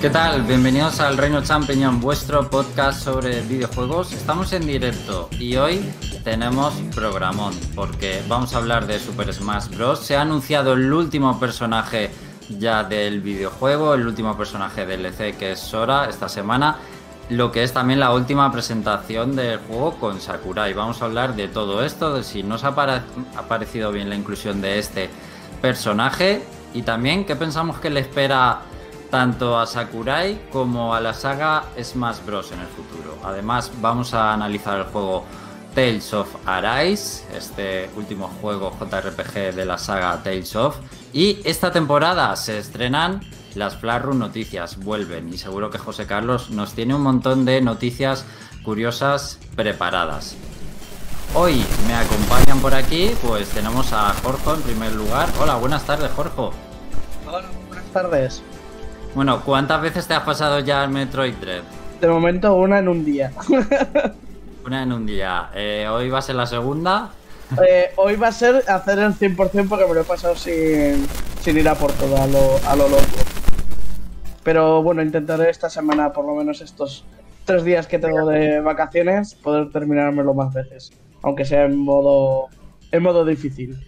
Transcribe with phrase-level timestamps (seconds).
[0.00, 0.42] ¿Qué tal?
[0.42, 4.12] Bienvenidos al Reino Champiñón, vuestro podcast sobre videojuegos.
[4.12, 5.92] Estamos en directo y hoy
[6.22, 9.98] tenemos programón porque vamos a hablar de Super Smash Bros.
[9.98, 12.10] Se ha anunciado el último personaje
[12.60, 16.76] ya del videojuego, el último personaje DLC que es Sora esta semana,
[17.28, 20.74] lo que es también la última presentación del juego con Sakurai.
[20.74, 24.60] Vamos a hablar de todo esto, de si nos ha, ha parecido bien la inclusión
[24.60, 25.10] de este
[25.60, 28.60] personaje y también qué pensamos que le espera
[29.10, 32.52] tanto a Sakurai como a la saga Smash Bros.
[32.52, 33.18] en el futuro.
[33.24, 35.24] Además, vamos a analizar el juego
[35.74, 40.76] Tales of Arise, este último juego JRPG de la saga Tales of.
[41.12, 43.20] Y esta temporada se estrenan
[43.54, 45.32] las Flarun noticias, vuelven.
[45.32, 48.24] Y seguro que José Carlos nos tiene un montón de noticias
[48.64, 50.36] curiosas preparadas.
[51.34, 55.28] Hoy me acompañan por aquí, pues tenemos a Jorge en primer lugar.
[55.40, 56.50] Hola, buenas tardes, Jorge.
[57.26, 58.42] Hola, buenas tardes.
[59.14, 61.62] Bueno, ¿cuántas veces te has pasado ya al Metroid Dread?
[62.00, 63.32] De momento, una en un día.
[64.66, 65.50] una en un día.
[65.54, 67.10] Eh, ¿Hoy va a ser la segunda?
[67.66, 71.08] Eh, hoy va a ser hacer el 100% porque me lo he pasado sin,
[71.46, 73.02] ir a por todo, a lo, a lo loco.
[74.42, 77.06] Pero bueno, intentaré esta semana, por lo menos estos
[77.46, 80.92] tres días que tengo de vacaciones, poder terminármelo más veces.
[81.22, 82.48] Aunque sea en modo,
[82.92, 83.78] en modo difícil.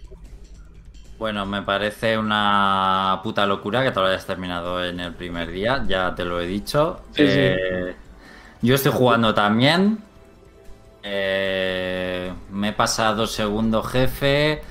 [1.21, 5.83] Bueno, me parece una puta locura que te lo hayas terminado en el primer día,
[5.87, 7.01] ya te lo he dicho.
[7.15, 7.95] Eh,
[8.63, 9.99] yo estoy jugando también.
[11.03, 14.63] Eh, me he pasado segundo jefe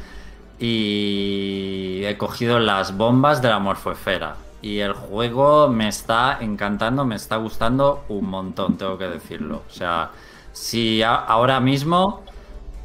[0.59, 4.35] y he cogido las bombas de la morfosfera.
[4.61, 9.63] Y el juego me está encantando, me está gustando un montón, tengo que decirlo.
[9.69, 10.11] O sea,
[10.51, 12.25] si ahora mismo,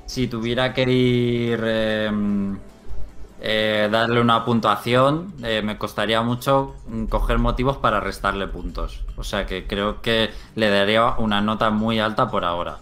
[0.06, 1.60] si tuviera que ir...
[1.64, 2.60] Em,
[3.42, 6.76] eh, darle una puntuación, eh, me costaría mucho
[7.10, 9.04] coger motivos para restarle puntos.
[9.18, 12.78] O sea que creo que le daría una nota muy alta por ahora.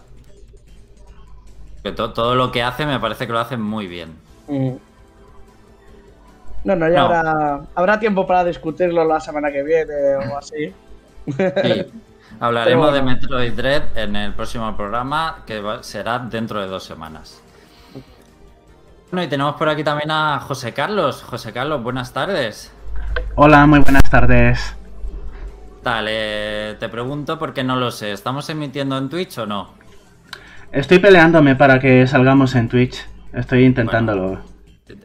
[1.82, 4.16] Que todo lo que hace me parece que lo hace muy bien.
[4.48, 4.72] Mm.
[6.64, 10.72] No, no, ya Habrá, habrá, tiempo para discutirlo la semana que viene o así.
[11.36, 11.86] Sí.
[12.40, 17.43] Hablaremos de Metroid Dread en el próximo programa, que será dentro de dos semanas.
[19.14, 21.22] Bueno, y tenemos por aquí también a José Carlos.
[21.22, 22.72] José Carlos, buenas tardes.
[23.36, 24.74] Hola, muy buenas tardes.
[25.84, 28.10] Tal, te pregunto porque no lo sé.
[28.10, 29.74] ¿Estamos emitiendo en Twitch o no?
[30.72, 33.06] Estoy peleándome para que salgamos en Twitch.
[33.32, 34.40] Estoy intentándolo.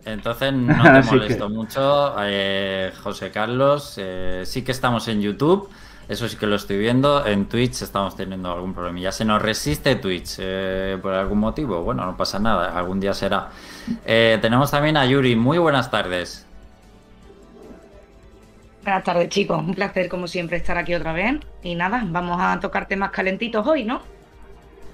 [0.06, 3.94] entonces no te molesto mucho, eh, José Carlos.
[3.98, 5.70] Eh, sí que estamos en YouTube.
[6.10, 7.24] Eso sí que lo estoy viendo.
[7.26, 9.00] En Twitch estamos teniendo algún problema.
[9.00, 11.84] Ya se nos resiste Twitch eh, por algún motivo.
[11.84, 12.76] Bueno, no pasa nada.
[12.76, 13.50] Algún día será.
[14.06, 15.36] Eh, tenemos también a Yuri.
[15.36, 16.48] Muy buenas tardes.
[18.84, 19.60] Buenas tardes, chicos.
[19.60, 21.42] Un placer, como siempre, estar aquí otra vez.
[21.62, 24.02] Y nada, vamos a tocar temas calentitos hoy, ¿no?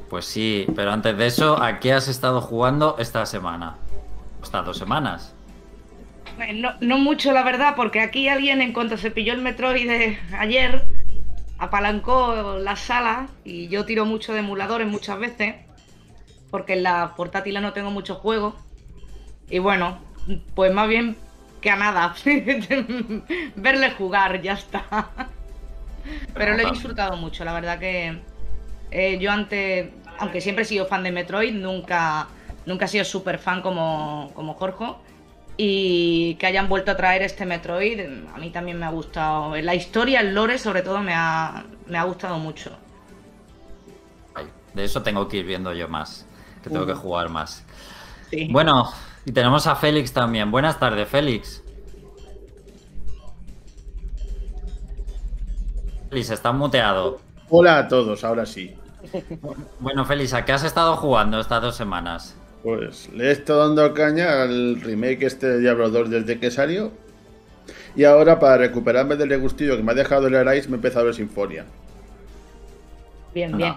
[0.10, 3.76] Pues sí, pero antes de eso, ¿a qué has estado jugando esta semana?
[4.44, 5.35] Estas dos semanas.
[6.54, 10.84] No, no, mucho, la verdad, porque aquí alguien, en cuanto se pilló el Metroid ayer,
[11.58, 15.56] apalancó la sala y yo tiro mucho de emuladores muchas veces,
[16.52, 18.56] porque en la portátil no tengo muchos juegos.
[19.50, 20.00] Y bueno,
[20.56, 21.16] pues más bien
[21.62, 22.16] que a nada,
[23.56, 25.30] verle jugar, ya está.
[26.34, 28.20] Pero lo he disfrutado mucho, la verdad que
[28.92, 32.28] eh, yo antes, aunque siempre he sido fan de Metroid, nunca,
[32.66, 34.86] nunca he sido súper fan como, como Jorge
[35.58, 38.02] y que hayan vuelto a traer este Metroid,
[38.34, 39.56] a mí también me ha gustado.
[39.56, 42.72] La historia, el lore, sobre todo, me ha, me ha gustado mucho.
[44.74, 46.26] De eso tengo que ir viendo yo más,
[46.62, 47.64] que tengo que jugar más.
[48.50, 48.92] Bueno,
[49.24, 50.52] y tenemos a Félix también.
[50.52, 51.64] Buenas tardes, Félix.
[56.10, 57.22] Félix, está muteado.
[57.50, 58.76] Hola a todos, ahora sí.
[59.80, 62.36] Bueno, Félix, ¿a qué has estado jugando estas dos semanas?
[62.66, 66.92] Pues le he estado dando caña al remake este de Diablo 2 desde que salió.
[67.96, 71.02] Y ahora, para recuperarme del regustillo que me ha dejado el Arise, me he empezado
[71.02, 71.64] a ver Sinfonia.
[73.36, 73.76] Bien, bien.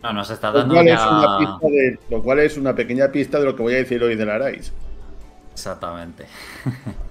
[0.00, 3.08] No, nos está dando lo cual, es una pista de, lo cual es una pequeña
[3.10, 4.72] pista de lo que voy a decir hoy del Arise.
[5.52, 6.26] Exactamente.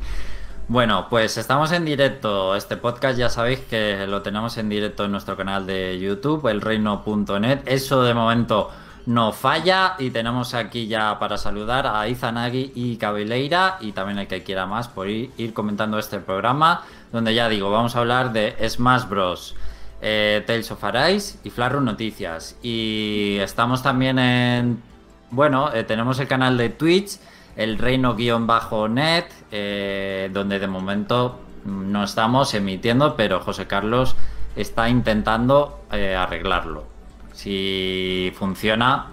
[0.70, 2.54] Bueno, pues estamos en directo.
[2.54, 7.60] Este podcast ya sabéis que lo tenemos en directo en nuestro canal de YouTube, elreino.net.
[7.66, 8.70] Eso de momento
[9.08, 14.28] no falla y tenemos aquí ya para saludar a Izanagi y Cabeleira y también el
[14.28, 18.56] que quiera más por ir, comentando este programa donde ya digo, vamos a hablar de
[18.70, 19.56] Smash Bros.
[20.00, 24.84] Eh, Tales of Arise y Flarro Noticias y estamos también en
[25.32, 27.18] bueno, eh, tenemos el canal de Twitch
[27.56, 34.16] el reino-net eh, donde de momento no estamos emitiendo, pero José Carlos
[34.56, 36.97] está intentando eh, arreglarlo.
[37.38, 39.12] Si funciona,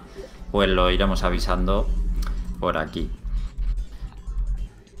[0.51, 1.87] pues lo iremos avisando
[2.59, 3.11] por aquí.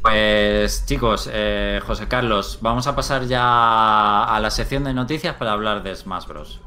[0.03, 5.53] Pues chicos, eh, José Carlos, vamos a pasar ya a la sección de noticias para
[5.53, 6.61] hablar de Smash Bros.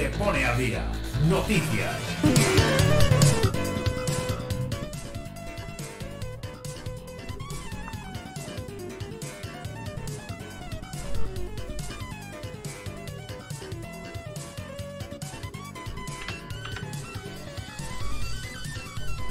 [0.00, 0.82] Te pone a día.
[1.28, 1.94] Noticias.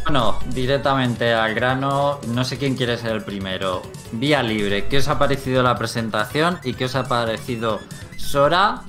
[0.03, 3.81] Bueno, directamente al grano, no sé quién quiere ser el primero.
[4.11, 7.79] Vía libre, ¿qué os ha parecido la presentación y qué os ha parecido
[8.17, 8.83] Sora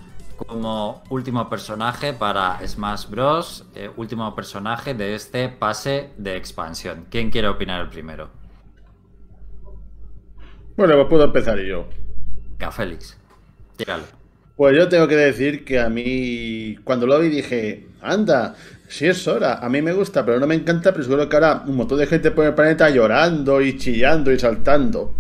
[0.46, 3.64] como último personaje para Smash Bros?
[3.75, 7.06] eh, último personaje de este pase de expansión.
[7.10, 8.31] ¿Quién quiere opinar el primero?
[10.76, 11.87] Bueno, pues puedo empezar yo.
[12.58, 13.16] Venga, Félix.
[13.76, 14.04] Tíralo.
[14.56, 18.54] Pues yo tengo que decir que a mí, cuando lo vi dije, anda,
[18.88, 21.64] si es Sora, a mí me gusta, pero no me encanta, pero seguro que ahora
[21.66, 25.14] un montón de gente por el planeta llorando y chillando y saltando.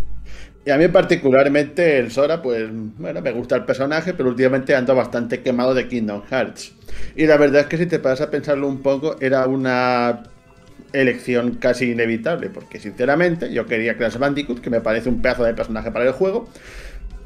[0.64, 2.68] Y a mí particularmente el Sora, pues,
[2.98, 6.74] bueno, me gusta el personaje, pero últimamente ando bastante quemado de Kingdom Hearts.
[7.16, 10.24] Y la verdad es que si te pasas a pensarlo un poco, era una
[10.92, 15.54] elección casi inevitable, porque sinceramente yo quería Crash Bandicoot, que me parece un pedazo de
[15.54, 16.48] personaje para el juego,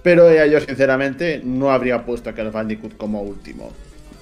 [0.03, 3.73] pero yo sinceramente no habría puesto a Crash Bandicoot como último.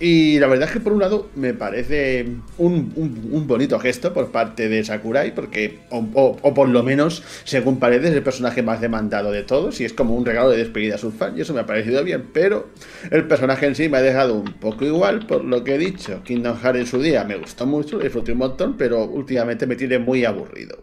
[0.04, 2.26] Y la verdad es que por un lado me parece
[2.58, 5.98] un, un- bonito gesto por parte de Sakurai, porque, o,
[6.42, 9.92] o- por lo menos, según parece, es el personaje más demandado de todos, y es
[9.92, 12.70] como un regalo de despedida a sus fans, y eso me ha parecido bien, pero
[13.12, 16.20] el personaje en sí me ha dejado un poco igual, por lo que he dicho.
[16.24, 20.00] Kingdom Hearts en su día me gustó mucho, disfruté un montón, pero últimamente me tiene
[20.00, 20.78] muy aburrido.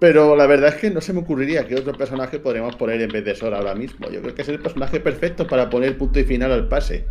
[0.00, 3.12] Pero la verdad es que no se me ocurriría qué otro personaje podríamos poner en
[3.12, 4.10] vez de Sora ahora mismo.
[4.10, 7.06] Yo creo que es el personaje perfecto para poner punto y final al pase.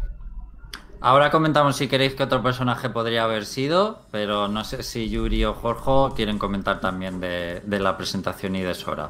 [1.02, 5.46] Ahora comentamos si queréis que otro personaje podría haber sido, pero no sé si Yuri
[5.46, 9.10] o Jorge quieren comentar también de, de la presentación y de Sora.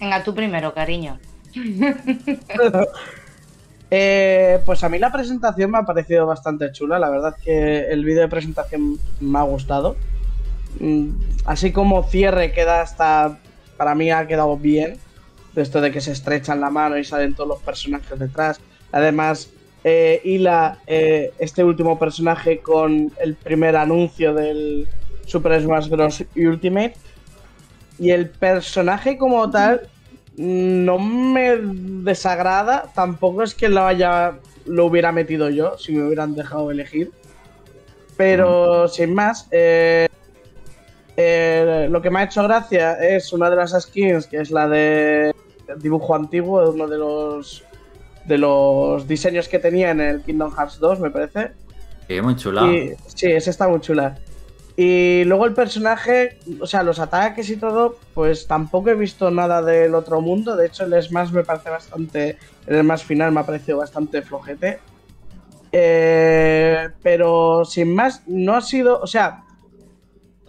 [0.00, 1.18] Venga, tú primero, cariño.
[3.88, 6.98] Eh, pues a mí la presentación me ha parecido bastante chula.
[6.98, 9.96] La verdad que el vídeo de presentación me ha gustado.
[10.80, 11.10] Mm,
[11.44, 13.38] Así como cierre queda hasta.
[13.76, 14.98] Para mí ha quedado bien.
[15.56, 18.60] De esto de que se estrechan la mano y salen todos los personajes detrás.
[18.92, 19.50] Además,
[19.82, 24.86] eh, hila eh, este último personaje con el primer anuncio del
[25.24, 26.24] Super Smash Bros.
[26.36, 26.94] Ultimate.
[27.98, 29.88] Y el personaje como tal
[30.36, 32.92] no me desagrada.
[32.94, 34.34] Tampoco es que lo haya
[34.66, 37.10] lo hubiera metido yo si me hubieran dejado elegir.
[38.16, 40.08] Pero sin más, eh,
[41.16, 44.68] eh, lo que me ha hecho gracia es una de las skins, que es la
[44.68, 45.34] de
[45.78, 47.64] dibujo antiguo, de uno de los
[48.24, 51.52] de los diseños que tenía en el Kingdom Hearts 2, me parece.
[52.08, 52.66] Sí, muy chula.
[52.66, 54.18] Y, sí, esa está muy chula.
[54.76, 59.62] Y luego el personaje, o sea, los ataques y todo, pues tampoco he visto nada
[59.62, 60.54] del otro mundo.
[60.54, 62.36] De hecho, el Smash me parece bastante.
[62.66, 64.80] El Smash final me ha parecido bastante flojete.
[65.72, 69.00] Eh, pero sin más, no ha sido.
[69.00, 69.44] O sea,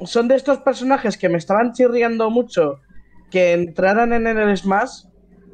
[0.03, 2.81] son de estos personajes que me estaban chirriando mucho
[3.31, 5.05] que entraran en el Smash.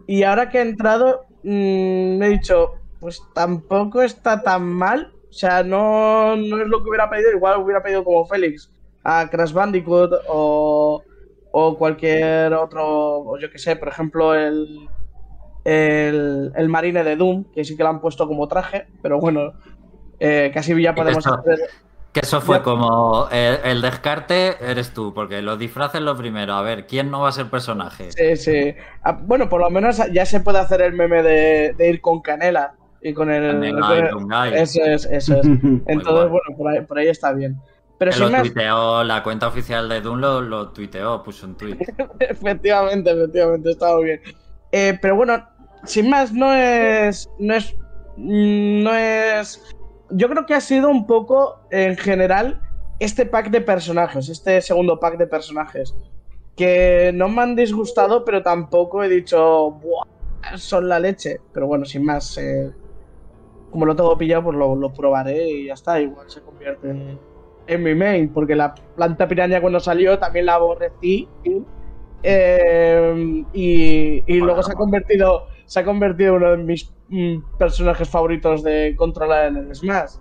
[0.07, 5.11] Y ahora que he entrado, mm, me he dicho, pues tampoco está tan mal.
[5.29, 7.31] O sea, no, no es lo que hubiera pedido.
[7.31, 8.69] Igual hubiera pedido como Félix
[9.03, 11.03] a Crash Bandicoot o,
[11.51, 14.87] o cualquier otro, o yo que sé, por ejemplo, el,
[15.65, 19.53] el, el Marine de Doom, que sí que lo han puesto como traje, pero bueno,
[20.19, 21.59] eh, casi ya podemos hacer.
[22.13, 22.63] Que eso fue Ya.
[22.63, 26.53] como el, el descarte eres tú, porque los disfraces lo primero.
[26.53, 28.11] A ver, ¿quién no va a ser personaje?
[28.11, 28.75] Sí, sí.
[29.03, 32.21] Ah, Bueno, por lo menos ya se puede hacer el meme de, de ir con
[32.21, 33.53] Canela y con el.
[33.53, 34.53] Canela y con Guy.
[34.53, 35.45] Eso es, eso es.
[35.87, 37.57] Entonces, bueno, por ahí, por ahí está bien.
[37.97, 41.47] Pero Que sin lo más, tuiteó, la cuenta oficial de Doom lo, lo tuiteó, puso
[41.47, 41.77] un tweet.
[42.19, 44.21] efectivamente, efectivamente, está muy bien.
[44.71, 45.47] Eh, pero bueno,
[45.85, 47.27] sin más, no es.
[47.39, 47.75] No es.
[48.17, 49.72] mm, No es.
[50.15, 52.61] Yo creo que ha sido un poco, en general,
[52.99, 55.95] este pack de personajes, este segundo pack de personajes.
[56.55, 60.05] que no me han disgustado, pero tampoco he dicho, Buah,
[60.57, 61.39] son la leche.
[61.53, 62.71] Pero bueno, sin más, eh,
[63.71, 65.99] como lo tengo pillado, pues lo, lo probaré y ya está.
[66.01, 67.19] Igual se convierte en,
[67.67, 71.27] en mi main, porque la planta piraña cuando salió también la aborrecí.
[72.23, 77.57] Eh, y, y luego se ha convertido se ha convertido en uno de mis mm,
[77.57, 80.13] personajes favoritos de controlar en el Smash.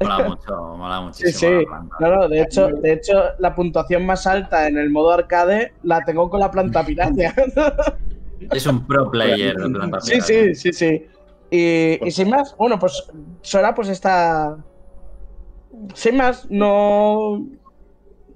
[0.00, 1.30] Mola mucho, mola muchísimo.
[1.32, 1.46] Sí, sí.
[1.46, 1.96] la planta.
[2.00, 6.04] No, no, de hecho, de hecho, la puntuación más alta en el modo arcade la
[6.04, 7.34] tengo con la planta piraña.
[8.52, 10.26] Es un pro player de planta sí, piraña.
[10.26, 11.06] sí, sí, sí.
[11.50, 13.08] Y, y sin más, bueno, pues
[13.40, 14.56] Sora pues está.
[15.94, 17.46] Sin más, no.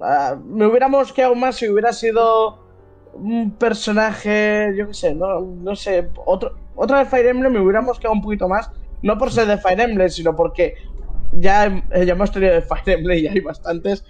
[0.01, 2.70] Ah, me hubiéramos quedado más si hubiera sido
[3.13, 7.99] un personaje, yo qué sé, no, no sé, otro, otra de Fire Emblem me hubiéramos
[7.99, 8.71] quedado un poquito más,
[9.03, 10.75] no por ser de Fire Emblem, sino porque
[11.33, 14.05] ya, hem- ya hemos tenido de Fire Emblem y hay bastantes,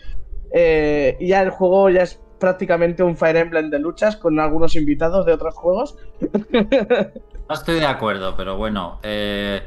[0.53, 4.75] eh, y ya el juego ya es prácticamente un Fire Emblem de luchas con algunos
[4.77, 5.97] invitados de otros juegos.
[7.51, 9.01] No estoy de acuerdo, pero bueno.
[9.03, 9.61] Eh,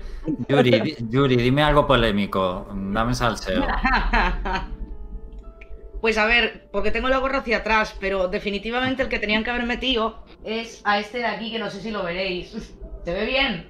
[0.48, 2.66] Yuri, Yuri, dime algo polémico.
[2.74, 3.66] Dame salseo.
[6.04, 9.52] Pues a ver, porque tengo la gorra hacia atrás, pero definitivamente el que tenían que
[9.52, 12.76] haber metido es a este de aquí, que no sé si lo veréis.
[13.06, 13.70] ¿Se ve bien?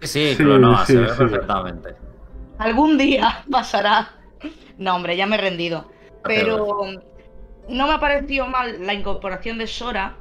[0.00, 1.14] Sí, Sí, Clonoa, sí, se ve sí.
[1.18, 1.90] perfectamente.
[2.56, 4.08] Algún día pasará.
[4.78, 5.92] No, hombre, ya me he rendido.
[6.24, 6.86] Pero
[7.68, 10.16] no me ha parecido mal la incorporación de Sora.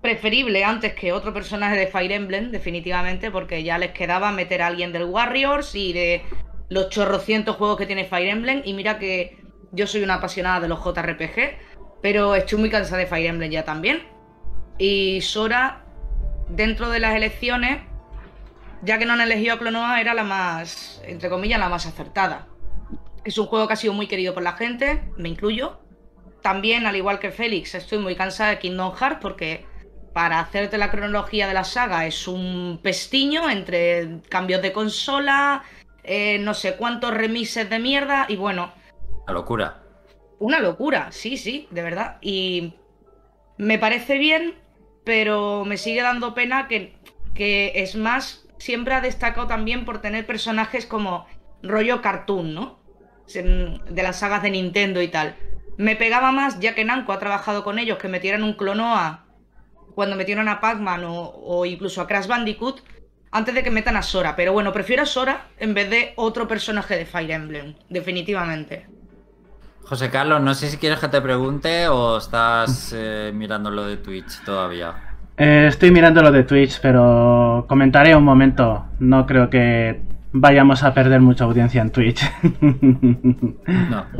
[0.00, 4.66] Preferible antes que otro personaje de Fire Emblem, definitivamente, porque ya les quedaba meter a
[4.66, 6.22] alguien del Warriors y de
[6.70, 8.62] los chorrocientos juegos que tiene Fire Emblem.
[8.64, 9.41] Y mira que
[9.72, 11.58] yo soy una apasionada de los JRPG,
[12.00, 14.02] pero estoy muy cansada de Fire Emblem ya también.
[14.78, 15.84] Y Sora,
[16.48, 17.80] dentro de las elecciones,
[18.82, 22.48] ya que no han elegido a Clonoa, era la más, entre comillas, la más acertada.
[23.24, 25.78] Es un juego que ha sido muy querido por la gente, me incluyo.
[26.42, 29.64] También, al igual que Félix, estoy muy cansada de Kingdom Hearts porque
[30.12, 35.62] para hacerte la cronología de la saga es un pestiño entre cambios de consola,
[36.02, 38.72] eh, no sé cuántos remises de mierda y bueno,
[39.26, 39.78] La locura.
[40.38, 42.18] una locura, sí, sí, de verdad.
[42.20, 42.74] Y
[43.58, 44.54] me parece bien,
[45.04, 46.96] pero me sigue dando pena que,
[47.34, 51.26] que Smash siempre ha destacado también por tener personajes como
[51.62, 52.80] rollo cartoon, ¿no?
[53.26, 55.36] Se- De las sagas de Nintendo y tal.
[55.76, 59.26] Me pegaba más, ya que Namco ha trabajado con ellos, que metieran un Clonoa
[59.94, 62.80] cuando metieron a Pac-Man o, o incluso a Crash Bandicoot,
[63.30, 64.34] antes de que metan a Sora.
[64.36, 68.86] Pero bueno, prefiero a Sora en vez de otro personaje de Fire Emblem, definitivamente.
[69.84, 73.96] José Carlos, no sé si quieres que te pregunte o estás eh, mirando lo de
[73.96, 74.94] Twitch todavía.
[75.36, 78.86] Eh, estoy mirando lo de Twitch, pero comentaré un momento.
[79.00, 80.00] No creo que
[80.32, 82.22] vayamos a perder mucha audiencia en Twitch.
[83.90, 84.04] No.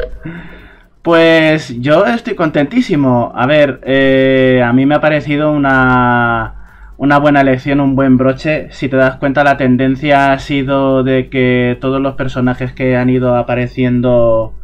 [1.03, 3.33] Pues yo estoy contentísimo.
[3.35, 8.69] A ver, eh, a mí me ha parecido una, una buena elección, un buen broche.
[8.71, 13.11] Si te das cuenta, la tendencia ha sido de que todos los personajes que han
[13.11, 14.55] ido apareciendo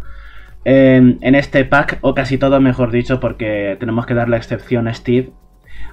[0.65, 4.89] en, en este pack, o casi todo mejor dicho, porque tenemos que dar la excepción
[4.89, 5.31] a Steve,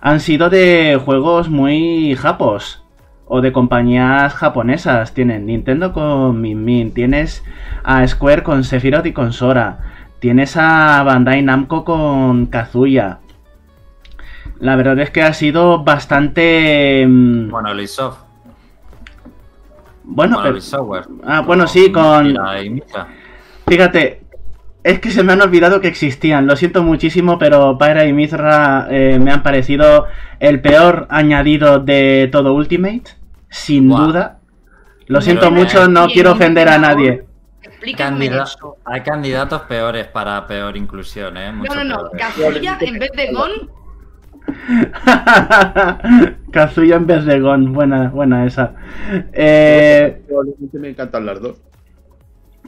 [0.01, 2.81] han sido de juegos muy japos.
[3.27, 5.15] O de compañías japonesas.
[5.15, 6.93] Tienen Nintendo con Min Min.
[6.93, 7.43] Tienes
[7.83, 9.79] a Square con Sephiroth y con Sora.
[10.19, 13.17] Tienes a Bandai Namco con Kazuya.
[14.59, 17.03] La verdad es que ha sido bastante.
[17.07, 18.19] mm, Bueno, Ubisoft.
[20.03, 21.05] Bueno, Bueno, pero- Software.
[21.25, 23.07] Ah, bueno, sí, con- Mira.
[23.67, 24.21] Fíjate,
[24.85, 26.45] es que se me han olvidado que existían.
[26.45, 30.05] Lo siento muchísimo, pero Pyra y Mithra eh, me han parecido
[30.39, 33.05] el peor añadido de todo Ultimate.
[33.49, 34.37] Sin duda.
[35.07, 37.23] Lo siento mucho, no quiero ofender a nadie.
[37.63, 38.77] Explícame Candida- eso.
[38.85, 41.51] Hay candidatos peores para peor inclusión, ¿eh?
[41.51, 42.11] Mucho No, no, no.
[42.11, 43.51] Kazuya en vez de Gon.
[46.51, 47.73] Kazuya en vez de Gon.
[47.73, 48.73] Buena, buena esa.
[49.33, 50.21] Eh,
[50.73, 51.57] me encantan las dos.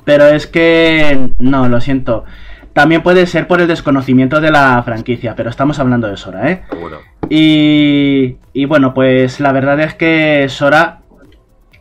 [0.07, 1.31] Pero es que...
[1.37, 2.23] No, lo siento.
[2.71, 6.61] También puede ser por el desconocimiento de la franquicia, pero estamos hablando de Sora, ¿eh?
[7.29, 10.99] Y, y bueno, pues la verdad es que Sora,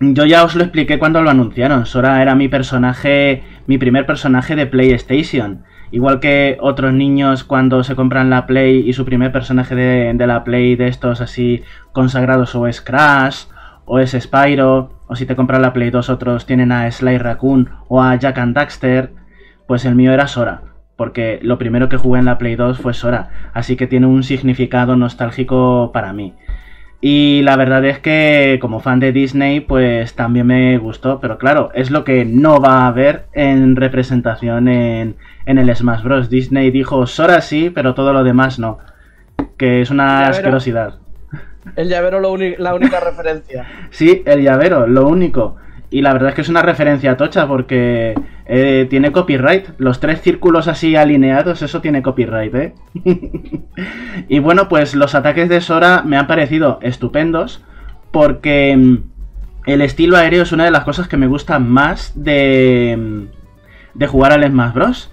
[0.01, 1.87] yo ya os lo expliqué cuando lo anunciaron.
[1.87, 5.63] Sora era mi personaje, mi primer personaje de PlayStation.
[5.93, 10.27] Igual que otros niños cuando se compran la Play y su primer personaje de, de
[10.27, 13.45] la Play de estos así consagrados o es Crash
[13.87, 17.71] o es Spyro, o si te compras la Play 2 otros tienen a Sly Raccoon
[17.89, 19.13] o a Jack and Daxter,
[19.67, 20.63] pues el mío era Sora,
[20.97, 24.23] porque lo primero que jugué en la Play 2 fue Sora, así que tiene un
[24.23, 26.35] significado nostálgico para mí.
[27.01, 31.71] Y la verdad es que como fan de Disney pues también me gustó, pero claro,
[31.75, 36.31] es lo que no va a haber en representación en, en el Smash Bros.
[36.31, 38.79] Disney dijo Sora sí, pero todo lo demás no.
[39.57, 40.95] que es una asquerosidad.
[41.75, 43.67] El llavero lo la única referencia.
[43.91, 45.57] Sí, el llavero, lo único.
[45.91, 48.15] Y la verdad es que es una referencia tocha porque
[48.47, 49.69] eh, tiene copyright.
[49.79, 52.75] Los tres círculos así alineados, eso tiene copyright, ¿eh?
[54.29, 57.65] y bueno, pues los ataques de Sora me han parecido estupendos
[58.11, 58.97] porque mm,
[59.67, 64.07] el estilo aéreo es una de las cosas que me gusta más de, mm, de
[64.07, 65.13] jugar al Smash Bros.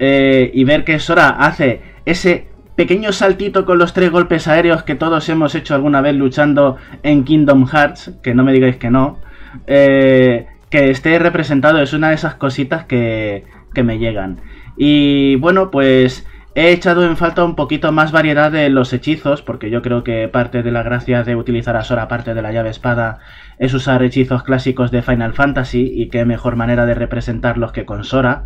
[0.00, 4.94] Eh, y ver que Sora hace ese pequeño saltito con los tres golpes aéreos que
[4.94, 9.18] todos hemos hecho alguna vez luchando en Kingdom Hearts, que no me digáis que no,
[9.66, 13.42] eh, que esté representado es una de esas cositas que,
[13.74, 14.38] que me llegan.
[14.76, 19.70] Y bueno, pues he echado en falta un poquito más variedad de los hechizos, porque
[19.70, 22.70] yo creo que parte de la gracia de utilizar a Sora, aparte de la llave
[22.70, 23.18] espada,
[23.58, 28.04] es usar hechizos clásicos de Final Fantasy, y qué mejor manera de representarlos que con
[28.04, 28.44] Sora.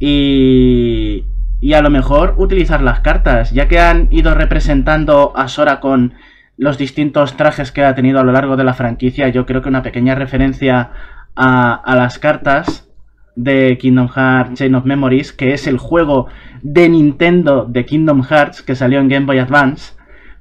[0.00, 1.24] Y,
[1.60, 6.14] y a lo mejor utilizar las cartas, ya que han ido representando a Sora con
[6.56, 9.68] los distintos trajes que ha tenido a lo largo de la franquicia, yo creo que
[9.68, 10.90] una pequeña referencia
[11.34, 12.88] a, las cartas
[13.34, 16.28] de Kingdom Hearts Chain of Memories, que es el juego
[16.62, 19.94] de Nintendo de Kingdom Hearts que salió en Game Boy Advance,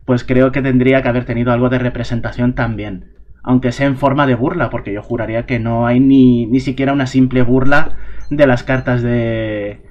[0.05, 3.05] pues creo que tendría que haber tenido algo de representación también.
[3.41, 6.93] Aunque sea en forma de burla, porque yo juraría que no hay ni, ni siquiera
[6.93, 7.95] una simple burla
[8.29, 9.81] de las cartas de,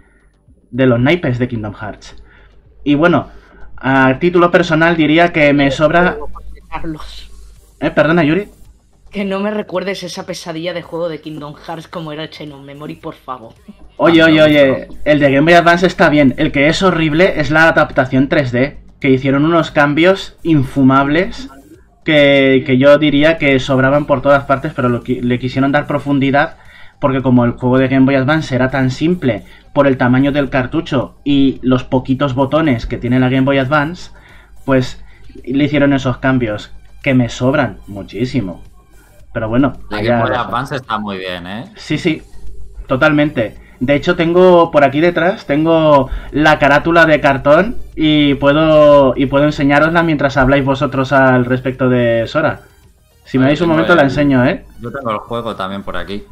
[0.72, 2.16] de los naipes de Kingdom Hearts.
[2.82, 3.28] Y bueno,
[3.76, 6.16] a título personal diría que me sobra...
[6.68, 7.30] Carlos.
[7.78, 7.90] ¿Eh?
[7.90, 8.48] Perdona, Yuri.
[9.10, 12.64] Que no me recuerdes esa pesadilla de juego de Kingdom Hearts como era Chain of
[12.64, 13.52] Memory, por favor.
[13.98, 16.34] Oye, oye, oye, el de Game Boy Advance está bien.
[16.38, 21.50] El que es horrible es la adaptación 3D, que hicieron unos cambios infumables
[22.04, 26.56] que, que yo diría que sobraban por todas partes, pero lo le quisieron dar profundidad
[27.02, 30.50] porque como el juego de Game Boy Advance era tan simple por el tamaño del
[30.50, 34.12] cartucho y los poquitos botones que tiene la Game Boy Advance,
[34.64, 35.04] pues
[35.44, 36.70] le hicieron esos cambios
[37.02, 38.62] que me sobran muchísimo.
[39.32, 40.30] Pero bueno, La Game Boy.
[40.32, 41.64] Advance está muy bien, ¿eh?
[41.74, 42.22] Sí, sí,
[42.86, 43.56] totalmente.
[43.80, 49.44] De hecho, tengo por aquí detrás, tengo la carátula de cartón y puedo y puedo
[49.44, 52.60] enseñarosla mientras habláis vosotros al respecto de Sora.
[53.24, 54.64] Si me dais un tengo momento la enseño, ¿eh?
[54.80, 56.22] Yo tengo el juego también por aquí.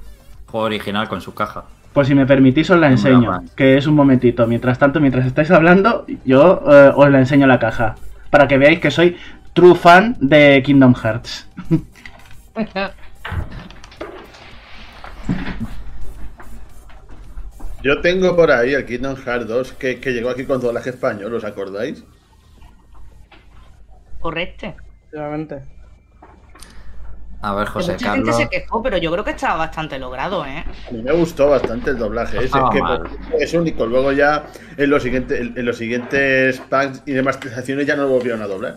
[0.51, 1.65] Juego original con su caja.
[1.93, 4.47] Pues si me permitís os la enseño, que es un momentito.
[4.47, 7.97] Mientras tanto, mientras estáis hablando, yo eh, os la enseño la caja.
[8.31, 9.17] Para que veáis que soy
[9.53, 11.49] true fan de Kingdom Hearts.
[17.83, 21.33] Yo tengo por ahí el Kingdom Hearts 2 que, que llegó aquí con doblaje español,
[21.33, 22.05] ¿os acordáis?
[24.19, 24.67] Correcto.
[24.67, 25.63] Efectivamente.
[27.43, 28.37] A ver, Que José mucha Carlos.
[28.37, 30.65] gente se quejó, pero yo creo que estaba bastante logrado, ¿eh?
[30.89, 33.87] A mí me gustó bastante el doblaje ese, estaba que es único.
[33.87, 38.43] Luego ya en los siguientes, en, los siguientes packs y demasterizaciones ya no lo volvieron
[38.43, 38.77] a doblar.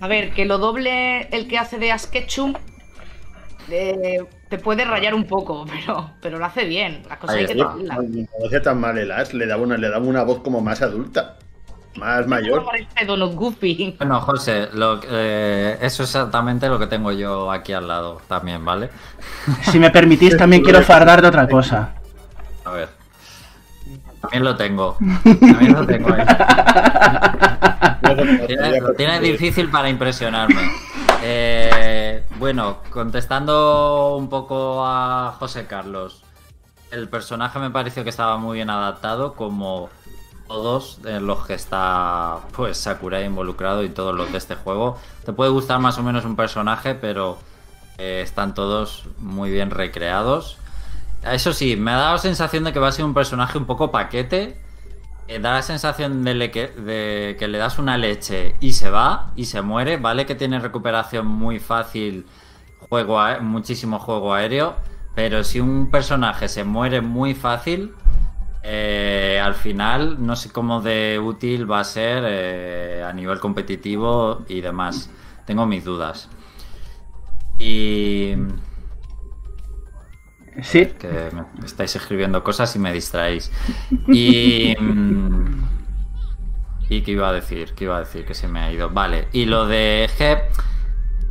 [0.00, 2.54] A ver, que lo doble el que hace de Ash Ketchum
[3.70, 7.02] eh, te puede rayar un poco, pero, pero lo hace bien.
[7.08, 7.54] Las cosas Ahí hay que.
[7.54, 10.60] No, no hacía tan mal el Ash, le daba una, le daba una voz como
[10.60, 11.36] más adulta,
[11.96, 12.64] más mayor.
[12.64, 13.96] Parece Donald Goofy.
[13.98, 18.64] Bueno, José, lo, eh, eso es exactamente lo que tengo yo aquí al lado también,
[18.64, 18.90] ¿vale?
[19.62, 21.94] Si me permitís, también quiero fardar de otra cosa.
[22.64, 22.88] A ver.
[24.20, 24.96] También lo tengo.
[25.24, 26.26] También lo tengo ahí.
[28.46, 30.72] Tiene, lo tiene difícil para impresionarme.
[31.22, 36.22] Eh, bueno, contestando un poco a José Carlos.
[36.90, 39.90] El personaje me pareció que estaba muy bien adaptado, como
[40.50, 44.98] todos en los que está pues Sakurai involucrado y todos los de este juego.
[45.24, 47.38] Te puede gustar más o menos un personaje, pero
[47.98, 50.58] eh, están todos muy bien recreados.
[51.22, 53.92] Eso sí, me ha dado sensación de que va a ser un personaje un poco
[53.92, 54.60] paquete.
[55.28, 59.30] Eh, da la sensación de, que, de que le das una leche y se va
[59.36, 59.98] y se muere.
[59.98, 62.26] Vale que tiene recuperación muy fácil,
[62.88, 64.74] juego muchísimo juego aéreo.
[65.14, 67.94] Pero si un personaje se muere muy fácil,
[68.62, 74.44] eh, al final no sé cómo de útil va a ser eh, a nivel competitivo
[74.48, 75.10] y demás.
[75.46, 76.30] Tengo mis dudas.
[77.58, 78.34] Y
[80.62, 83.52] Sí, que me estáis escribiendo cosas y me distraéis.
[84.10, 84.74] Y.
[84.78, 85.62] mm,
[86.88, 87.74] ¿Y qué iba a decir?
[87.74, 88.24] ¿Qué iba a decir?
[88.26, 88.90] Que se me ha ido.
[88.90, 90.08] Vale, y lo de.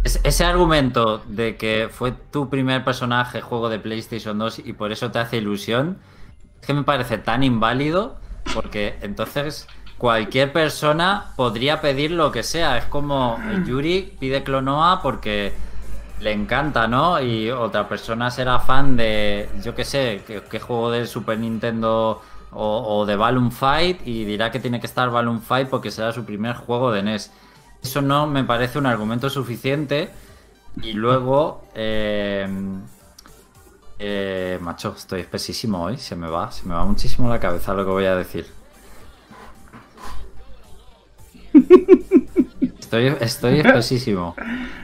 [0.04, 4.92] es- ese argumento de que fue tu primer personaje juego de PlayStation 2 y por
[4.92, 6.00] eso te hace ilusión,
[6.62, 8.17] es que me parece tan inválido
[8.54, 9.67] porque entonces
[9.98, 12.78] cualquier persona podría pedir lo que sea.
[12.78, 15.54] Es como Yuri pide Clonoa porque
[16.22, 17.22] le encanta, ¿no?
[17.22, 22.98] Y otra persona será fan de, yo qué sé, qué, juego de Super Nintendo o,
[22.98, 26.26] o de Balloon Fight y dirá que tiene que estar Balloon Fight porque será su
[26.26, 27.32] primer juego de NES.
[27.84, 30.10] Eso no me parece un argumento suficiente.
[30.82, 32.48] Y luego, eh,
[33.99, 37.85] eh, macho, estoy espesísimo hoy, se me va, se me va muchísimo la cabeza lo
[37.85, 38.47] que voy a decir.
[42.79, 44.35] Estoy, estoy espesísimo.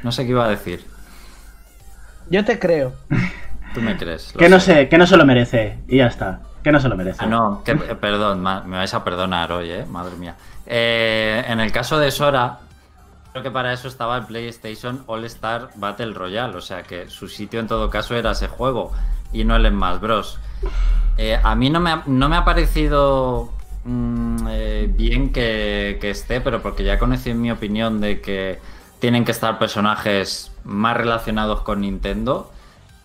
[0.03, 0.85] No sé qué iba a decir.
[2.29, 2.93] Yo te creo.
[3.73, 4.31] Tú me crees.
[4.37, 5.79] Que no sé, que no se lo merece.
[5.87, 6.41] Y ya está.
[6.63, 7.17] Que no se lo merece.
[7.23, 10.35] Ah, no, que, eh, perdón, me vais a perdonar hoy, eh, madre mía.
[10.65, 12.59] Eh, en el caso de Sora,
[13.35, 17.27] creo que para eso estaba el PlayStation All Star Battle Royale, o sea que su
[17.27, 18.93] sitio en todo caso era ese juego
[19.33, 20.39] y no el Smash Bros.
[21.17, 23.51] Eh, a mí no me ha, parecido
[23.83, 28.61] mm, eh, bien que, esté, pero porque ya conocí en mi opinión de que
[28.99, 32.53] tienen que estar personajes más relacionados con Nintendo.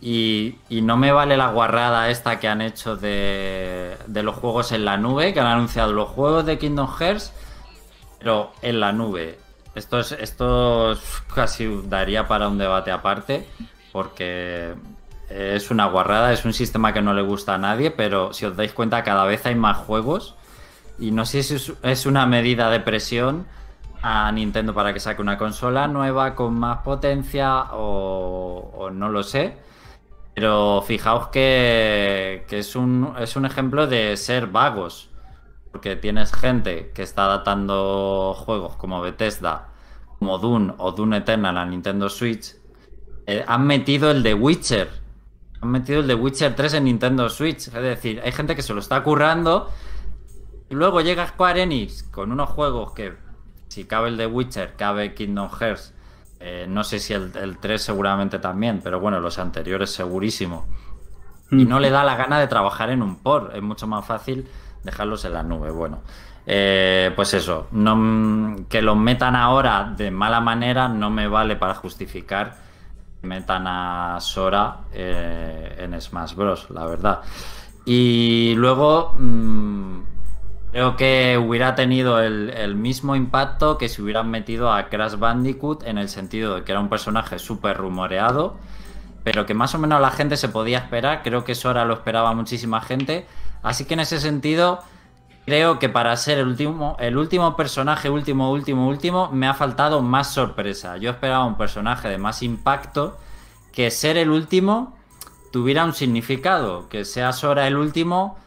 [0.01, 4.97] Y, no me vale la guarrada esta que han hecho de los juegos en la
[4.97, 7.33] nube, que han anunciado los juegos de Kingdom Hearts,
[8.21, 9.50] pero en la nube.
[9.75, 13.47] Esto, es, esto es- casi daría para un debate aparte,
[13.93, 14.75] porque
[15.29, 18.57] es una guarrada, es un sistema que no le gusta a nadie, pero si os
[18.57, 20.35] dais cuenta cada vez hay más juegos
[20.99, 23.47] y no sé si es, una medida de presión
[24.03, 29.23] a Nintendo para que saque una consola nueva con más potencia o, o no lo
[29.23, 29.57] sé.
[30.35, 35.10] Pero fijaos que, que es, un, es un ejemplo de ser vagos.
[35.73, 39.69] Porque tienes gente que está adaptando juegos como Bethesda,
[40.19, 42.57] como Dune o Dune Eternal a Nintendo Switch.
[43.27, 44.91] Eh, han metido el de Witcher.
[45.61, 47.69] Han metido el de Witcher 3 en Nintendo Switch.
[47.69, 49.71] Es decir, hay gente que se lo está currando.
[50.69, 53.15] Y luego llega Square Enix con unos juegos que,
[53.69, 55.95] si cabe el de Witcher, cabe Kingdom Hearts.
[56.41, 60.67] eh, no sé si el, el 3 seguramente también, pero bueno, los anteriores segurísimo.
[61.53, 63.53] Y no le da la gana de trabajar en un por.
[63.55, 64.49] Es mucho más fácil
[64.83, 65.71] dejarlos en la nube.
[65.71, 66.01] Bueno,
[66.47, 67.69] eh, pues eso.
[67.73, 72.57] No, que los metan ahora de mala manera no me vale para justificar
[73.21, 76.69] que metan a Sora eh, en Smash Bros.
[76.71, 77.21] La verdad.
[77.85, 80.01] Y luego mm,
[80.73, 85.85] creo que hubiera tenido el, el mismo impacto que si hubieran metido a Crash Bandicoot
[85.85, 88.57] en el sentido de que era un personaje súper rumoreado
[89.25, 91.23] pero que más o menos la gente se podía esperar.
[91.23, 93.27] Creo que Sora lo esperaba muchísima gente.
[93.63, 94.81] Así que en ese sentido,
[95.47, 100.03] creo que para ser el último, el último personaje, último, último, último, me ha faltado
[100.03, 100.97] más sorpresa.
[100.97, 103.19] Yo esperaba un personaje de más impacto,
[103.73, 104.97] que ser el último
[105.51, 106.89] tuviera un significado.
[106.89, 108.39] Que sea Sora el último,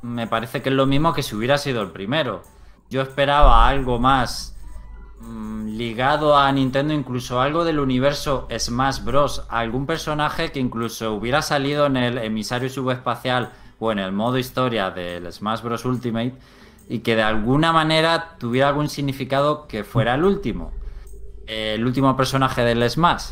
[0.00, 2.42] me parece que es lo mismo que si hubiera sido el primero.
[2.90, 4.56] Yo esperaba algo más
[5.20, 9.44] mm, ligado a Nintendo, incluso algo del universo Smash Bros.
[9.48, 13.52] Algún personaje que incluso hubiera salido en el emisario subespacial
[13.84, 15.84] o en el modo historia del Smash Bros.
[15.84, 16.34] Ultimate
[16.88, 20.72] y que de alguna manera tuviera algún significado que fuera el último.
[21.46, 23.30] El último personaje del Smash.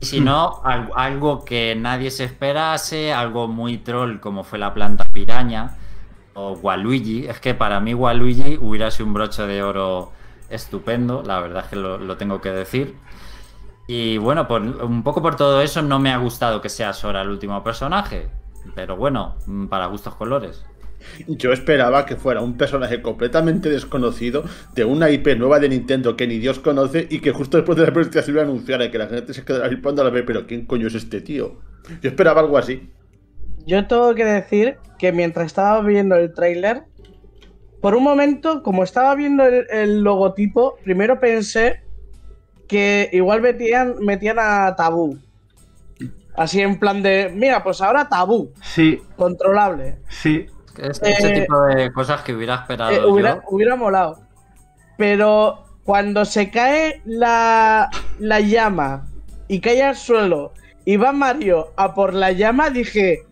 [0.00, 4.74] Y si no, al- algo que nadie se esperase, algo muy troll como fue la
[4.74, 5.76] planta piraña
[6.34, 7.26] o Waluigi.
[7.26, 10.12] Es que para mí Waluigi hubiera sido un broche de oro
[10.50, 12.96] estupendo, la verdad es que lo, lo tengo que decir.
[13.86, 17.22] Y bueno, por, un poco por todo eso no me ha gustado que sea Sora
[17.22, 18.30] el último personaje.
[18.74, 20.64] Pero bueno, mm, para gustos colores.
[21.26, 24.44] Yo esperaba que fuera un personaje completamente desconocido
[24.74, 27.86] de una IP nueva de Nintendo que ni Dios conoce y que justo después de
[27.86, 30.46] la presentación lo anunciara y que la gente se quedara flipando a la vez, pero
[30.46, 31.58] ¿quién coño es este tío?
[32.02, 32.90] Yo esperaba algo así.
[33.66, 36.84] Yo tengo que decir que mientras estaba viendo el tráiler,
[37.80, 41.82] por un momento, como estaba viendo el, el logotipo, primero pensé
[42.68, 45.18] que igual metían, metían a Tabú.
[46.36, 49.98] Así en plan de, mira, pues ahora Tabú, Sí, controlable.
[50.08, 50.46] sí.
[50.78, 53.42] Es ese Eh, tipo de cosas que hubiera esperado Eh, hubiera, yo.
[53.50, 54.18] hubiera molado.
[54.96, 59.06] Pero cuando se cae la, la llama
[59.48, 60.52] y cae al suelo
[60.84, 63.26] y va Mario a por la llama, dije,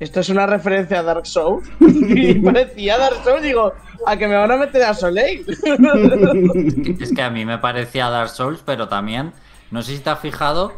[0.00, 1.70] esto es una referencia a Dark Souls.
[1.80, 3.72] y parecía Dark Souls, digo,
[4.04, 5.46] a que me van a meter a Soleil.
[7.00, 9.32] Es que a mí me parecía Dark Souls, pero también,
[9.70, 10.72] no sé si te has fijado,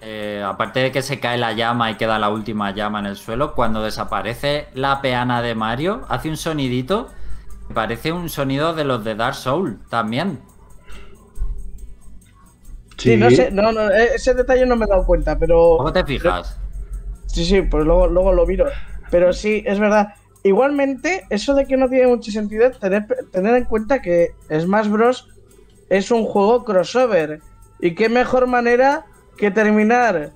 [0.00, 3.16] eh, aparte de que se cae la llama y queda la última llama en el
[3.16, 7.08] suelo, cuando desaparece la peana de Mario, hace un sonidito,
[7.68, 10.40] que parece un sonido de los de Dark Souls también.
[12.98, 15.76] sí, no sé, no, no, eh, ese detalle no me he dado cuenta, pero...
[15.78, 16.58] ¿Cómo te fijas?
[17.26, 18.66] Sí, sí, pues luego, luego lo miro.
[19.10, 20.14] Pero sí, es verdad.
[20.42, 25.28] Igualmente, eso de que no tiene mucho sentido, tener, tener en cuenta que Smash Bros.
[25.88, 27.40] es un juego crossover.
[27.80, 29.06] Y qué mejor manera
[29.36, 30.32] que terminar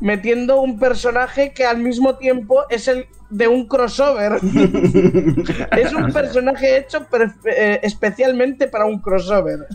[0.00, 4.32] metiendo un personaje que al mismo tiempo es el de un crossover.
[5.72, 7.06] es un personaje hecho
[7.44, 9.66] eh, especialmente para un crossover.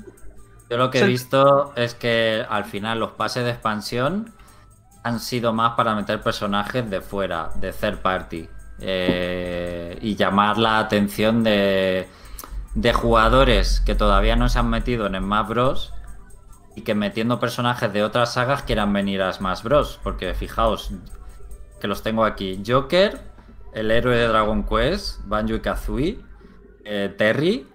[0.70, 4.34] Yo lo que he visto es que al final los pases de expansión
[5.04, 8.50] han sido más para meter personajes de fuera, de third party.
[8.80, 12.08] eh, y llamar la atención de,
[12.76, 15.94] de jugadores que todavía no se han metido en Smash Bros.
[16.78, 20.00] Y que metiendo personajes de otras sagas quieran venir a Smash Bros.
[20.04, 20.92] Porque fijaos
[21.82, 22.62] que los tengo aquí.
[22.66, 23.20] Joker,
[23.74, 26.20] el héroe de Dragon Quest, Banjo y Kazooie,
[26.86, 27.66] eh, Terry,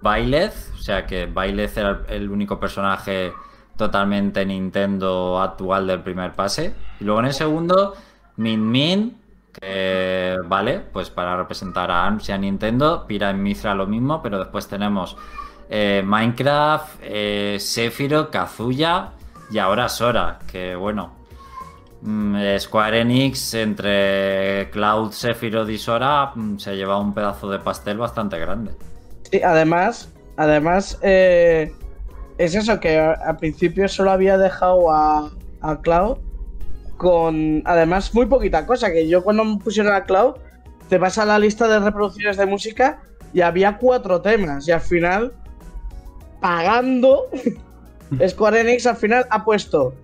[0.00, 3.34] Byleth, o sea que Byleth era el único personaje
[3.76, 6.74] totalmente Nintendo actual del primer pase.
[7.00, 7.94] Y luego en el segundo,
[8.36, 9.20] Min Min,
[9.52, 14.22] que vale, pues para representar a ARMS y a Nintendo, Pira y Mithra lo mismo,
[14.22, 15.18] pero después tenemos
[15.68, 19.10] eh, Minecraft, eh, Sephiroth, Kazuya
[19.50, 21.12] y ahora Sora, que bueno,
[22.02, 27.98] mm, Square Enix entre Cloud, Sephiroth y Sora mm, se lleva un pedazo de pastel
[27.98, 28.72] bastante grande.
[29.30, 31.72] Sí, además, además eh,
[32.38, 36.18] es eso que al principio solo había dejado a, a Cloud
[36.96, 40.34] con además muy poquita cosa, que yo cuando me pusieron a Cloud
[40.88, 43.02] te vas a la lista de reproducciones de música
[43.32, 45.32] y había cuatro temas y al final
[46.40, 47.26] pagando
[48.28, 49.94] Square Enix al final ha puesto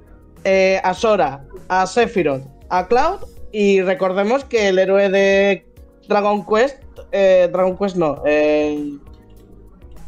[0.44, 3.20] eh, a Sora, a Sephiroth, a Cloud
[3.53, 5.66] y recordemos que el héroe de
[6.09, 6.79] Dragon Quest,
[7.12, 8.92] eh, Dragon Quest no, eh,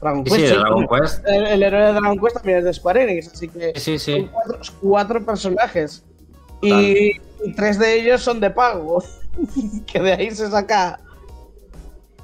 [0.01, 1.27] Dragon sí, Quest, sí, Dragon Quest.
[1.27, 4.27] el, el héroe de Dragon Quest también es de Square Enix, así que Sí, son
[4.29, 6.05] cuatro, cuatro personajes.
[6.62, 7.12] Y,
[7.45, 9.03] y tres de ellos son de pago.
[9.87, 11.01] que de ahí se saca.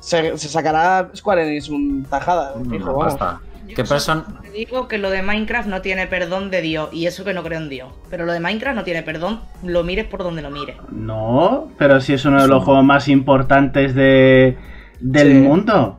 [0.00, 2.54] Se, se sacará Square Enix un tajada.
[2.68, 3.40] Fijo, pasta.
[3.66, 6.88] Yo ¿Qué solo person- te digo que lo de Minecraft no tiene perdón de Dios,
[6.92, 7.92] y eso que no creo en Dios.
[8.10, 10.76] Pero lo de Minecraft no tiene perdón, lo mires por donde lo mires.
[10.90, 14.56] No, pero si es uno de los juegos más importantes de,
[15.00, 15.34] del Sí.
[15.38, 15.98] mundo.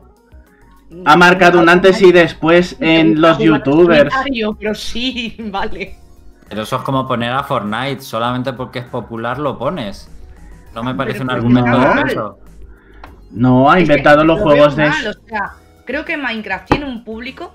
[1.06, 4.14] Ha marcado un antes y después en los youtubers.
[4.60, 5.96] Pero sí, vale.
[6.48, 10.08] Pero eso es como poner a Fortnite, solamente porque es popular lo pones.
[10.74, 11.94] No me parece un Pero argumento no.
[11.94, 12.38] de peso.
[13.32, 14.88] No, ha Es que inventado los lo juegos de...
[14.88, 15.52] mal, o sea,
[15.84, 17.54] creo que Minecraft tiene un público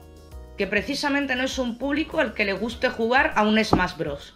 [0.58, 4.36] que precisamente no es un público al que le guste jugar a un Smash Bros.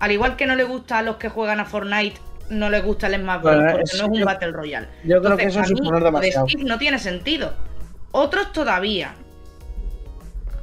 [0.00, 3.06] Al igual que no le gusta a los que juegan a Fortnite, no les gusta
[3.06, 3.56] el Smash Bros.
[3.56, 4.88] Bueno, porque no es un Battle Royale.
[5.04, 6.48] Yo creo que eso es lo de demasiado.
[6.48, 7.54] Steve no tiene sentido.
[8.10, 9.14] Otros todavía.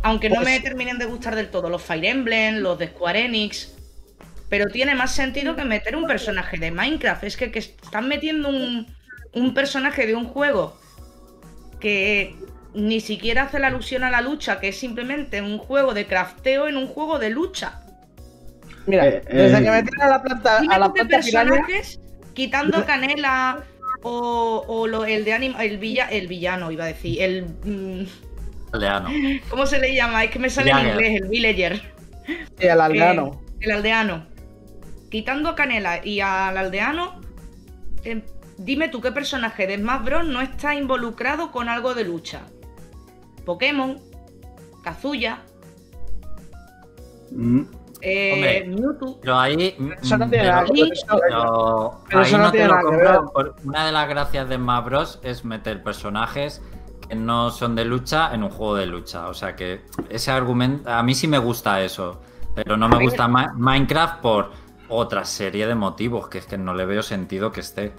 [0.04, 1.70] Aunque no Pues- me terminen de gustar del todo.
[1.70, 3.74] Los Fire Emblem, los de Square Enix.
[4.50, 7.24] Pero tiene más sentido que meter un personaje de Minecraft.
[7.24, 8.86] Es que, que están metiendo un,
[9.34, 10.80] un personaje de un juego
[11.80, 12.36] que
[12.76, 16.68] ni siquiera hace la alusión a la lucha, que es simplemente un juego de crafteo
[16.68, 17.82] en un juego de lucha.
[18.86, 22.00] Mira, Eh, desde eh, que metieron a la planta, Dime a la planta piraña, personajes,
[22.34, 23.64] quitando a Canela
[24.04, 27.46] o, o lo- el de anima, el, villa, el villano, iba a decir, el...
[27.64, 28.06] mm,
[28.74, 29.10] Aldeano.
[29.50, 30.24] ¿Cómo se le llama?
[30.24, 31.82] Es que me sale en inglés, el villager.
[32.60, 33.32] y al aldeano.
[33.44, 34.28] Eh, el aldeano.
[35.10, 37.22] Quitando a Canela y al aldeano,
[38.04, 38.22] eh,
[38.58, 40.26] dime tú qué personaje de Smash Bros.
[40.28, 42.42] no está involucrado con algo de lucha.
[43.46, 44.00] Pokémon,
[44.84, 45.40] Kazuya,
[47.32, 47.62] Mm,
[48.02, 48.66] eh, Hombre.
[48.82, 49.20] Mewtwo.
[49.20, 49.76] Pero ahí.
[50.02, 50.92] Eso no mm, tiene pero- nada que ver.
[50.94, 53.12] eso- pero Pero ahí eso no no te tiene lo nada que compro.
[53.12, 53.32] ver.
[53.34, 55.20] por- Una de las gracias de Smash Bros.
[55.24, 56.62] es meter personajes
[57.10, 59.28] que no son de lucha en un juego de lucha.
[59.28, 60.90] O sea que ese argumento.
[60.90, 62.22] A mí sí me gusta eso.
[62.54, 64.52] Pero no me gusta Ma- Minecraft por
[64.88, 66.30] otra serie de motivos.
[66.30, 67.94] Que es que no le veo sentido que esté.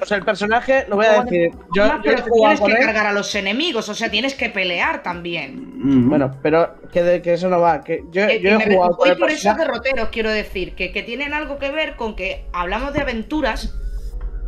[0.00, 1.50] Pues el personaje, lo voy a decir.
[1.74, 2.86] Yo, yo pero he te jugado tienes que él.
[2.86, 6.08] cargar a los enemigos, o sea, tienes que pelear también.
[6.08, 7.82] Bueno, pero que, de- que eso no va.
[7.82, 10.74] Que yo, Que- yo que he jugado con voy el por esos derroteros, quiero decir,
[10.74, 13.74] que, que tienen algo que ver con que hablamos de aventuras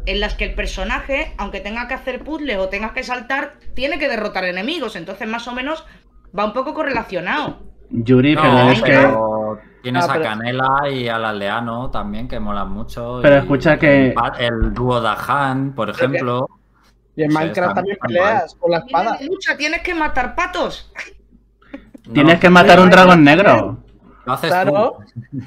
[0.06, 3.98] en las que el personaje, aunque tenga que hacer puzzles o tenga que saltar, tiene
[4.00, 4.96] que derrotar enemigos.
[4.96, 5.84] Entonces, más o menos,
[6.36, 7.62] va un poco correlacionado.
[7.90, 8.92] Yuri, pero No, es que...
[9.82, 13.18] tienes Ah, pero- a Canela y al aldeano también, que molan mucho.
[13.22, 16.48] Pero y escucha que- El, dúo Dahan, por ejemplo.
[17.14, 19.26] Y en Minecraft también peleas con la Tienes espada.
[19.28, 20.90] lucha, tienes que matar patos.
[22.12, 23.78] Tienes que matar un dragón negro.
[24.24, 24.98] Lo haces Claro.
[24.98, 25.40] tú.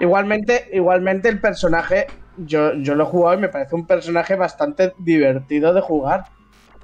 [0.00, 2.06] Igualmente, igualmente el personaje,
[2.38, 6.24] yo, yo lo he jugado y me parece un personaje bastante divertido de jugar.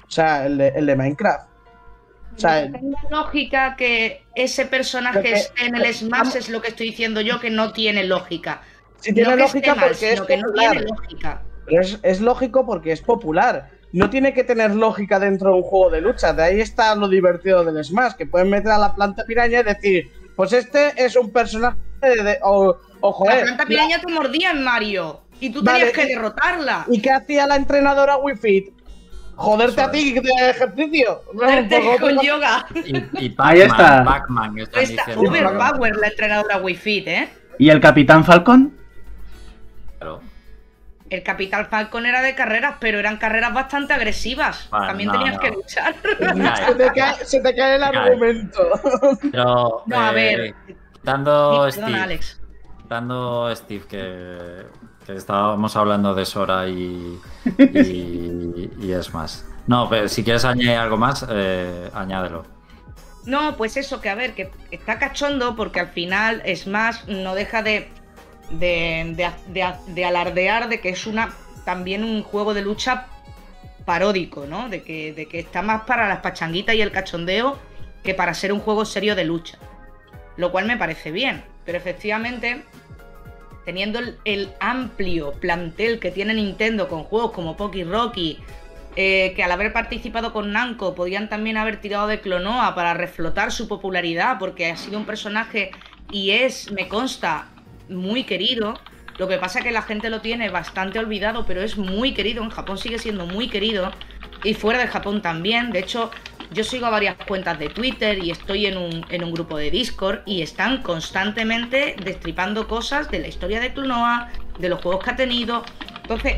[0.07, 1.49] O sea, el de, el de Minecraft.
[2.37, 2.69] O sea,
[3.09, 7.39] lógica que ese personaje que- esté en el Smash es lo que estoy diciendo yo,
[7.39, 8.61] que no tiene lógica.
[8.99, 10.71] sí tiene no lógica mal, porque es sino que no popular.
[10.71, 11.41] tiene lógica.
[11.65, 13.69] Pero es, es lógico porque es popular.
[13.91, 16.33] No tiene que tener lógica dentro de un juego de lucha.
[16.33, 19.63] De ahí está lo divertido del Smash, que pueden meter a la planta piraña y
[19.63, 22.75] decir, pues este es un personaje de- o,
[23.25, 25.21] La eh, planta la- piraña te mordía en Mario.
[25.39, 26.85] Y tú Vale, tenías que derrotarla.
[26.89, 28.73] ¿Y qué hacía la entrenadora Wii Fit?
[29.37, 31.21] Joderte Eso a ti de ejercicio.
[31.33, 32.65] Verte Pues otro- con yoga.
[32.73, 34.03] Y, y Ahí Pac-Man, está.
[34.03, 35.21] Pac-Man, diciendo.
[35.21, 37.29] overpower la entrenadora Wii Fit, ¿eh?
[37.59, 38.75] ¿Y el Capitán Falcon?
[39.99, 40.21] Claro.
[41.09, 44.67] El Capital Falcon era de carreras, pero eran carreras bastante agresivas.
[44.69, 45.39] Vale, También no, tenías no.
[45.39, 45.95] que luchar.
[46.01, 47.97] Se te cae, se te cae el Cae.
[47.97, 48.69] argumento.
[49.31, 50.55] Pero, No, a eh, ver.
[51.03, 52.41] Dando Perdona, Steve, Alex.
[52.89, 54.76] dando Steve que, que
[55.09, 57.19] estábamos hablando de Sora y,
[57.57, 59.45] y, y es más.
[59.67, 62.45] No, pero si quieres añadir algo más, eh, añádelo.
[63.25, 67.61] No, pues eso, que a ver, que está cachondo porque al final Smash no deja
[67.61, 67.89] de,
[68.51, 71.33] de, de- de- de alardear de que es una
[71.65, 73.07] también un juego de lucha
[73.85, 74.69] paródico, ¿no?
[74.69, 77.57] De que, de que está más para las pachanguitas y el cachondeo
[78.03, 79.57] que para ser un juego serio de lucha.
[80.37, 82.63] Lo cual me parece bien, pero efectivamente,
[83.67, 88.39] teniendo el, amplio plantel que tiene Nintendo con juegos como Poki Rocky,
[88.95, 93.51] eh, que al haber participado con Namco podían también haber tirado de Clonoa para reflotar
[93.51, 95.71] su popularidad, porque ha sido un personaje
[96.13, 97.49] y es, me consta,
[97.89, 98.79] muy querido.
[99.17, 102.41] Lo que pasa es que la gente lo tiene bastante olvidado, pero es muy querido.
[102.43, 103.91] En Japón sigue siendo muy querido.
[104.45, 105.71] Y fuera de Japón también.
[105.71, 106.09] De hecho,
[106.51, 109.69] yo sigo a varias cuentas de Twitter y estoy en un, en un grupo de
[109.71, 114.29] Discord y están constantemente destripando cosas de la historia de Clonoa,
[114.59, 115.63] de los juegos que ha tenido.
[116.01, 116.35] Entonces,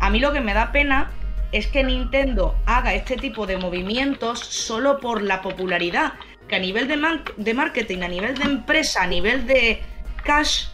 [0.00, 1.10] a mí lo que me da pena
[1.52, 6.14] es que Nintendo haga este tipo de movimientos solo por la popularidad.
[6.48, 6.98] Que a nivel de,
[7.36, 9.82] de marketing, a nivel de empresa, a nivel de
[10.24, 10.66] cash,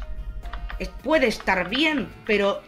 [1.02, 2.62] puede estar bien, pero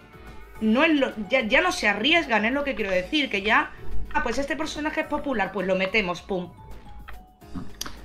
[0.60, 3.70] no es lo- ya, ya no se arriesgan, es lo que quiero decir, que ya,
[4.14, 6.50] ah, pues este personaje es popular, pues lo metemos, pum.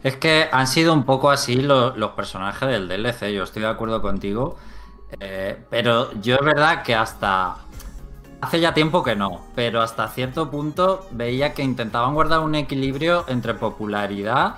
[0.03, 3.69] Es que han sido un poco así lo- los personajes del DLC, yo estoy de
[3.69, 4.57] acuerdo contigo.
[5.19, 7.55] eh, pero yo es verdad que hasta
[8.41, 13.23] hace ya tiempo que no, pero hasta cierto punto veía que intentaban guardar un equilibrio
[13.27, 14.55] entre popularidad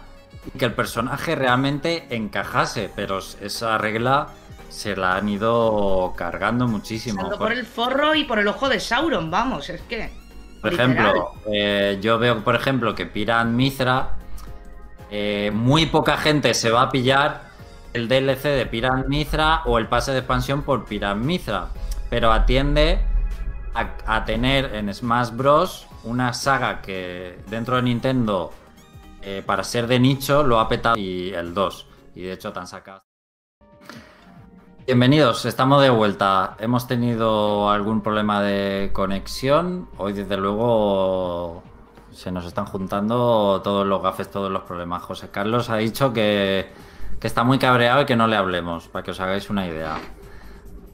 [0.53, 4.27] y que el personaje realmente encajase, pero esa regla
[4.69, 7.21] se la han ido cargando muchísimo.
[7.23, 10.09] Saldo por el forro y por el ojo de Sauron, vamos, es que.
[10.65, 11.15] Por literal.
[11.15, 14.17] ejemplo, eh, yo veo, por ejemplo, que Piran Mithra,
[15.11, 17.43] eh, muy poca gente se va a pillar
[17.93, 21.67] el DLC de Piran Mithra o el pase de expansión por Piran Mithra,
[22.09, 22.99] pero atiende
[23.73, 25.87] a, a tener en Smash Bros.
[26.03, 28.51] una saga que dentro de Nintendo,
[29.21, 31.87] eh, para ser de nicho, lo ha petado y el 2.
[32.15, 33.04] Y de hecho, tan sacado.
[34.85, 36.55] Bienvenidos, estamos de vuelta.
[36.59, 39.89] Hemos tenido algún problema de conexión.
[39.97, 41.63] Hoy, desde luego,
[42.11, 45.01] se nos están juntando todos los gafes, todos los problemas.
[45.01, 46.69] José Carlos ha dicho que,
[47.19, 49.97] que está muy cabreado y que no le hablemos, para que os hagáis una idea.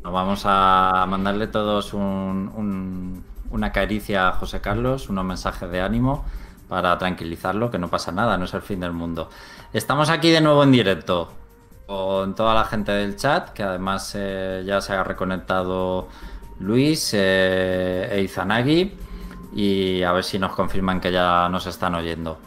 [0.04, 5.82] Nos vamos a mandarle todos un- un- una caricia a José Carlos, unos mensajes de
[5.82, 6.24] ánimo
[6.70, 9.30] para tranquilizarlo, que no pasa nada, no es el fin del mundo.
[9.74, 11.34] Estamos aquí de nuevo en directo
[11.92, 16.08] con toda la gente del chat, que además eh, ya se ha reconectado
[16.62, 18.96] Luis eh, e Izanagi,
[19.54, 22.40] y a ver si nos confirman que ya nos están oyendo.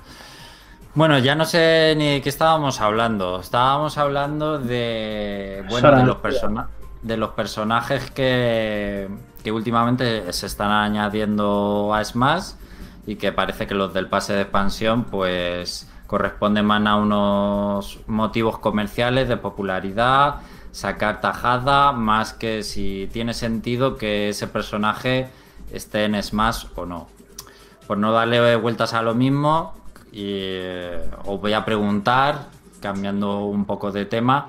[0.95, 3.41] Bueno, ya no sé ni de qué estábamos hablando.
[3.41, 5.99] Estábamos hablando de, bueno, Sora.
[5.99, 6.69] de, los, persona-
[7.03, 9.09] de los personajes que,
[9.43, 12.53] que últimamente se están añadiendo a Smash
[13.07, 18.61] y que parece que los del pase de expansión pues corresponden más a unos motivos
[18.61, 20.37] comerciales de popularidad,
[20.71, 25.27] sacar tajada, más que si tiene sentido que ese personaje
[25.73, 27.09] esté en Smash o no.
[27.89, 29.75] Por no darle vueltas a lo mismo,
[30.13, 32.47] y, eh, os voy a preguntar,
[32.81, 34.47] cambiando un poco de tema,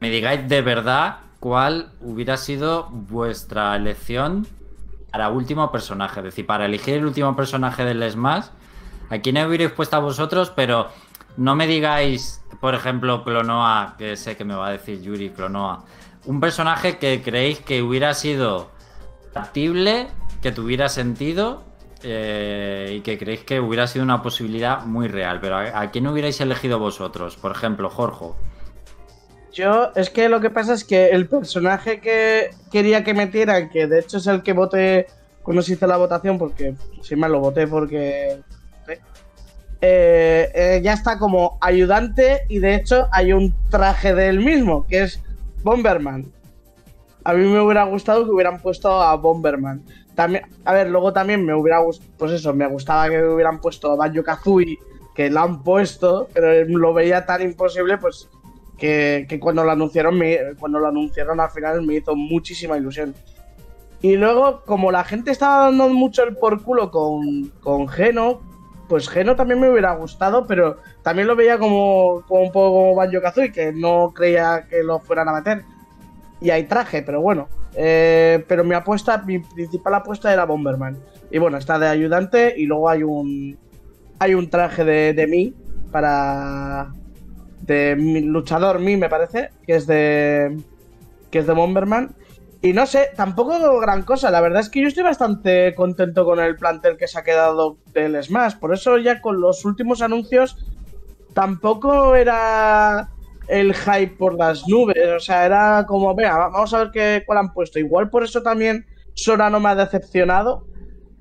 [0.00, 4.46] me digáis de verdad cuál hubiera sido vuestra elección
[5.10, 6.20] para último personaje.
[6.20, 8.48] Es decir, para elegir el último personaje del Smash,
[9.10, 10.52] ¿a quién hubierais puesto a vosotros?
[10.54, 10.88] Pero
[11.36, 15.84] no me digáis, por ejemplo, Clonoa, que sé que me va a decir Yuri Clonoa.
[16.24, 18.70] Un personaje que creéis que hubiera sido
[19.32, 20.08] factible,
[20.42, 21.64] que tuviera sentido
[22.02, 25.40] eh, y que creéis que hubiera sido una posibilidad muy real.
[25.40, 27.36] Pero ¿a, a quién hubierais elegido vosotros?
[27.36, 28.26] Por ejemplo, Jorge.
[29.56, 33.86] Yo, es que lo que pasa es que el personaje que quería que metieran, que
[33.86, 35.06] de hecho es el que voté
[35.42, 38.42] cuando se hizo la votación, porque sin más lo voté porque.
[39.80, 45.02] Eh, eh, ya está como ayudante y de hecho hay un traje del mismo, que
[45.02, 45.22] es
[45.62, 46.32] Bomberman.
[47.24, 49.82] A mí me hubiera gustado que hubieran puesto a Bomberman.
[50.14, 53.92] También, a ver, luego también me hubiera gustado, pues eso, me gustaba que hubieran puesto
[53.92, 54.78] a Banjo Kazooie,
[55.14, 58.28] que la han puesto, pero lo veía tan imposible, pues
[58.78, 60.20] que, cuando lo anunciaron,
[60.58, 63.14] cuando lo anunciaron al final me hizo muchísima ilusión.
[64.00, 68.40] Y luego, como la gente estaba dando mucho el por culo con, con Geno,
[68.88, 73.20] pues Geno también me hubiera gustado, pero también lo veía como, como un poco Banjo
[73.20, 75.64] Kazooie, que no creía que lo fueran a meter.
[76.40, 77.48] Y hay traje, pero bueno.
[77.74, 80.98] Eh, pero mi apuesta, mi principal apuesta era Bomberman.
[81.30, 83.58] Y bueno, está de ayudante y luego hay un
[84.18, 85.54] hay un traje de, de mí
[85.92, 86.92] para
[87.60, 90.56] de luchador mí me parece que es de
[91.30, 92.14] que es de Bomberman
[92.62, 94.30] y no sé tampoco gran cosa.
[94.30, 97.76] La verdad es que yo estoy bastante contento con el plantel que se ha quedado
[97.92, 98.56] del Smash.
[98.56, 100.56] Por eso ya con los últimos anuncios
[101.34, 103.10] tampoco era
[103.48, 104.96] el hype por las nubes.
[105.16, 108.42] O sea era como vea vamos a ver qué cuál han puesto igual por eso
[108.42, 110.66] también Sora no me ha decepcionado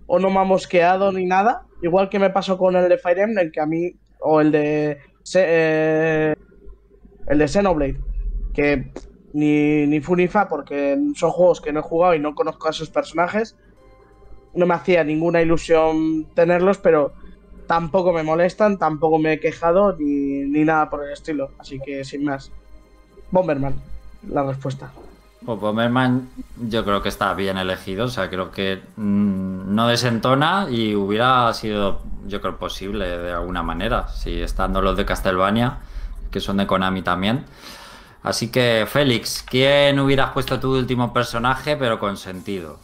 [0.07, 1.65] o no me ha mosqueado ni nada.
[1.81, 4.97] Igual que me pasó con el de Fire Emblem, que a mí, o el de
[5.35, 6.35] eh,
[7.27, 7.99] el de Xenoblade,
[8.53, 8.91] que
[9.35, 12.69] ni, ni fu ni fa, porque son juegos que no he jugado y no conozco
[12.69, 13.57] a sus personajes.
[14.53, 17.11] No me hacía ninguna ilusión tenerlos, pero
[17.67, 21.51] tampoco me molestan, tampoco me he quejado ni, ni nada por el estilo.
[21.59, 22.49] Así que sin más.
[23.29, 23.75] Bomberman,
[24.29, 24.93] la respuesta.
[25.45, 26.29] Pues Bomberman
[26.69, 31.51] yo creo que está bien elegido, o sea, creo que mm, no desentona y hubiera
[31.53, 35.79] sido, yo creo, posible de alguna manera, si estando los de Castlevania,
[36.31, 37.43] que son de Konami también.
[38.25, 42.79] Así que, Félix, ¿quién hubieras puesto tu último personaje, pero con sentido?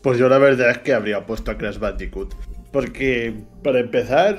[0.00, 2.34] Pues yo la verdad es que habría puesto a Crash Bandicoot.
[2.72, 4.38] Porque, para empezar,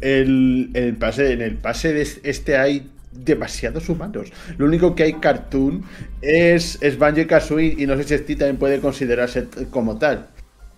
[0.00, 4.32] el, en el pase de este hay demasiados humanos.
[4.56, 5.84] Lo único que hay cartoon
[6.22, 10.28] es, es Banjo Kazooie y no sé si este también puede considerarse como tal.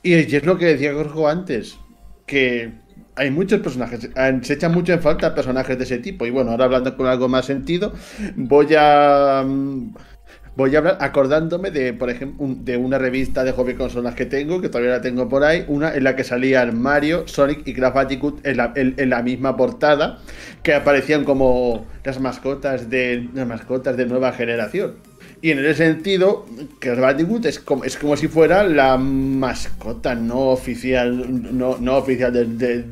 [0.02, 1.78] Y es lo que decía Gorgo antes,
[2.26, 2.72] que
[3.18, 4.08] hay muchos personajes,
[4.42, 6.26] se echan mucho en falta personajes de ese tipo.
[6.26, 7.92] Y bueno, ahora hablando con algo más sentido,
[8.36, 9.44] voy a...
[9.46, 9.94] mm,
[10.56, 14.60] Voy a hablar acordándome de, por ejemplo, de una revista de hobby consolas que tengo,
[14.60, 17.94] que todavía la tengo por ahí, una en la que salían Mario, Sonic y Crash
[17.94, 20.18] Bandicoot en la, en la misma portada,
[20.64, 24.96] que aparecían como las mascotas de las mascotas de nueva generación.
[25.41, 26.47] Y en ese sentido,
[26.80, 32.32] Crash Bandicoot es como, es como si fuera la mascota no oficial, no, no oficial
[32.32, 32.84] de,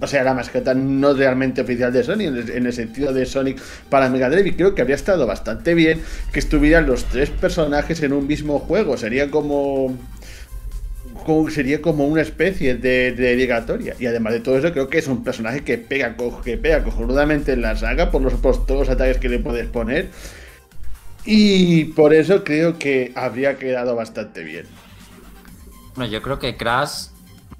[0.00, 3.26] o sea, la mascota no realmente oficial de Sony, en el, en el sentido de
[3.26, 4.48] Sonic para Mega Drive.
[4.48, 6.00] Y creo que habría estado bastante bien
[6.32, 8.96] que estuvieran los tres personajes en un mismo juego.
[8.96, 9.94] Sería como
[11.50, 13.94] sería como una especie de, de dedicatoria.
[13.98, 17.52] Y además de todo eso, creo que es un personaje que pega, que pega cojonudamente
[17.52, 20.08] en la saga por, los, por todos los ataques que le puedes poner.
[21.24, 24.66] Y por eso creo que habría quedado bastante bien.
[25.94, 27.08] Bueno, yo creo que Crash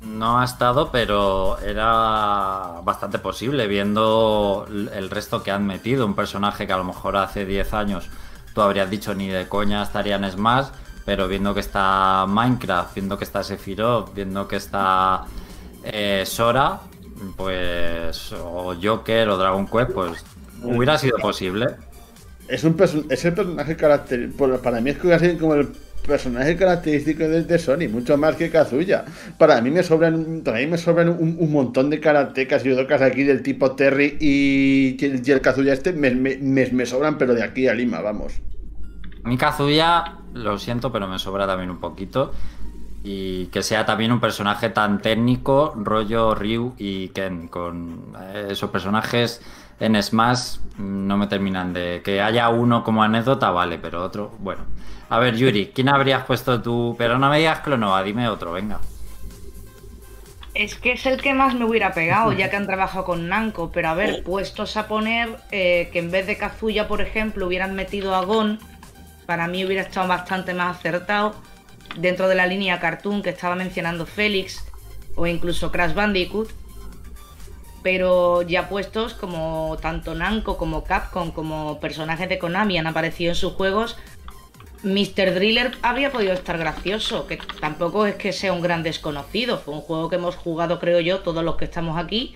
[0.03, 6.07] no ha estado, pero era bastante posible viendo el resto que han metido.
[6.07, 8.09] Un personaje que a lo mejor hace 10 años
[8.55, 10.69] tú habrías dicho ni de coña estaría en Smash,
[11.05, 15.25] pero viendo que está Minecraft, viendo que está Sephiroth, viendo que está
[15.85, 16.81] eh, Sora,
[17.37, 20.25] pues o Joker o Dragon Quest, pues
[20.63, 21.77] hubiera sido posible.
[22.51, 22.77] Es un
[23.11, 24.59] es el personaje característico.
[24.59, 25.69] Para mí es casi como el
[26.07, 29.05] personaje característico de, de Sony, mucho más que Kazuya.
[29.39, 33.23] Para mí me sobran, para mí me sobran un, montón de karatecas y docas aquí
[33.23, 37.69] del tipo Terry y, y el, Kazuya este me, me- me- sobran, pero de aquí
[37.69, 38.35] a Lima, vamos.
[39.25, 42.33] Mi Kazuya, lo siento, pero me sobra también un poquito.
[43.03, 47.49] Y que sea también un personaje tan técnico, rollo Ryu y Ken.
[47.49, 49.41] Con eh, esos personajes
[49.81, 52.03] en Smash mm, no me terminan de.
[52.05, 54.65] Que haya uno como anécdota, vale, pero otro, bueno.
[55.09, 56.95] A ver, Yuri, ¿quién habrías puesto tú?
[56.97, 58.79] Pero no me digas Clonova, dime otro, venga.
[60.55, 63.73] Es que es el que más me hubiera pegado, ya que han trabajado con Namco.
[63.73, 67.75] Pero a ver, puestos a poner eh, que en vez de Kazuya, por ejemplo, hubieran
[67.75, 68.61] metido a Gon,
[69.27, 71.35] para mí hubiera estado bastante más acertado.
[71.97, 74.65] Dentro de la línea cartoon que estaba mencionando Félix,
[75.17, 76.51] o incluso Crash Bandicoot.
[77.83, 83.37] Pero ya puestos, como tanto Namco como Capcom, como personajes de Konami han aparecido en
[83.37, 83.97] sus juegos,
[84.83, 85.35] Mr.
[85.35, 89.59] Driller habría podido estar gracioso, que tampoco es que sea un gran desconocido.
[89.59, 92.35] Fue un juego que hemos jugado, creo yo, todos los que estamos aquí.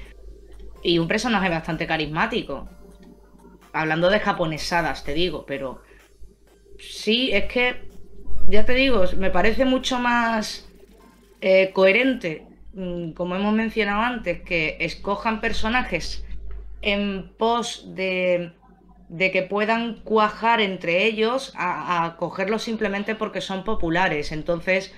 [0.82, 2.68] Y un personaje bastante carismático.
[3.72, 5.82] Hablando de japonesadas, te digo, pero.
[6.78, 7.88] Sí, es que.
[8.48, 10.68] Ya te digo, me parece mucho más
[11.40, 12.46] eh, coherente,
[13.14, 16.24] como hemos mencionado antes, que escojan personajes
[16.82, 18.52] en pos de
[19.08, 24.32] de que puedan cuajar entre ellos a, cogerlos simplemente porque son populares.
[24.32, 24.94] Entonces,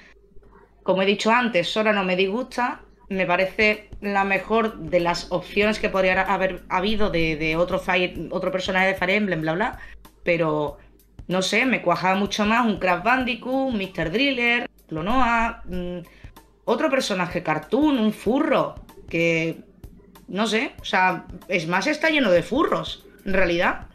[0.82, 5.78] como he dicho antes, Sora no me disgusta, me parece la mejor de las opciones
[5.78, 7.82] que podría haber habido de, otro,
[8.30, 9.78] otro personaje de Fire Emblem, bla, bla.
[10.22, 10.78] Pero,
[11.28, 14.10] no sé, me cuajaba mucho más un Crash Bandicoot, un Mr.
[14.10, 15.98] Driller, Clonoa, mm,
[16.66, 18.74] otro personaje cartoon, un furro,
[19.08, 19.64] que,
[20.28, 23.86] no sé, o sea, es más, está lleno de furros, en realidad.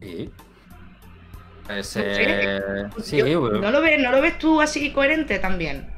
[0.00, 0.30] Sí.
[1.68, 5.90] ¿No, lo ves, ¿No lo ves tú así coherente también?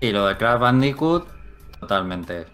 [0.00, 1.26] Y lo de Crash Bandicoot,
[1.80, 2.46] totalmente.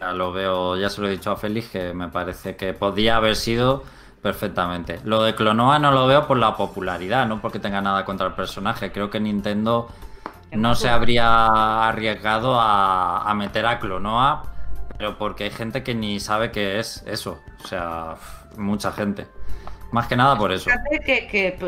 [0.00, 3.16] Ya lo veo, ya se lo he dicho a Félix, que me parece que podía
[3.16, 3.84] haber sido
[4.22, 5.00] perfectamente.
[5.04, 8.34] Lo de Clonoa no lo veo por la popularidad, no porque tenga nada contra el
[8.34, 8.92] personaje.
[8.92, 9.88] Creo que Nintendo
[10.52, 14.42] no se habría arriesgado a, a meter a Clonoa,
[14.98, 17.40] pero porque hay gente que ni sabe qué es eso.
[17.64, 18.16] O sea,
[18.56, 19.26] mucha gente.
[19.92, 20.70] Más que nada por eso.
[21.04, 21.58] Que,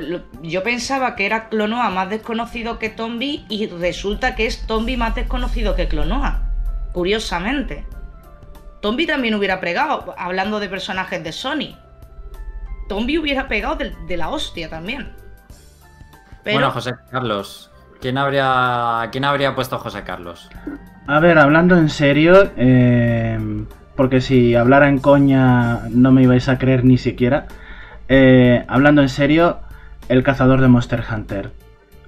[0.42, 5.14] yo pensaba que era Clonoa más desconocido que Tombi y resulta que es Tombi más
[5.14, 6.42] desconocido que Clonoa.
[6.92, 7.84] Curiosamente.
[8.80, 11.76] Tombi también hubiera pegado, hablando de personajes de Sony.
[12.88, 15.12] Tombi hubiera pegado de, la hostia también.
[16.44, 17.70] Bueno, José Carlos,
[18.00, 20.50] ¿quién habría, ¿quién habría puesto José Carlos?
[21.06, 23.38] A ver, hablando en serio, eh,
[23.96, 27.46] porque si hablara en coña no me ibais a creer ni siquiera.
[28.08, 29.60] Eh, hablando en serio,
[30.08, 31.52] el cazador de Monster Hunter.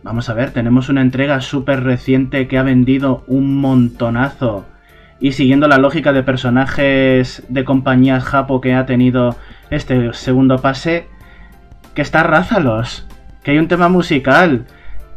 [0.03, 4.67] Vamos a ver, tenemos una entrega súper reciente que ha vendido un montonazo.
[5.19, 9.37] Y siguiendo la lógica de personajes de compañías japo que ha tenido
[9.71, 11.09] este segundo pase,
[11.95, 13.07] que está Rázalos,
[13.43, 14.67] que hay un tema musical,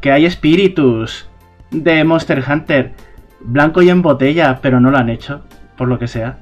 [0.02, 1.28] que hay espíritus
[1.72, 2.94] de Monster Hunter,
[3.40, 5.44] blanco y en botella, pero no lo han hecho,
[5.76, 6.38] por lo que sea.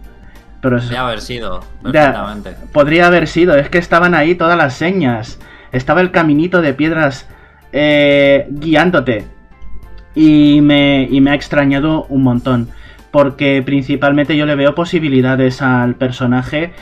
[0.62, 2.56] Podría haber sido, perfectamente.
[2.74, 5.39] podría haber sido, es que estaban ahí todas las señas.
[5.72, 7.28] Estaba el caminito de piedras
[7.72, 9.26] eh, guiándote.
[10.16, 12.70] Y me, y me ha extrañado un montón.
[13.12, 16.74] Porque principalmente yo le veo posibilidades al personaje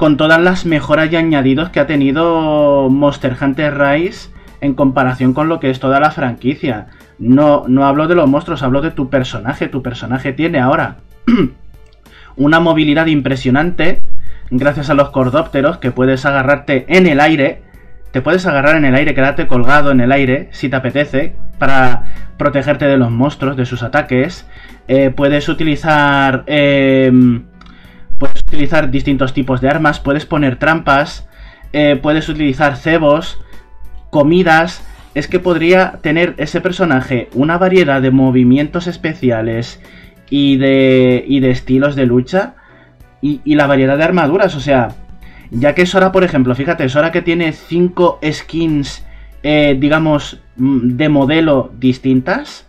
[0.00, 4.30] con todas las mejoras y añadidos que ha tenido Monster Hunter Rise
[4.62, 6.86] en comparación con lo que es toda la franquicia.
[7.18, 9.68] No, no hablo de los monstruos, hablo de tu personaje.
[9.68, 10.96] Tu personaje tiene ahora
[12.36, 14.00] una movilidad impresionante
[14.50, 17.60] gracias a los cordópteros que puedes agarrarte en el aire.
[18.10, 22.04] Te puedes agarrar en el aire, quedarte colgado en el aire si te apetece para
[22.38, 24.46] protegerte de los monstruos, de sus ataques.
[24.88, 26.44] Eh, puedes utilizar...
[26.46, 27.49] Em,
[28.20, 31.26] puedes utilizar distintos tipos de armas, puedes poner trampas,
[31.72, 33.40] eh, puedes utilizar cebos,
[34.10, 34.86] comidas.
[35.14, 39.80] Es que podría tener ese personaje una variedad de movimientos especiales
[40.28, 42.54] y de, y de estilos de lucha
[43.20, 44.54] y, la variedad de armaduras.
[44.54, 44.90] O sea,
[45.50, 49.04] ya que Sora, por ejemplo, fíjate, Sora que tiene 5 skins,
[49.42, 52.66] eh, digamos, mm, de modelo distintas.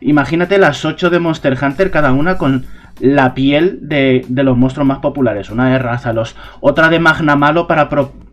[0.00, 2.66] Imagínate las 8 de Monster Hunter, cada una con
[3.00, 5.50] la piel de, de los monstruos más populares.
[5.50, 7.88] Una de Rázalos, otra de Magna Malo para,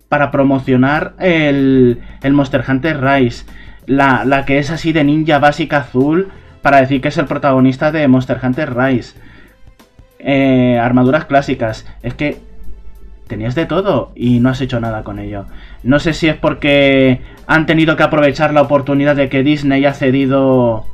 [0.09, 3.45] para promocionar el, el Monster Hunter Rise.
[3.85, 6.29] La, la que es así de ninja básica azul
[6.61, 9.17] para decir que es el protagonista de Monster Hunter Rise.
[10.19, 11.85] Eh, armaduras clásicas.
[12.03, 12.37] Es que
[13.27, 15.45] tenías de todo y no has hecho nada con ello.
[15.83, 19.93] No sé si es porque han tenido que aprovechar la oportunidad de que Disney ha
[19.93, 20.85] cedido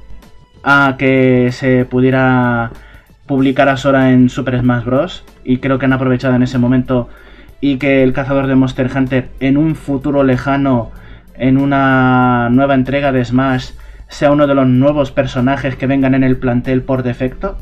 [0.63, 2.71] a que se pudiera
[3.25, 5.23] publicar a Sora en Super Smash Bros.
[5.43, 7.09] Y creo que han aprovechado en ese momento
[7.61, 10.91] y que el cazador de Monster Hunter en un futuro lejano,
[11.35, 13.71] en una nueva entrega de Smash,
[14.09, 17.57] sea uno de los nuevos personajes que vengan en el plantel por defecto.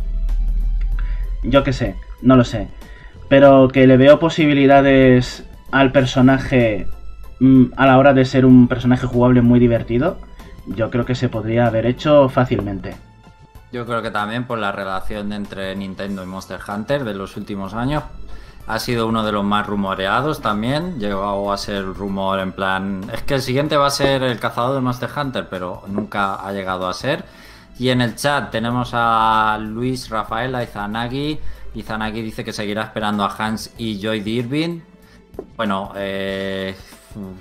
[1.44, 2.68] Yo qué sé, no lo sé.
[3.30, 6.88] Pero que le veo posibilidades al personaje
[7.40, 10.20] mm, a la hora de ser un personaje jugable muy divertido,
[10.66, 12.96] yo creo que se podría haber hecho fácilmente.
[13.72, 17.74] Yo creo que también por la relación entre Nintendo y Monster Hunter de los últimos
[17.74, 18.04] años,
[18.68, 21.00] ha sido uno de los más rumoreados también.
[21.00, 23.10] Llegó a ser rumor en plan.
[23.14, 26.52] Es que el siguiente va a ser el cazador de Monster Hunter, pero nunca ha
[26.52, 27.24] llegado a ser.
[27.80, 31.40] Y en el chat tenemos a Luis Rafael Izanagi.
[31.74, 34.84] Izanagi dice que seguirá esperando a Hans y Joy Dirvin.
[35.56, 36.76] Bueno, eh,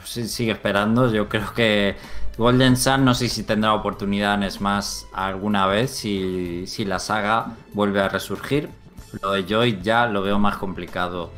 [0.04, 1.12] sigue esperando.
[1.12, 1.96] Yo creo que
[2.40, 7.48] Golden Sun no sé si tendrá oportunidad en Smash alguna vez, si, si la saga
[7.74, 8.70] vuelve a resurgir.
[9.20, 11.30] Lo de Joy ya lo veo más complicado.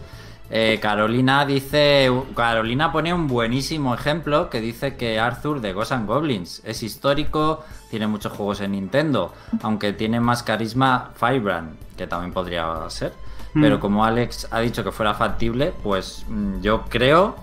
[0.49, 2.09] Eh, Carolina dice.
[2.37, 7.65] Carolina pone un buenísimo ejemplo que dice que Arthur de Ghosts and Goblins es histórico,
[7.91, 13.13] tiene muchos juegos en Nintendo, aunque tiene más carisma Firebrand, que también podría ser.
[13.55, 13.81] Pero mm.
[13.81, 17.35] como Alex ha dicho que fuera factible, pues mm, yo creo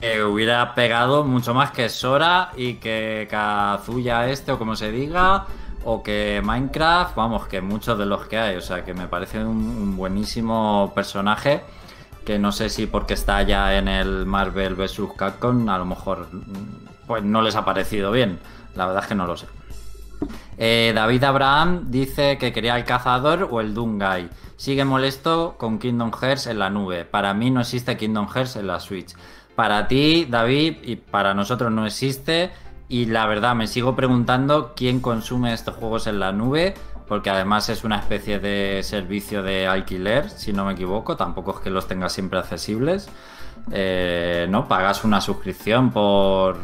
[0.00, 5.46] hubiera pegado mucho más que Sora y que Kazuya este o como se diga,
[5.84, 9.38] o que Minecraft, vamos, que muchos de los que hay, o sea, que me parece
[9.44, 11.62] un, un buenísimo personaje
[12.24, 15.00] que no sé si porque está ya en el Marvel vs.
[15.16, 18.38] Capcom, a lo mejor mm, pues no les ha parecido bien,
[18.74, 19.46] la verdad es que no lo sé.
[20.58, 24.28] Eh, David Abraham dice que quería el cazador o el Dungai.
[24.56, 27.06] Sigue molesto con Kingdom Hearts en la nube.
[27.06, 29.14] Para mí no existe Kingdom Hearts en la Switch.
[29.60, 32.50] Para ti, David, y para nosotros no existe.
[32.88, 36.72] Y la verdad, me sigo preguntando quién consume estos juegos en la nube,
[37.06, 41.14] porque además es una especie de servicio de alquiler, si no me equivoco.
[41.18, 43.10] Tampoco es que los tengas siempre accesibles.
[43.70, 46.56] Eh, no, pagas una suscripción por.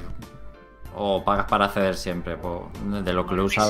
[0.97, 3.69] O pagas para acceder siempre, por- de lo que lo he usado.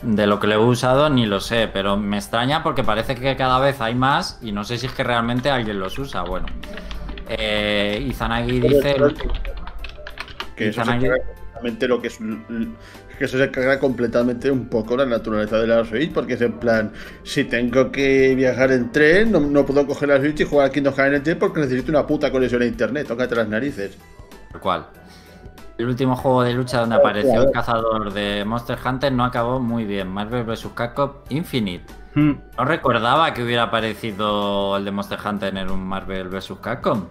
[0.00, 3.36] De lo que le he usado ni lo sé, pero me extraña porque parece que
[3.36, 6.22] cada vez hay más y no sé si es que realmente alguien los usa.
[6.22, 6.46] Bueno,
[7.30, 8.96] eh, Izanagi dice.
[10.56, 12.18] Que eso se Izanagi- carga completamente lo que es.
[13.18, 16.54] Que eso se carga completamente un poco la naturaleza de la Switch, porque es en
[16.54, 16.90] plan,
[17.22, 20.72] si tengo que viajar en tren, no, no puedo coger la Switch y jugar al
[20.72, 23.98] Kingdom Hearts en el tren porque necesito una puta conexión a internet, tócate las narices.
[24.52, 24.86] Tal cual.
[25.76, 29.84] El último juego de lucha donde apareció el cazador de Monster Hunter no acabó muy
[29.86, 30.08] bien.
[30.08, 30.68] Marvel vs.
[30.74, 31.84] Capcom Infinite.
[32.14, 32.32] Hmm.
[32.58, 36.52] No recordaba que hubiera aparecido el de Monster Hunter en un Marvel vs.
[36.60, 37.06] Capcom.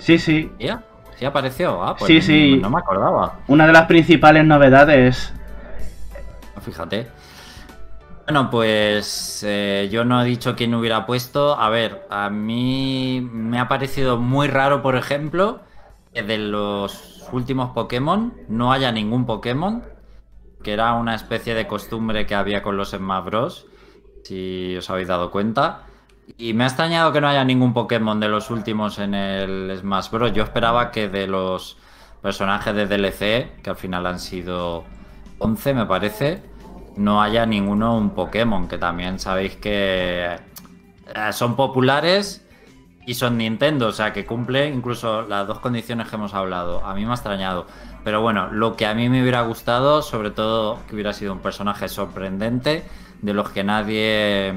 [0.00, 0.50] Sí, sí.
[0.58, 0.82] ¿Ya?
[1.16, 1.82] ¿Sí apareció?
[1.84, 2.58] Ah, pues Sí, sí.
[2.60, 3.40] No me acordaba.
[3.46, 5.32] Una de las principales novedades.
[6.60, 7.06] Fíjate.
[8.24, 11.58] Bueno, pues eh, yo no he dicho quién hubiera puesto.
[11.58, 15.60] A ver, a mí me ha parecido muy raro, por ejemplo,
[16.14, 19.84] que de los últimos Pokémon no haya ningún Pokémon,
[20.62, 23.66] que era una especie de costumbre que había con los Smash Bros.
[24.24, 25.82] Si os habéis dado cuenta.
[26.38, 30.10] Y me ha extrañado que no haya ningún Pokémon de los últimos en el Smash
[30.10, 30.32] Bros.
[30.32, 31.76] Yo esperaba que de los
[32.22, 34.84] personajes de DLC, que al final han sido
[35.38, 36.42] 11 me parece,
[36.96, 40.36] no haya ninguno un Pokémon, que también sabéis que
[41.14, 42.46] eh, son populares
[43.06, 46.84] y son Nintendo, o sea que cumple incluso las dos condiciones que hemos hablado.
[46.84, 47.66] A mí me ha extrañado.
[48.04, 51.40] Pero bueno, lo que a mí me hubiera gustado, sobre todo que hubiera sido un
[51.40, 52.84] personaje sorprendente,
[53.20, 54.54] de los que nadie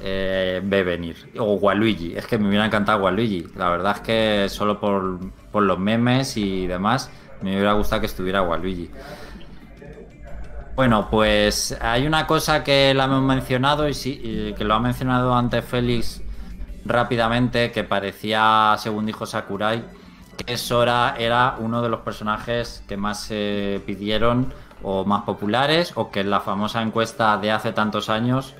[0.00, 1.30] eh, ve venir.
[1.38, 3.46] O Waluigi, es que me hubiera encantado Waluigi.
[3.56, 5.18] La verdad es que solo por,
[5.50, 7.10] por los memes y demás,
[7.42, 8.90] me hubiera gustado que estuviera Waluigi.
[10.78, 15.34] Bueno, pues hay una cosa que la hemos mencionado y, sí, que lo ha mencionado
[15.34, 16.22] antes Félix
[16.84, 19.84] rápidamente, que parecía, según dijo Sakurai,
[20.36, 26.12] que Sora era uno de los personajes que más se pidieron o más populares, o
[26.12, 28.54] que en la famosa encuesta de hace tantos años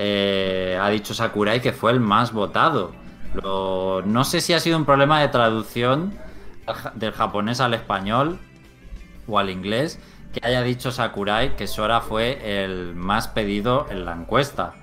[0.00, 2.92] eh, ha dicho Sakurai que fue el más votado.
[3.34, 6.16] No sé si ha sido un problema de traducción
[6.94, 8.38] del japonés al español
[9.26, 10.00] o al inglés
[10.32, 14.74] que haya dicho Sakurai que Sora fue el más pedido en la encuesta.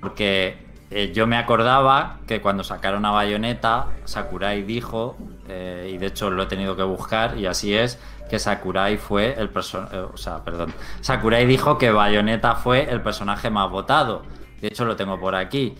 [0.00, 5.16] Porque eh, yo me acordaba que cuando sacaron a Bayonetta, Sakurai dijo,
[5.48, 9.34] eh, y de hecho lo he tenido que buscar, y así es, que Sakurai fue
[9.38, 9.98] el personaje.
[9.98, 10.72] o sea, perdón.
[11.00, 14.22] Sakurai dijo que Bayonetta fue el personaje más votado.
[14.60, 15.76] De hecho, lo tengo por aquí.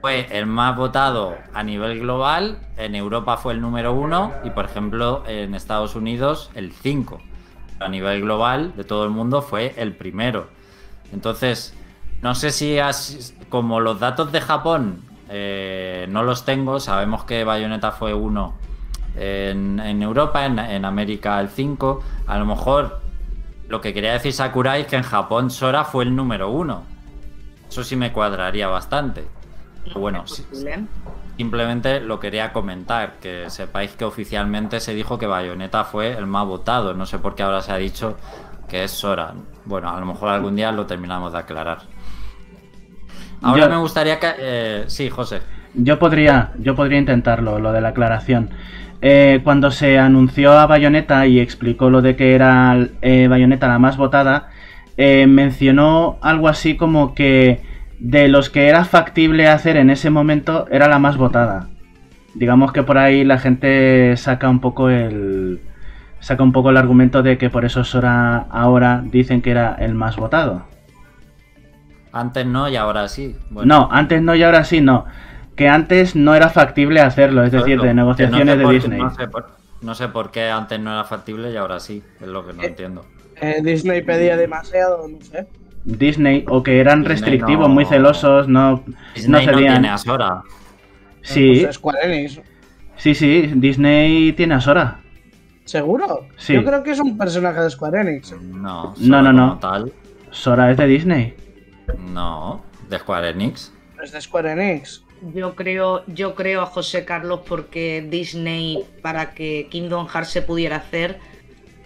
[0.00, 2.58] Fue el más votado a nivel global.
[2.76, 4.32] En Europa fue el número uno.
[4.44, 7.20] Y por ejemplo, en Estados Unidos, el 5.
[7.80, 10.48] A nivel global de todo el mundo fue el primero.
[11.12, 11.74] Entonces,
[12.22, 12.78] no sé si
[13.48, 18.54] como los datos de Japón eh, no los tengo, sabemos que Bayonetta fue uno
[19.16, 22.02] en, en Europa, en, en América el 5.
[22.26, 23.00] A lo mejor
[23.68, 26.82] lo que quería decir Sakurai es que en Japón Sora fue el número uno.
[27.68, 29.24] Eso sí me cuadraría bastante.
[29.84, 30.84] Pero bueno, Posible.
[31.36, 36.46] Simplemente lo quería comentar, que sepáis que oficialmente se dijo que Bayonetta fue el más
[36.46, 36.94] votado.
[36.94, 38.16] No sé por qué ahora se ha dicho
[38.68, 39.34] que es Sora.
[39.64, 41.78] Bueno, a lo mejor algún día lo terminamos de aclarar.
[43.42, 44.32] Ahora Yo- me gustaría que...
[44.38, 45.40] eh, sí, José.
[45.74, 48.50] Yo podría, yo podría intentarlo, lo de la aclaración.
[49.06, 53.78] Eh, cuando se anunció a Bayonetta y explicó lo de que era eh, Bayonetta la
[53.78, 54.48] más votada,
[54.96, 57.60] eh, mencionó algo así como que
[57.98, 61.68] de los que era factible hacer en ese momento era la más votada.
[62.34, 65.60] Digamos que por ahí la gente saca un poco el
[66.20, 69.94] saca un poco el argumento de que por eso Sora ahora dicen que era el
[69.94, 70.64] más votado.
[72.10, 73.36] Antes no y ahora sí.
[73.50, 75.04] Bueno, No, antes no y ahora sí no.
[75.56, 79.00] Que antes no era factible hacerlo, es decir, de no negociaciones sé de Disney.
[79.00, 79.46] No sé, por,
[79.82, 82.02] no sé por qué antes no era factible y ahora sí.
[82.20, 83.06] Es lo que no Eh, entiendo.
[83.40, 85.46] Eh, Disney pedía demasiado, no sé.
[85.84, 89.72] Disney, o que eran Disney restrictivos, no- muy celosos, no, no Disney no, cedían.
[89.74, 90.42] tiene a Sora.
[91.22, 92.40] Sí, Pues Square Enix.
[92.96, 95.00] sí, sí, Disney tiene a Sora.
[95.64, 96.26] ¿Seguro?
[96.36, 96.54] Sí.
[96.54, 98.32] Yo creo que es un personaje de Square Enix.
[98.40, 99.58] No, No, no, no.
[99.58, 99.92] tal.
[100.30, 101.34] Sora es de Disney.
[102.12, 103.72] No, de Square Enix.
[104.02, 105.03] Es de Square Enix.
[105.32, 110.76] Yo creo, yo creo a José Carlos porque Disney, para que Kingdom Hearts se pudiera
[110.76, 111.18] hacer,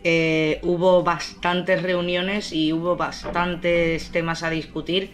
[0.03, 5.13] eh, hubo bastantes reuniones y hubo bastantes temas a discutir.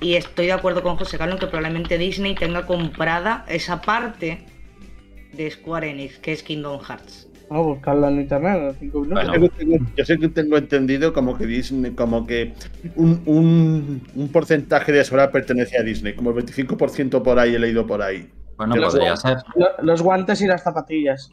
[0.00, 4.46] Y estoy de acuerdo con José Carlos que probablemente Disney tenga comprada esa parte
[5.32, 7.29] de Square Enix, que es Kingdom Hearts.
[7.50, 9.24] Vamos a buscarlo en internet en cinco minutos.
[9.28, 9.46] Bueno.
[9.46, 12.54] Yo tengo- Yo sé que tengo entendido como que Disney, como que
[12.94, 17.58] un, un, un porcentaje de Sora pertenece a Disney, como el 25% por ahí he
[17.58, 18.30] leído por ahí.
[18.56, 19.38] Bueno, Pero podría ser.
[19.56, 21.32] Lo- Los guantes y las zapatillas.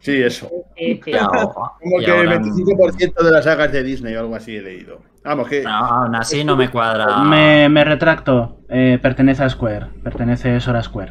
[0.00, 0.48] Sí, eso.
[0.48, 4.62] Como y que el ahora- 25% de las sagas de Disney o algo así he
[4.62, 5.02] leído.
[5.22, 7.18] Vamos, que No, aún así no me cuadra.
[7.24, 8.60] Me, me retracto.
[8.70, 9.86] Eh, pertenece a Square.
[10.02, 11.10] Pertenece Sora a Square.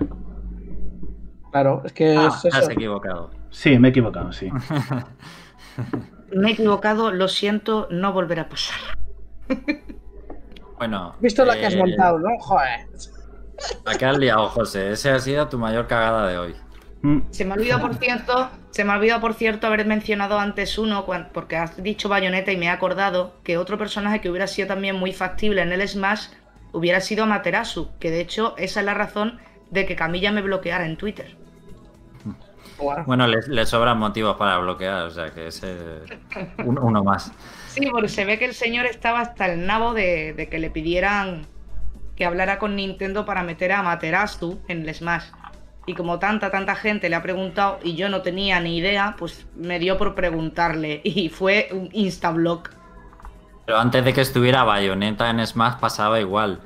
[1.52, 2.58] Claro, es que Ah, es eso.
[2.58, 3.32] has equivocado.
[3.50, 4.50] Sí, me he equivocado, sí.
[6.34, 8.78] me he equivocado, lo siento, no volverá a pasar.
[10.78, 11.16] Bueno.
[11.20, 12.30] Visto la que has eh, montado, ¿no?
[12.39, 12.82] Joder.
[13.84, 14.91] La que has liado, José.
[14.91, 16.56] Ese ha sido tu mayor cagada de hoy.
[17.02, 20.38] Mm, Se me ha olvidado, por cierto, se me ha olvidado, por cierto, haber mencionado
[20.39, 24.45] antes uno, porque has dicho Bayonetta y me he acordado que otro personaje que hubiera
[24.45, 26.28] sido también muy factible en el Smash
[26.74, 29.39] hubiera sido Amaterasu, que de hecho esa es la razón
[29.70, 31.36] de que Camilla me bloqueara en Twitter.
[33.05, 35.76] Bueno, le, le sobran motivos para bloquear, o sea que ese.
[36.63, 37.32] un- uno más.
[37.68, 40.70] Sí, porque se ve que el señor estaba hasta el nabo de, de que le
[40.70, 41.47] pidieran
[42.15, 45.26] que hablara con Nintendo para meter a Amaterasu en el Smash.
[45.86, 49.47] Y como tanta, tanta gente le ha preguntado y yo no tenía ni idea, pues
[49.55, 52.72] me dio por preguntarle y fue un instablock.
[53.65, 56.59] Pero antes de que estuviera Bayonetta en Smash pasaba igual.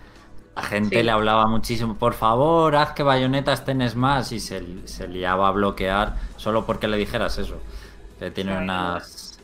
[0.55, 1.03] La gente Sí.
[1.03, 5.47] le hablaba muchísimo, por favor, haz que Bayonetta esté en Smash y se, se liaba
[5.47, 7.63] a bloquear solo porque le dijeras eso.
[8.19, 9.39] Que tiene Ay, unas...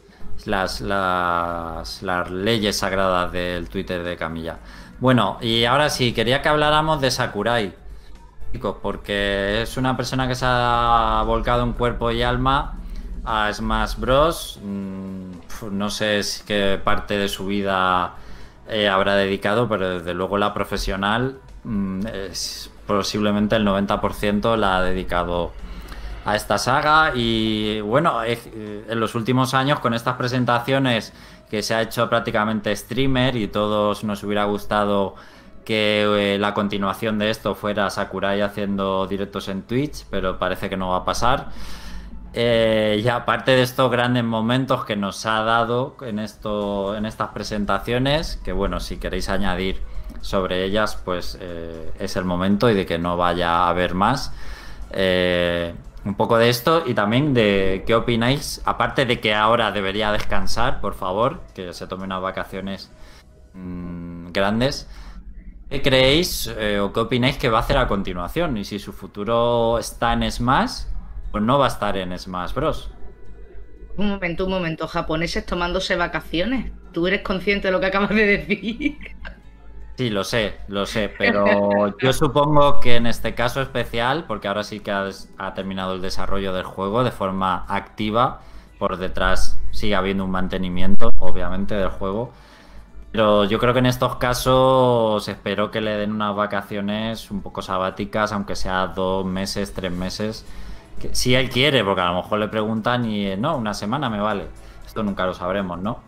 [0.46, 4.60] Las, las, las leyes sagradas del Twitter de Camilla.
[5.00, 7.74] Bueno, y ahora sí, quería que habláramos de Sakurai.
[8.54, 12.76] Chicos, porque es una persona que se ha volcado en cuerpo y alma
[13.26, 14.60] a Smash Bros.
[14.64, 15.32] Mm,
[15.72, 18.14] No sé si qué parte de su vida
[18.70, 22.02] eh, habrá dedicado, pero desde luego la profesional mm,
[22.86, 25.52] posiblemente el 90% la ha dedicado
[26.26, 28.38] a esta saga y bueno, eh,
[28.90, 31.14] en los últimos años con estas presentaciones
[31.50, 35.16] que se ha hecho prácticamente streamer y todos nos hubiera gustado
[35.64, 40.78] que eh, la continuación de esto fuera Sakurai haciendo directos en Twitch, pero parece que
[40.78, 41.50] no va a pasar.
[42.40, 47.30] Eh, y aparte de estos grandes momentos que nos ha dado en, esto, en estas
[47.30, 49.82] presentaciones, que bueno, si queréis añadir
[50.22, 54.32] sobre ellas, pues eh, es el momento y de que no vaya a haber más.
[54.92, 55.74] Eh,
[56.06, 60.80] un poco de esto y también de qué opináis, aparte de que ahora debería descansar,
[60.80, 62.92] por favor, que se tome unas vacaciones
[63.56, 64.88] mm, grandes.
[65.72, 68.58] ¿Qué creéis eh, o qué opináis que va a hacer a continuación?
[68.58, 70.84] Y si su futuro está en Smash,
[71.38, 72.90] pues no va a estar en Smash Bros.
[73.96, 76.72] Un momento, un momento, japoneses tomándose vacaciones.
[76.94, 78.98] ¿Tú eres consciente de lo que acabas de decir?
[79.98, 84.64] Sí, lo sé, lo sé, pero yo supongo que en este caso especial, porque ahora
[84.64, 88.42] sí que ha, terminado el desarrollo del juego de forma activa,
[88.80, 92.34] por detrás sigue habiendo un mantenimiento, obviamente, del juego.
[93.12, 97.62] Pero yo creo que en estos casos espero que le den unas vacaciones un poco
[97.62, 100.44] sabáticas, aunque sea dos meses, tres meses.
[101.00, 104.10] Que, si él quiere, porque a lo mejor le preguntan y eh, no, una semana
[104.10, 104.46] me vale.
[104.86, 106.00] Esto nunca lo sabremos, ¿no?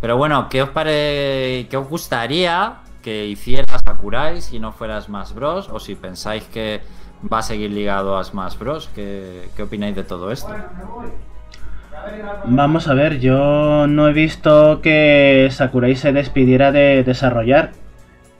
[0.00, 1.66] Pero bueno, ¿qué os pare...
[1.70, 5.68] qué os gustaría que hiciera Sakurai si no fuera Smash Bros?
[5.70, 6.82] O si pensáis que
[7.32, 8.90] va a seguir ligado a Smash Bros.
[8.94, 10.54] ¿Qué, qué opináis de todo esto?
[12.44, 17.72] Vamos a ver, yo no he visto que Sakurai se despidiera de desarrollar.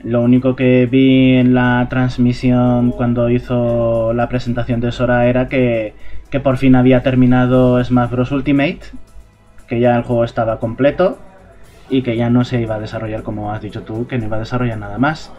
[0.04, 5.94] Lo único que vi en la transmisión cuando hizo la presentación de Sora era que,
[6.28, 8.30] que por fin había terminado Smash Bros.
[8.30, 8.80] Ultimate,
[9.66, 11.18] que ya el juego estaba completo
[11.88, 14.36] y que ya no se iba a desarrollar como has dicho tú, que no iba
[14.36, 15.32] a desarrollar nada más.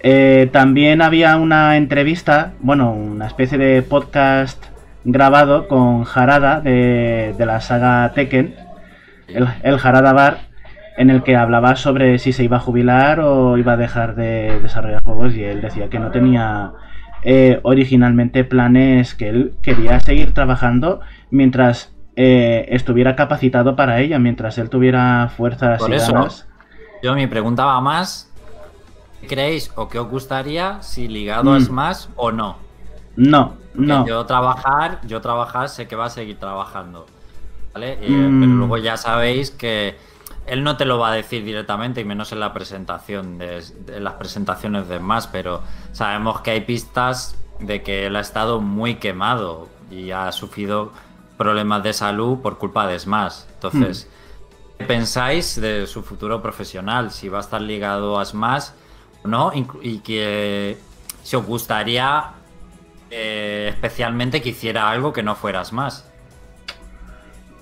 [0.00, 4.62] Eh, también había una entrevista, bueno, una especie de podcast
[5.04, 8.56] grabado con Harada de, de la saga Tekken,
[9.28, 10.38] el, el Harada Bar,
[10.96, 14.60] en el que hablaba sobre si se iba a jubilar o iba a dejar de
[14.60, 16.72] desarrollar juegos y él decía que no tenía
[17.22, 24.56] eh, originalmente planes, que él quería seguir trabajando mientras eh, estuviera capacitado para ello, mientras
[24.58, 26.46] él tuviera fuerzas Por y eso, ganas.
[27.02, 28.30] yo me preguntaba más,
[29.20, 31.62] ¿qué creéis o qué os gustaría si ligado a Mm.
[31.62, 32.56] Smash o no?
[33.16, 34.06] No, Porque no.
[34.06, 37.06] Yo trabajar, yo trabajar sé que va a seguir trabajando.
[37.72, 37.98] ¿vale?
[38.00, 38.40] Eh, Mm.
[38.40, 39.96] Pero luego ya sabéis que
[40.46, 44.00] él no te lo va a decir directamente, y menos en la presentación, de, de
[44.00, 48.96] las presentaciones de más, pero sabemos que hay pistas de que él ha estado muy
[48.96, 50.92] quemado y ha sufrido
[51.36, 53.42] problemas de salud por culpa de Smash.
[53.54, 54.08] Entonces,
[54.78, 57.10] ¿qué pensáis de su futuro profesional?
[57.10, 58.68] Si va a estar ligado a Smash
[59.24, 60.78] o no, y que
[61.22, 62.34] si os gustaría
[63.10, 66.00] eh, especialmente que hiciera algo que no fuera Smash.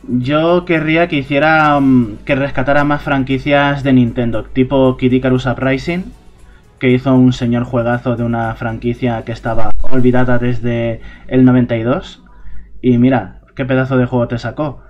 [0.09, 1.78] Yo querría que hiciera.
[1.80, 6.05] mm, que rescatara más franquicias de Nintendo, tipo Kid Icarus Uprising,
[6.80, 12.24] que hizo un señor juegazo de una franquicia que estaba olvidada desde el 92.
[12.80, 14.82] Y mira, qué pedazo de juego te sacó.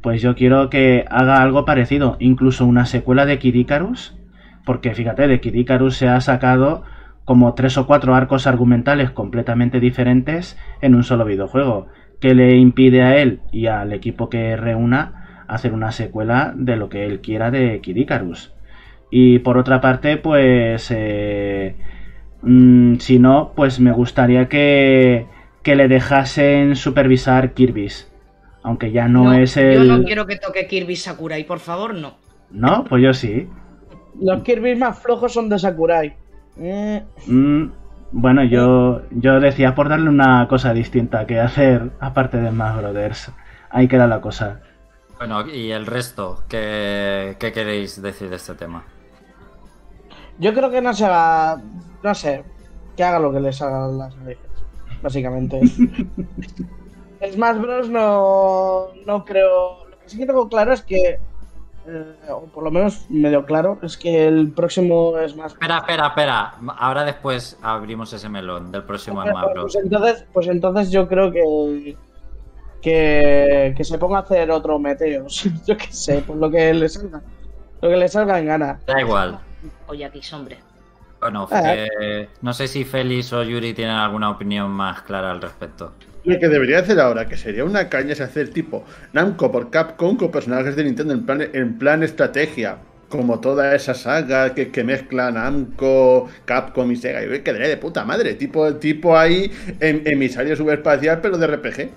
[0.00, 4.14] Pues yo quiero que haga algo parecido, incluso una secuela de Kid Icarus,
[4.64, 6.84] porque fíjate, de Kid Icarus se ha sacado
[7.24, 11.88] como tres o cuatro arcos argumentales completamente diferentes en un solo videojuego,
[12.22, 16.88] que le impide a él y al equipo que reúna hacer una secuela de lo
[16.88, 18.54] que él quiera de Kid Icarus.
[19.10, 21.74] Y por otra parte, pues eh,
[22.42, 25.26] mm, si no, pues me gustaría que,
[25.64, 28.08] que le dejasen supervisar Kirby's.
[28.62, 29.74] Aunque ya no, es el...
[29.74, 32.14] Yo no quiero que toque Kirby Sakurai, por favor, no.
[32.52, 32.84] ¿No?
[32.84, 33.48] Pues yo sí.
[34.20, 36.14] Los Kirby más flojos son de Sakurai.
[36.60, 37.64] Eh, Mm,
[38.12, 43.32] bueno, yo, yo decía por darle una cosa distinta que hacer aparte de Smash Brothers.
[43.70, 44.60] Ahí queda la cosa.
[45.18, 48.84] Bueno, y el resto, ¿qué, qué queréis decir de este tema?
[50.38, 51.60] yo creo que no se va.
[52.02, 52.44] No sé.
[52.96, 54.44] Que haga lo que les haga las narices.
[55.02, 55.60] Básicamente.
[57.32, 57.88] Smash Bros.
[57.88, 58.88] no.
[59.06, 59.86] No creo.
[59.88, 61.18] Lo que sí que tengo claro es que.
[61.86, 66.54] Eh, o por lo menos medio claro, es que el próximo Smash Espera, espera, espera.
[66.78, 69.76] Ahora después abrimos ese melón del próximo Smash Pues Bros.
[69.76, 71.96] entonces, pues entonces yo creo que,
[72.80, 75.44] que que se ponga a hacer otro Meteos.
[75.66, 77.20] Yo qué sé, pues lo que le salga.
[77.80, 78.80] Lo que le salga en gana.
[78.86, 79.38] Da igual.
[79.88, 80.58] Oye, aquí, hombre.
[81.20, 81.88] Bueno, Eh.
[82.00, 85.92] eh, no sé si Félix o Yuri tienen alguna opinión más clara al respecto.
[86.24, 90.16] Lo que debería hacer ahora, que sería una caña, es hacer tipo Namco por Capcom
[90.16, 92.78] con personajes de Nintendo en plan, en plan estrategia.
[93.08, 97.22] Como toda esa saga que, que mezcla Namco, Capcom y Sega.
[97.22, 98.34] Y quedaría de puta madre.
[98.34, 101.90] Tipo, tipo ahí en emisario subespacial, pero de RPG.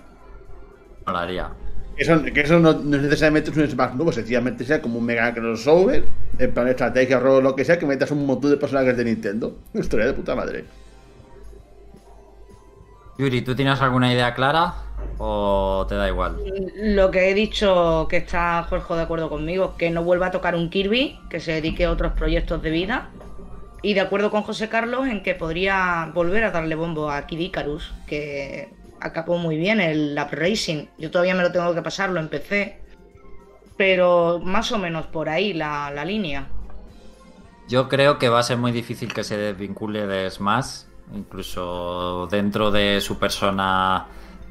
[1.05, 1.51] Molaría.
[1.97, 5.34] Eso, que eso no, no es necesariamente un Smash nuevo, sencillamente sea como un mega
[5.34, 6.03] crossover,
[6.38, 9.57] en plan estrategia, rol, lo que sea, que metas un montón de personajes de Nintendo.
[9.73, 10.65] Historia de puta madre.
[13.18, 14.74] Yuri, ¿tú tienes alguna idea clara
[15.18, 16.38] o te da igual?
[16.76, 20.55] Lo que he dicho, que está Jorge de acuerdo conmigo, que no vuelva a tocar
[20.55, 23.09] un Kirby, que se dedique a otros proyectos de vida.
[23.82, 27.39] Y de acuerdo con José Carlos en que podría volver a darle bombo a Kid
[27.39, 30.88] Icarus, que acabó muy bien el Lap Racing.
[30.97, 32.80] Yo todavía me lo tengo que pasar, lo empecé.
[33.78, 36.47] Pero más o menos por ahí la, la línea.
[37.70, 40.84] Yo creo que va a ser muy difícil que se desvincule de Smash.
[41.14, 44.06] Incluso dentro de su persona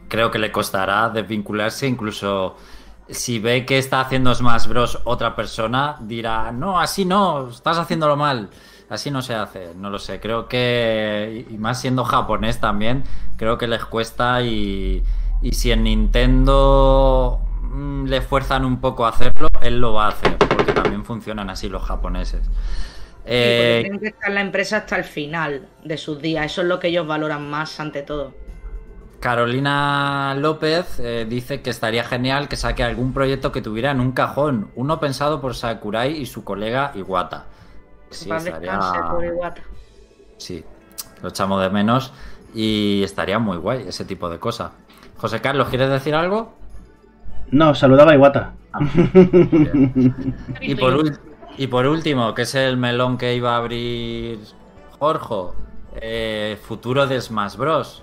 [0.08, 1.86] creo que le costará desvincularse.
[1.86, 2.56] Incluso
[3.08, 5.00] si ve que está haciendo Smash Bros.
[5.04, 8.50] otra persona, dirá, no, así no, estás haciéndolo mal.
[8.88, 10.20] Así no se hace, no lo sé.
[10.20, 13.04] Creo que, y más siendo japonés también,
[13.36, 15.02] creo que les cuesta y,
[15.42, 20.08] y si en Nintendo mm, le fuerzan un poco a hacerlo, él lo va a
[20.08, 22.48] hacer, porque también funcionan así los japoneses.
[23.24, 26.46] Sí, Eh, porque tienen que estar en la empresa hasta el final de sus días.
[26.46, 28.34] Eso es lo que ellos valoran más ante todo.
[29.20, 34.12] Carolina López eh, dice que estaría genial que saque algún proyecto que tuviera en un
[34.12, 37.46] cajón, uno pensado por Sakurai y su colega Iwata.
[38.10, 38.78] Sí, estaría...
[39.10, 39.62] pobre Iwata.
[40.36, 40.62] Sí,
[41.22, 42.12] lo echamos de menos
[42.54, 44.72] y estaría muy guay ese tipo de cosas.
[45.16, 46.52] José Carlos, ¿quieres decir algo?
[47.50, 48.52] No, saludaba a Iwata.
[50.60, 51.18] Y por, ul-
[51.58, 54.38] y por último, que es el melón que iba a abrir
[54.98, 55.56] Jorge,
[55.96, 58.02] eh, futuro de Smash Bros.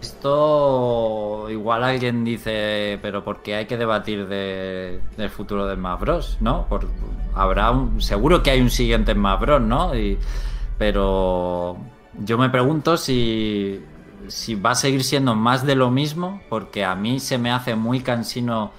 [0.00, 6.36] Esto igual alguien dice, pero porque hay que debatir de- del futuro de Smash Bros,
[6.40, 6.66] ¿no?
[6.68, 6.88] Por,
[7.34, 9.92] habrá un, seguro que hay un siguiente Smash Bros, ¿no?
[10.78, 11.76] Pero
[12.18, 13.80] yo me pregunto si,
[14.26, 17.74] si va a seguir siendo más de lo mismo, porque a mí se me hace
[17.76, 18.72] muy cansino.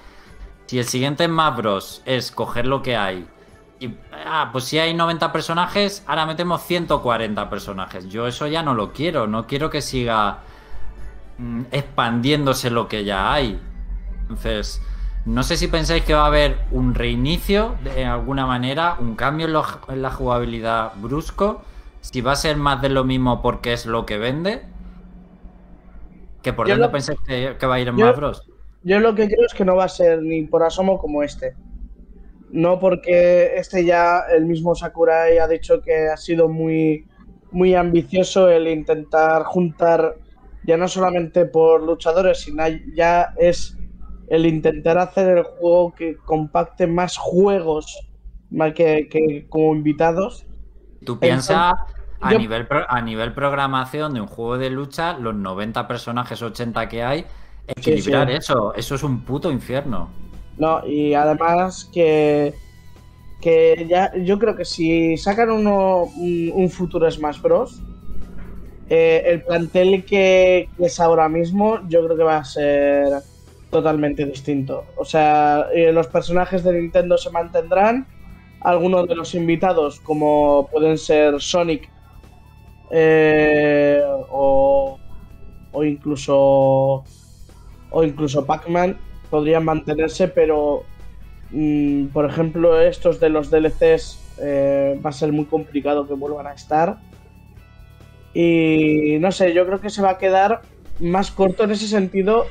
[0.66, 3.26] Si el siguiente Smash Bros es coger lo que hay
[3.84, 8.08] y, ah, pues si hay 90 personajes, ahora metemos 140 personajes.
[8.08, 10.38] Yo eso ya no lo quiero, no quiero que siga
[11.38, 13.60] mm, expandiéndose lo que ya hay.
[14.22, 14.80] Entonces,
[15.26, 19.46] no sé si pensáis que va a haber un reinicio de alguna manera, un cambio
[19.46, 21.62] en, lo- en la jugabilidad brusco,
[22.00, 24.62] si va a ser más de lo mismo porque es lo que vende.
[26.42, 28.42] Que por Yo dónde lo- pensáis que, que va a ir en yo- Bros.
[28.82, 31.54] yo lo que creo es que no va a ser ni por asomo como este.
[32.54, 37.04] No porque este ya, el mismo Sakurai ha dicho que ha sido muy,
[37.50, 40.14] muy ambicioso el intentar juntar,
[40.64, 43.76] ya no solamente por luchadores, sino ya es
[44.28, 47.86] el intentar hacer el juego que compacte más juegos
[48.50, 50.46] más que, que como invitados.
[51.04, 51.74] Tú piensas
[52.20, 56.88] a, yo- nivel a nivel programación de un juego de lucha, los 90 personajes, 80
[56.88, 57.26] que hay,
[57.66, 58.36] equilibrar sí.
[58.36, 60.08] eso, eso es un puto infierno.
[60.58, 62.54] No, y además que,
[63.40, 67.82] que ya yo creo que si sacan uno, un, futuro Smash Bros,
[68.88, 73.22] eh, el plantel que, que es ahora mismo, yo creo que va a ser
[73.70, 74.84] totalmente distinto.
[74.96, 78.06] O sea, eh, los personajes de Nintendo se mantendrán,
[78.60, 81.90] algunos de los invitados, como pueden ser Sonic
[82.90, 84.00] eh,
[84.30, 84.98] o,
[85.72, 87.04] o incluso
[87.90, 88.96] o incluso Pac-Man
[89.34, 90.84] podrían mantenerse, pero
[91.50, 96.46] mm, por ejemplo estos de los DLCs eh, va a ser muy complicado que vuelvan
[96.46, 96.98] a estar.
[98.32, 100.62] Y no sé, yo creo que se va a quedar
[101.00, 102.46] más corto en ese sentido.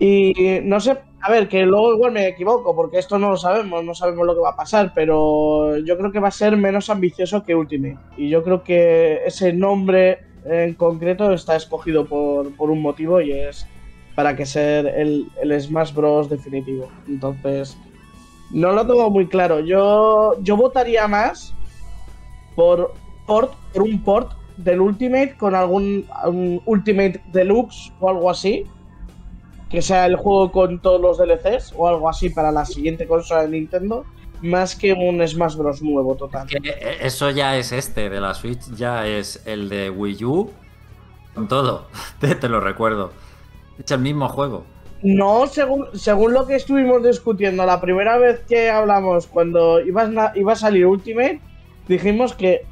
[0.00, 3.84] Y no sé, a ver, que luego igual me equivoco, porque esto no lo sabemos,
[3.84, 6.90] no sabemos lo que va a pasar, pero yo creo que va a ser menos
[6.90, 7.98] ambicioso que Ultimate.
[8.16, 13.30] Y yo creo que ese nombre en concreto está escogido por, por un motivo y
[13.30, 13.68] es
[14.18, 16.28] para que ser el, el Smash Bros.
[16.28, 16.90] definitivo.
[17.06, 17.78] Entonces,
[18.50, 19.60] no lo tengo muy claro.
[19.60, 21.54] Yo, yo votaría más
[22.56, 22.94] por,
[23.28, 26.04] port, por un port del Ultimate con algún
[26.66, 28.66] Ultimate Deluxe o algo así.
[29.70, 33.42] Que sea el juego con todos los DLCs o algo así para la siguiente consola
[33.42, 34.04] de Nintendo.
[34.42, 35.80] Más que un Smash Bros.
[35.80, 36.48] nuevo total.
[36.60, 40.50] Eh, eso ya es este de la Switch, ya es el de Wii U
[41.36, 41.86] con todo.
[42.18, 43.12] Te, te lo recuerdo.
[43.82, 44.64] Es el mismo juego.
[45.02, 50.32] No, según, según lo que estuvimos discutiendo la primera vez que hablamos, cuando iba a,
[50.34, 51.40] iba a salir Ultimate,
[51.86, 52.62] dijimos que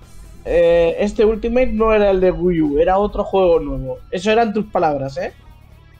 [0.45, 3.99] eh, este Ultimate no era el de Wii U, era otro juego nuevo.
[4.11, 5.33] Eso eran tus palabras, ¿eh?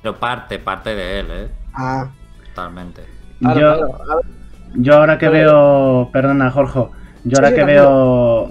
[0.03, 1.49] Pero parte, parte de él, ¿eh?
[1.75, 2.09] Ah,
[2.49, 3.03] Totalmente.
[3.41, 4.21] claro, yo, claro.
[4.75, 6.87] Yo ahora que veo, perdona Jorge,
[7.25, 8.51] yo ahora Sí, que veo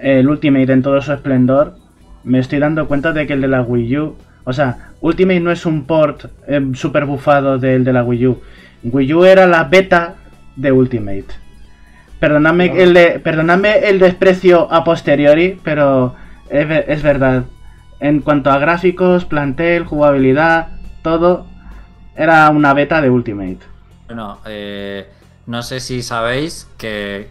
[0.00, 1.76] el Ultimate en todo su esplendor,
[2.24, 5.50] me estoy dando cuenta de que el de la Wii U, o sea, Ultimate no
[5.50, 8.40] es un port eh, super bufado del de la Wii U.
[8.84, 10.14] Wii U era la beta
[10.56, 11.26] de Ultimate.
[12.20, 12.82] Perdonadme, Claro.
[12.82, 16.14] el, de- perdonadme el desprecio a posteriori, pero
[16.48, 17.44] es, es verdad.
[18.00, 20.68] En cuanto a gráficos, plantel, jugabilidad,
[21.02, 21.46] todo,
[22.16, 23.58] era una beta de Ultimate.
[24.06, 25.06] Bueno, eh,
[25.46, 27.28] no sé si sabéis que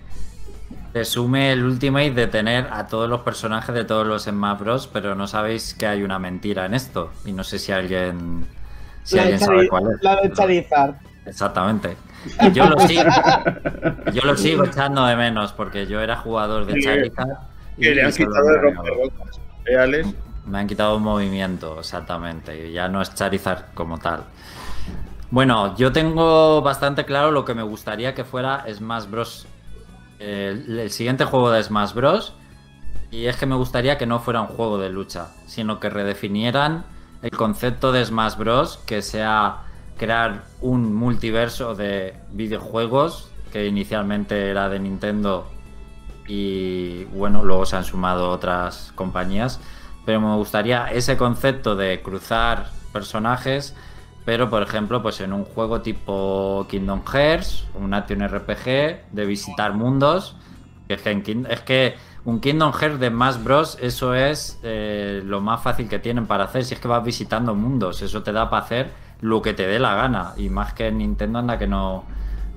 [0.95, 5.13] resume el Ultimate de tener a todos los personajes de todos los Smash Bros, pero
[5.13, 7.11] no sabéis que hay una mentira en esto.
[7.25, 8.45] Y no sé si alguien,
[9.03, 10.01] si la, alguien sabe cuál es.
[10.01, 10.95] la de Charizard.
[11.25, 11.97] Exactamente.
[12.41, 13.03] Y yo lo sigo,
[14.13, 17.39] yo lo sigo echando de menos porque yo era jugador de Charizard.
[17.77, 19.41] y Que le han quitado me el han romperrocas.
[19.65, 20.07] ¿Eh, Alex?
[20.45, 22.69] me han quitado un movimiento, exactamente.
[22.69, 24.23] Y ya no es Charizard como tal.
[25.29, 29.47] Bueno, yo tengo bastante claro lo que me gustaría que fuera Smash Bros.
[30.19, 32.33] El, siguiente juego de Smash Bros.
[33.11, 36.85] Y es que me gustaría que no fuera un juego de lucha, sino que redefinieran
[37.21, 38.77] el concepto de Smash Bros.
[38.85, 39.63] Que sea
[39.97, 45.47] crear un multiverso de videojuegos que inicialmente era de Nintendo
[46.27, 49.59] y bueno, luego se han sumado otras compañías.
[50.05, 53.75] Pero me gustaría ese concepto de cruzar personajes,
[54.25, 59.73] pero por ejemplo, pues en un juego tipo Kingdom Hearts, un Action RPG, de visitar
[59.73, 60.35] mundos.
[60.89, 61.95] Es que, en es que
[62.25, 63.77] un Kingdom Hearts de Smash Bros.
[63.79, 66.65] Eso es eh, lo más fácil que tienen para hacer.
[66.65, 69.77] Si es que vas visitando mundos, eso te da para hacer lo que te dé
[69.77, 70.33] la gana.
[70.37, 72.03] Y más que en Nintendo anda que no,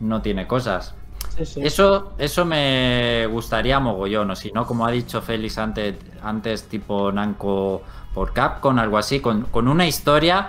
[0.00, 0.94] no tiene cosas.
[1.36, 1.60] Sí, sí.
[1.62, 7.12] Eso, eso me gustaría mogollón, o si no, como ha dicho Félix antes, antes tipo
[7.12, 7.82] Nanco
[8.14, 10.48] por Capcom, algo así, con, con una historia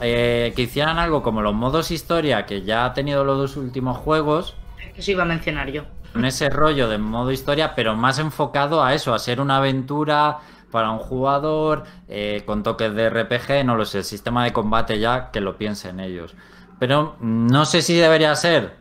[0.00, 3.96] eh, que hicieran algo como los modos historia que ya ha tenido los dos últimos
[3.98, 4.56] juegos,
[4.96, 5.84] Eso iba a mencionar yo.
[6.12, 10.38] con ese rollo de modo historia, pero más enfocado a eso, a ser una aventura
[10.70, 14.98] para un jugador, eh, con toques de RPG, no lo sé, el sistema de combate
[14.98, 16.34] ya que lo piensen ellos.
[16.80, 18.76] Pero no sé si debería ser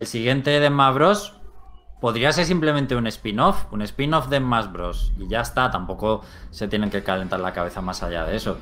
[0.00, 1.34] el siguiente de Smash Bros.
[2.00, 5.12] Podría ser simplemente un spin-off, un spin-off de Smash Bros.
[5.18, 8.58] Y ya está, tampoco se tienen que calentar la cabeza más allá de eso.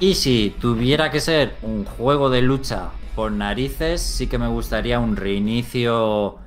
[0.00, 4.98] Y si tuviera que ser un juego de lucha por narices, sí que me gustaría
[4.98, 6.38] un reinicio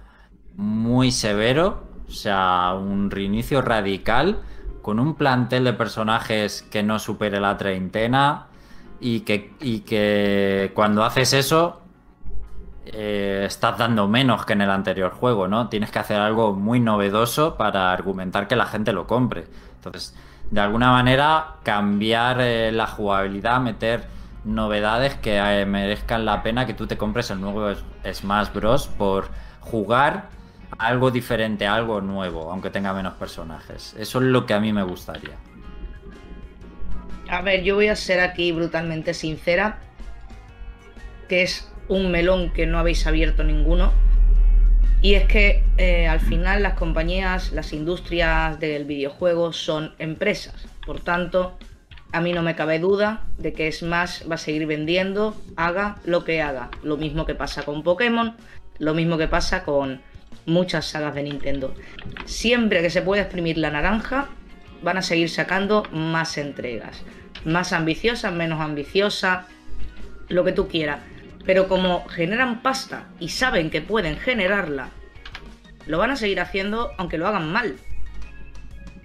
[0.56, 4.42] muy severo, o sea, un reinicio radical,
[4.82, 8.48] con un plantel de personajes que no supere la treintena
[9.00, 11.84] y que, y que cuando haces eso
[12.88, 15.70] eh, estás dando menos que en el anterior juego, ¿no?
[15.70, 19.46] Tienes que hacer algo muy novedoso para argumentar que la gente lo compre.
[19.76, 20.16] Entonces,
[20.52, 24.06] de alguna manera, cambiar eh, la jugabilidad, meter
[24.44, 27.74] novedades que eh, merezcan la pena que tú te compres el nuevo
[28.12, 28.88] Smash Bros.
[28.88, 29.30] por
[29.62, 30.30] jugar
[30.78, 33.96] algo diferente, algo nuevo, aunque tenga menos personajes.
[33.98, 35.36] Eso es lo que a mí me gustaría.
[37.30, 39.80] A ver, yo voy a ser aquí brutalmente sincera,
[41.28, 43.92] que es un melón que no habéis abierto ninguno.
[45.04, 50.56] Y es que eh, al final las compañías, las industrias del videojuego son empresas.
[50.86, 51.58] Por tanto,
[52.14, 56.24] a mí no me cabe duda de que Smash va a seguir vendiendo, haga lo
[56.24, 56.72] que haga.
[56.84, 58.38] Lo mismo que pasa con Pokémon,
[58.80, 60.02] lo mismo que pasa con
[60.46, 61.76] muchas sagas de Nintendo.
[62.24, 64.30] Siempre que se pueda exprimir la naranja,
[64.84, 67.04] van a seguir sacando más entregas.
[67.44, 69.48] Más ambiciosas, menos ambiciosas,
[70.30, 71.00] lo que tú quieras.
[71.46, 74.90] Pero como generan pasta y saben que pueden generarla,
[75.86, 77.76] lo van a seguir haciendo aunque lo hagan mal.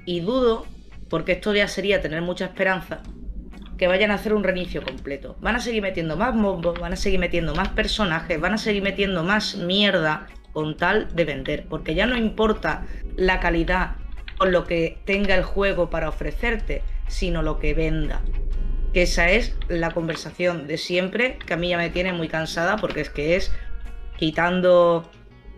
[0.04, 0.66] Y dudo,
[1.08, 3.02] porque esto ya sería tener mucha esperanza,
[3.76, 5.36] que vayan a hacer un reinicio completo.
[5.40, 8.82] Van a seguir metiendo más mombos, van a seguir metiendo más personajes, van a seguir
[8.82, 11.66] metiendo más mierda con tal de vender.
[11.68, 12.86] Porque ya no importa
[13.16, 13.96] la calidad
[14.40, 18.20] o lo que tenga el juego para ofrecerte, sino lo que venda.
[18.92, 22.76] Que esa es la conversación de siempre, que a mí ya me tiene muy cansada,
[22.76, 23.52] porque es que es
[24.16, 25.10] quitando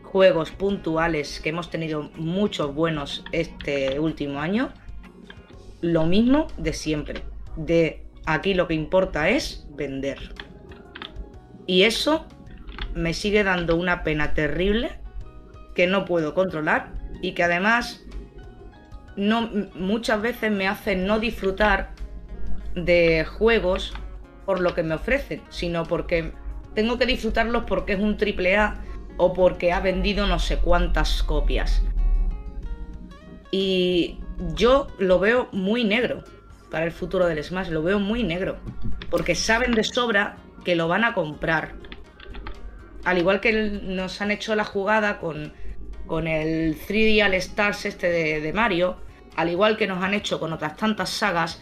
[0.02, 4.72] juegos puntuales que hemos tenido muchos buenos este último año,
[5.80, 7.24] lo mismo de siempre.
[7.56, 10.34] De aquí lo que importa es vender.
[11.66, 12.26] Y eso
[12.94, 14.98] me sigue dando una pena terrible
[15.74, 18.04] que no puedo controlar y que además
[19.16, 21.92] no, muchas veces me hace no disfrutar
[22.74, 23.92] de juegos
[24.46, 26.32] por lo que me ofrecen, sino porque
[26.74, 28.82] tengo que disfrutarlos porque es un triple A
[29.16, 31.82] o porque ha vendido no sé cuántas copias.
[33.50, 34.18] Y
[34.54, 36.24] yo lo veo muy negro
[36.70, 38.58] para el futuro del Smash, lo veo muy negro,
[39.10, 41.74] porque saben de sobra que lo van a comprar.
[43.04, 45.52] Al igual que nos han hecho la jugada con,
[46.06, 48.98] con el 3D All Stars este de, de Mario,
[49.36, 51.60] al igual que nos han hecho con otras tantas sagas,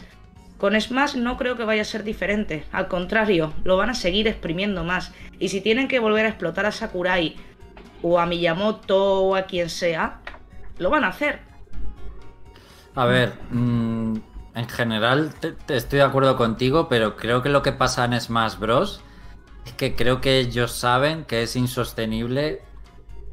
[0.58, 2.64] con Smash no creo que vaya a ser diferente.
[2.72, 5.12] Al contrario, lo van a seguir exprimiendo más.
[5.38, 7.36] Y si tienen que volver a explotar a Sakurai
[8.02, 10.20] o a Miyamoto o a quien sea,
[10.78, 11.40] lo van a hacer.
[12.96, 14.16] A ver, mm,
[14.56, 18.20] en general te, te estoy de acuerdo contigo, pero creo que lo que pasa en
[18.20, 19.00] Smash Bros.
[19.64, 22.62] es que creo que ellos saben que es insostenible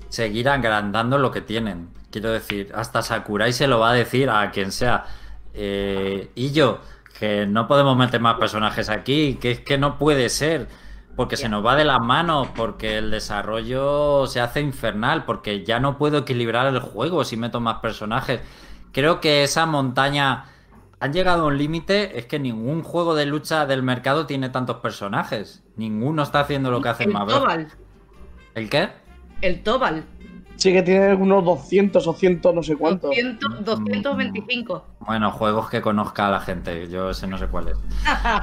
[0.09, 1.89] seguir agrandando lo que tienen.
[2.11, 5.05] Quiero decir, hasta Sakurai se lo va a decir a quien sea.
[5.53, 6.81] Eh, y yo,
[7.19, 10.67] que no podemos meter más personajes aquí, que es que no puede ser.
[11.15, 15.79] Porque se nos va de las manos, porque el desarrollo se hace infernal, porque ya
[15.79, 18.41] no puedo equilibrar el juego si meto más personajes.
[18.91, 20.47] Creo que esa montaña
[20.99, 24.77] han llegado a un límite, es que ningún juego de lucha del mercado tiene tantos
[24.77, 25.63] personajes.
[25.77, 27.11] Ninguno está haciendo lo que hace el
[28.53, 28.89] ¿El qué?
[29.41, 30.05] el Tobal,
[30.57, 33.07] Sí que tiene unos 200 o 100 no sé cuánto.
[33.07, 34.85] 200, 225.
[34.99, 37.77] Bueno, juegos que conozca a la gente, yo ese no sé cuál es.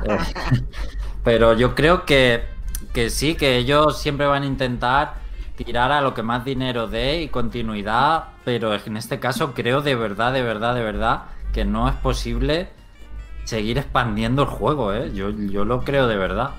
[0.04, 0.18] Eh,
[1.24, 2.44] pero yo creo que,
[2.92, 5.14] que sí, que ellos siempre van a intentar
[5.56, 9.94] tirar a lo que más dinero dé y continuidad, pero en este caso creo de
[9.94, 12.68] verdad, de verdad, de verdad que no es posible
[13.44, 15.12] seguir expandiendo el juego, ¿eh?
[15.14, 16.50] Yo, yo lo creo de verdad.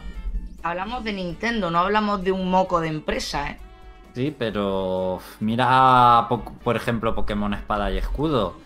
[0.61, 3.57] Hablamos de Nintendo, no hablamos de un moco de empresa, ¿eh?
[4.13, 8.61] Sí, pero mira, po- por ejemplo, Pokémon Espada y Escudo.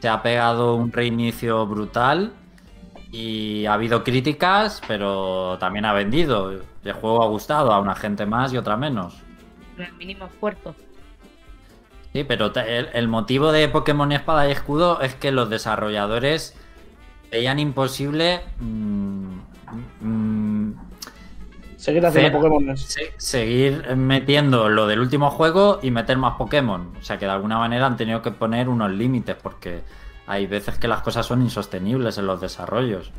[0.00, 2.32] Se ha pegado un reinicio brutal
[3.10, 6.52] y ha habido críticas, pero también ha vendido.
[6.84, 9.22] El juego ha gustado a una gente más y otra menos.
[9.78, 10.74] El mínimo esfuerzo.
[12.12, 16.54] Sí, pero el, el motivo de Pokémon Espada y Escudo es que los desarrolladores
[17.30, 19.38] veían imposible mm,
[21.82, 22.38] Seguir haciendo.
[22.38, 22.76] Pokémon.
[22.76, 26.92] se- seguir metiendo lo del último juego y meter más Pokémon.
[27.00, 29.82] O sea que de alguna manera han tenido que poner unos límites porque
[30.26, 33.10] hay veces que las cosas son insostenibles en los desarrollos.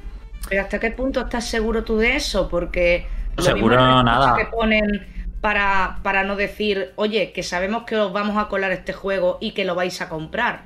[0.49, 2.47] Pero ¿hasta qué punto estás seguro tú de eso?
[2.47, 4.35] Porque lo Seguro mismo la nada.
[4.37, 5.07] que ponen
[5.41, 9.51] para, para no decir, oye, que sabemos que os vamos a colar este juego y
[9.51, 10.63] que lo vais a comprar.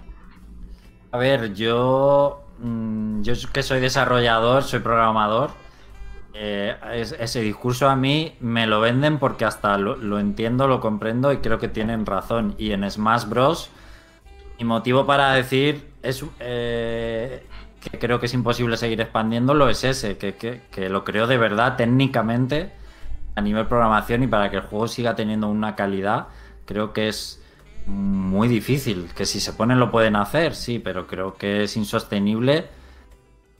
[1.12, 5.52] A ver, yo, mm, yo que soy desarrollador, soy programador,
[6.40, 10.80] eh, es- ese discurso a mí me lo venden porque hasta lo, lo entiendo, lo
[10.80, 12.54] comprendo y creo que tienen razón.
[12.58, 13.70] Y en Smash Bros.
[14.60, 17.44] Mi motivo para decir es eh,
[17.82, 21.38] que creo que es imposible seguir expandiéndolo es ese, que, que, que lo creo de
[21.38, 22.72] verdad técnicamente
[23.36, 26.28] a nivel programación y para que el juego siga teniendo una calidad,
[26.66, 27.40] creo que es
[27.86, 29.10] muy difícil.
[29.16, 32.66] Que si se ponen lo pueden hacer, sí, pero creo que es insostenible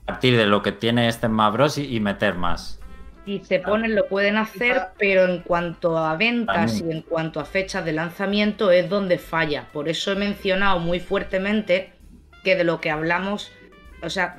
[0.08, 1.78] partir de lo que tiene este Smash Bros.
[1.78, 2.80] y, y meter más.
[3.24, 7.44] Si se ponen lo pueden hacer, pero en cuanto a ventas y en cuanto a
[7.44, 9.68] fechas de lanzamiento es donde falla.
[9.70, 11.92] Por eso he mencionado muy fuertemente
[12.42, 13.52] que de lo que hablamos,
[14.02, 14.38] o sea,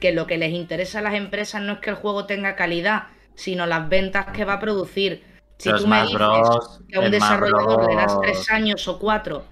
[0.00, 3.04] que lo que les interesa a las empresas no es que el juego tenga calidad,
[3.34, 5.24] sino las ventas que va a producir.
[5.56, 8.98] Si Pero tú me dices Bros, que a un desarrollador le das tres años o
[8.98, 9.44] cuatro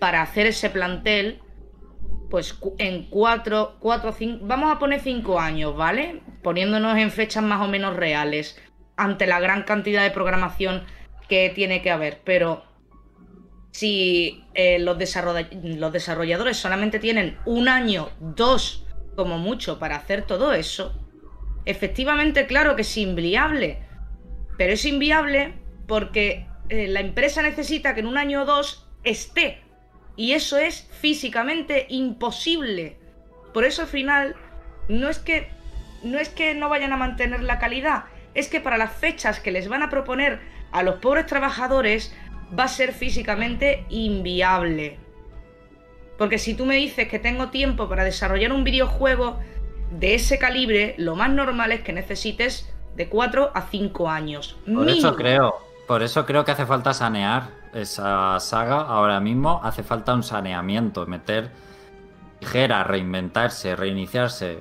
[0.00, 1.40] para hacer ese plantel,
[2.30, 6.22] pues en cuatro, cuatro, cinco, vamos a poner cinco años, ¿vale?
[6.42, 8.60] Poniéndonos en fechas más o menos reales,
[8.96, 10.84] ante la gran cantidad de programación
[11.28, 12.20] que tiene que haber.
[12.24, 12.64] Pero
[13.70, 18.86] si eh, los desarrolladores solamente tienen un año, dos,
[19.16, 20.94] como mucho, para hacer todo eso,
[21.64, 23.80] efectivamente, claro que es inviable.
[24.56, 25.54] Pero es inviable
[25.88, 29.63] porque eh, la empresa necesita que en un año o dos esté.
[30.16, 32.96] Y eso es físicamente imposible.
[33.52, 34.36] Por eso al final
[34.88, 35.48] no es que
[36.02, 38.04] no es que no vayan a mantener la calidad,
[38.34, 42.14] es que para las fechas que les van a proponer a los pobres trabajadores
[42.56, 44.98] va a ser físicamente inviable.
[46.18, 49.40] Porque si tú me dices que tengo tiempo para desarrollar un videojuego
[49.90, 54.56] de ese calibre, lo más normal es que necesites de 4 a 5 años.
[54.72, 55.54] Por eso creo,
[55.88, 59.60] por eso creo que hace falta sanear esa saga ahora mismo.
[59.62, 61.50] Hace falta un saneamiento, meter
[62.40, 64.60] tijera, reinventarse, reiniciarse,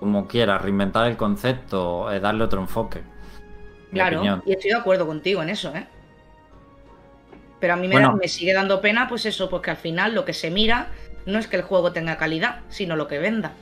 [0.00, 3.02] como quiera, reinventar el concepto, eh, darle otro enfoque.
[3.92, 4.42] Claro, opinión.
[4.46, 5.86] y estoy de acuerdo contigo en eso, ¿eh?
[7.60, 8.08] Pero a mí me, Bueno.
[8.10, 10.88] da- me sigue dando pena, pues eso, porque al final lo que se mira
[11.26, 13.52] no es que el juego tenga calidad, sino lo que venda.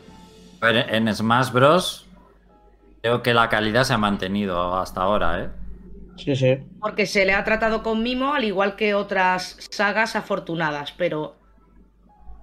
[0.62, 2.06] En Smash Bros.
[3.02, 5.48] Creo que la calidad se ha mantenido hasta ahora, ¿eh?
[6.16, 6.58] Sí, sí.
[6.80, 11.36] Porque se le ha tratado con mimo, al igual que otras sagas afortunadas, pero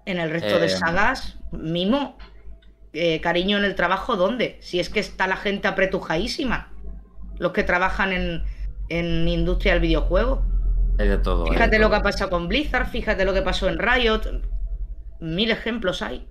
[0.06, 0.70] en el resto de Eh.
[0.70, 2.18] sagas, mimo,
[2.94, 4.58] eh, cariño en el trabajo, ¿dónde?
[4.62, 6.74] Si es que está la gente apretujadísima,
[7.38, 8.44] los que trabajan en,
[8.90, 10.44] en industria del videojuego.
[10.98, 11.44] Hay de todo.
[11.46, 11.92] hay de Fíjate lo todo.
[11.92, 14.22] que ha pasado con Blizzard, fíjate lo que pasó en Riot.
[15.22, 16.28] Mil ejemplos hay.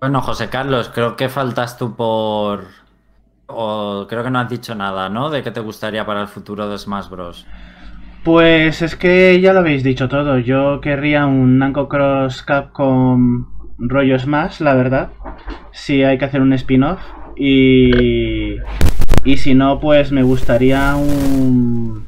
[0.00, 2.64] Bueno, José Carlos, creo que faltas tú por.
[3.46, 5.30] O creo que no has dicho nada, ¿no?
[5.30, 7.46] De qué te gustaría para el futuro de Smash Bros.
[8.24, 10.38] Pues es que ya lo habéis dicho todo.
[10.38, 13.46] Yo querría un Namco Cross Capcom
[13.78, 15.10] rollo Smash, la verdad.
[15.72, 17.00] Si hay que hacer un spin-off.
[17.36, 18.56] Y.
[19.24, 22.06] Y si no, pues me gustaría un.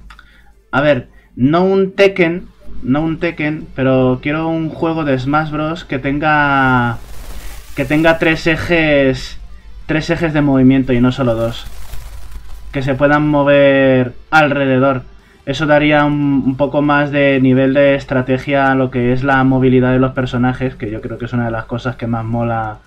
[0.73, 2.49] A ver, no un Tekken.
[2.83, 5.85] No un Tekken, pero quiero un juego de Smash Bros.
[5.85, 6.99] que tenga.
[7.77, 9.38] Que tenga tres ejes.
[9.89, 11.67] Tres ejes de movimiento y no solo dos.
[12.73, 15.01] Que se puedan mover alrededor.
[15.47, 19.93] Eso daría un, poco más de nivel de estrategia a lo que es la movilidad
[19.93, 22.81] de los personajes, que yo creo que es una de las cosas que más mola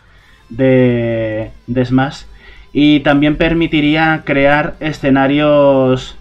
[0.49, 2.26] de, de Smash.
[2.72, 6.15] Y también permitiría crear escenarios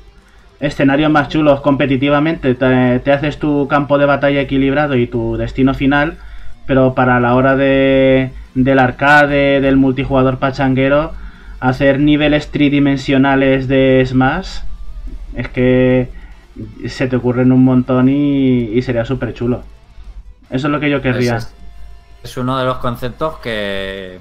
[0.60, 2.54] escenarios más chulos competitivamente.
[2.54, 6.16] Te, te haces tu campo de batalla equilibrado y tu destino final,
[6.64, 11.12] pero para la hora de, del arcade, del multijugador pachanguero,
[11.60, 14.60] hacer niveles tridimensionales de Smash
[15.34, 16.08] es que
[16.88, 19.62] se te ocurren un montón y, y sería súper chulo.
[20.50, 21.36] Eso es lo que yo querría.
[21.36, 21.54] Es,
[22.22, 24.18] es uno de los conceptos que,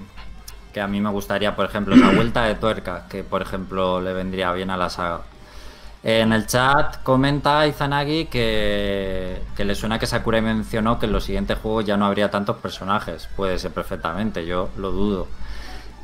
[0.73, 4.14] que a mí me gustaría, por ejemplo, esa vuelta de tuerca, que por ejemplo le
[4.14, 5.22] vendría bien a la saga.
[6.01, 11.26] En el chat comenta Izanagi que, que le suena que Sakurai mencionó que en los
[11.26, 13.27] siguientes juegos ya no habría tantos personajes.
[13.35, 15.27] Puede ser perfectamente, yo lo dudo.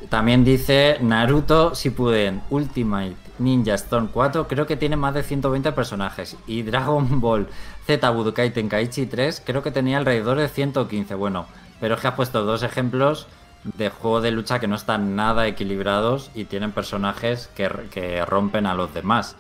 [0.09, 6.37] También dice Naruto Shippuden Ultimate Ninja Storm 4 creo que tiene más de 120 personajes
[6.45, 7.47] y Dragon Ball
[7.87, 11.15] Z Budokai Tenkaichi 3 creo que tenía alrededor de 115.
[11.15, 11.47] Bueno,
[11.79, 13.27] pero es que has puesto dos ejemplos
[13.63, 18.67] de juegos de lucha que no están nada equilibrados y tienen personajes que, que rompen
[18.67, 19.35] a los demás.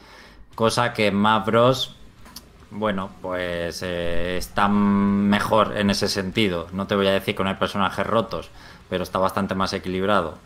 [0.55, 1.95] Cosa que Smash Bros.
[2.71, 6.67] Bueno, pues eh, está mejor en ese sentido.
[6.73, 8.49] No te voy a decir que no hay personajes rotos,
[8.89, 10.37] pero está bastante más equilibrado.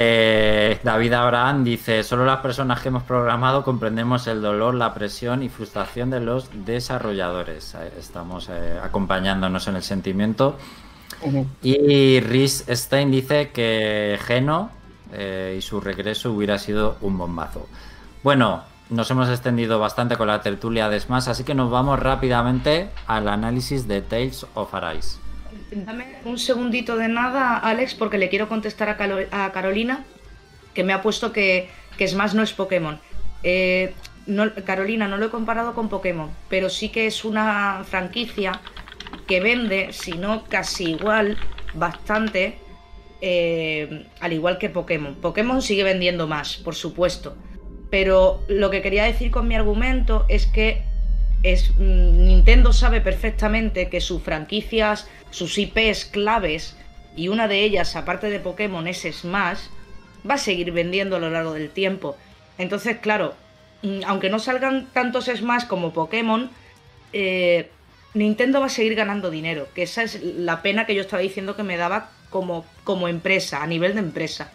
[0.00, 5.42] Eh, David Abraham dice, solo las personas que hemos programado comprendemos el dolor, la presión
[5.42, 7.74] y frustración de los desarrolladores.
[7.74, 10.56] Eh, Estamos eh, acompañándonos en el sentimiento.
[11.62, 14.70] Y Rhys Stein dice que Geno
[15.12, 17.66] eh, y su regreso hubiera sido un bombazo.
[18.22, 22.88] Bueno, nos hemos extendido bastante con la tertulia de Smash, así que nos vamos rápidamente
[23.06, 25.18] al análisis de Tales of Arise.
[25.70, 30.04] Dame un segundito de nada, Alex, porque le quiero contestar a, Carolina,
[30.74, 32.98] que me ha puesto que, que Smash no es Pokémon.
[33.42, 33.94] Eh,
[34.26, 38.60] no- Carolina, no lo he comparado con Pokémon, pero sí que es una franquicia
[39.26, 41.36] que vende, si no casi igual,
[41.74, 42.58] bastante,
[43.20, 45.14] eh, al igual que Pokémon.
[45.16, 47.36] Pokémon sigue vendiendo más, por supuesto.
[47.90, 50.82] Pero lo que quería decir con mi argumento es que
[51.42, 56.76] es, mm, Nintendo sabe perfectamente que sus franquicias, sus IPs claves,
[57.16, 59.60] y una de ellas, aparte de Pokémon, es Smash,
[60.28, 62.16] va a seguir vendiendo a lo largo del tiempo.
[62.58, 63.34] Entonces, claro,
[63.82, 66.50] mm, aunque no salgan tantos Smash como Pokémon,
[67.12, 67.70] eh,
[68.14, 71.56] Nintendo va a seguir ganando dinero, que esa es la pena que yo estaba diciendo
[71.56, 74.52] que me daba como, como empresa, a nivel de empresa.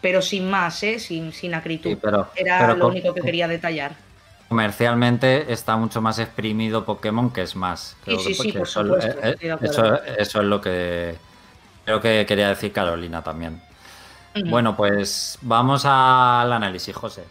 [0.00, 0.98] Pero sin más, ¿eh?
[0.98, 1.90] sin, sin acritud.
[1.90, 3.92] Sí, pero- Era pero lo único que quería detallar.
[4.48, 7.92] Comercialmente está mucho más exprimido Pokémon que Smash.
[8.04, 9.94] Creo Sí, que- sí, sí, que por eso, supuesto, eh, de acuerdo.
[9.94, 11.14] eso, eso es lo que
[11.84, 13.62] creo que quería decir Carolina también.
[14.46, 17.24] Bueno, pues vamos al análisis, José.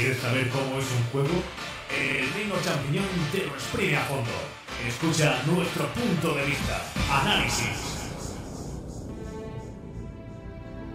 [0.00, 1.42] ¿Quieres saber cómo es un juego?
[1.94, 4.30] El Reino Champiñón te lo exprime a fondo.
[4.88, 6.82] Escucha nuestro punto de vista.
[7.12, 8.08] Análisis.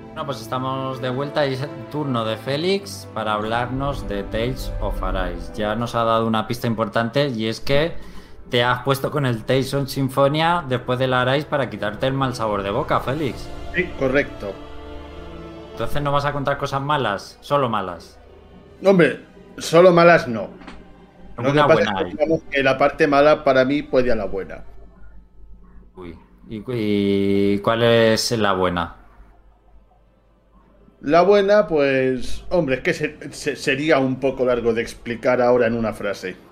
[0.07, 4.73] Bueno, pues estamos de vuelta y es el turno de Félix para hablarnos de Tales
[4.81, 5.53] of Arise.
[5.53, 7.95] Ya nos ha dado una pista importante y es que
[8.49, 12.33] te has puesto con el Tales of Symphonia después del Arise para quitarte el mal
[12.33, 13.47] sabor de boca, Félix.
[13.75, 14.51] Sí, correcto.
[15.73, 18.17] Entonces no vas a contar cosas malas, solo malas.
[18.83, 19.25] Hombre,
[19.57, 20.57] solo malas no.
[21.39, 22.11] Lo que Alguna pasa buena es que, hay.
[22.11, 24.65] digamos que la parte mala para mí puede a la buena.
[25.95, 26.15] Uy.
[26.47, 28.95] ¿Y, y cuál es la buena?
[30.99, 35.67] La buena, pues, hombre, es que se- se- sería un poco largo de explicar ahora
[35.67, 36.43] en una frase.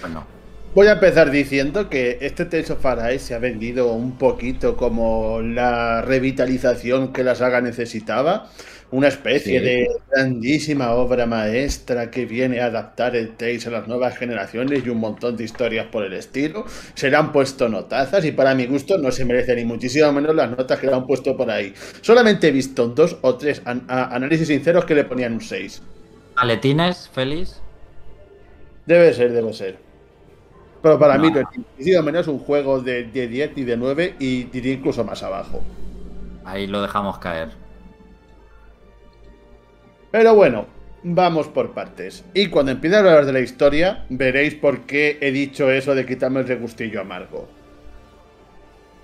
[0.00, 0.26] Bueno,
[0.74, 5.40] Voy a empezar diciendo que este Tales of Arise se ha vendido un poquito como
[5.40, 8.50] la revitalización que la saga necesitaba.
[8.90, 9.64] Una especie Sí.
[9.66, 14.88] de grandísima obra maestra que viene a adaptar el Tales a las nuevas generaciones y
[14.88, 16.64] un montón de historias por el estilo.
[16.94, 20.34] Se le han puesto notazas y para mi gusto no se merece ni muchísimo menos
[20.34, 21.74] las notas que le han puesto por ahí.
[22.00, 25.82] Solamente he visto dos o tres an- análisis sinceros que le ponían un 6.
[26.36, 27.60] ¿maletines, Félix?
[28.86, 29.76] Debe ser, debe ser.
[30.82, 31.40] Pero para mí No.
[31.40, 31.46] es
[31.86, 35.62] ni menos un juego de, de 10 y de 9 y diría incluso más abajo.
[36.44, 37.50] Ahí lo dejamos caer.
[40.10, 40.66] Pero bueno,
[41.02, 42.24] vamos por partes.
[42.34, 46.06] Y cuando empiece a hablar de la historia, veréis por qué he dicho eso de
[46.06, 47.48] quitarme el regustillo amargo.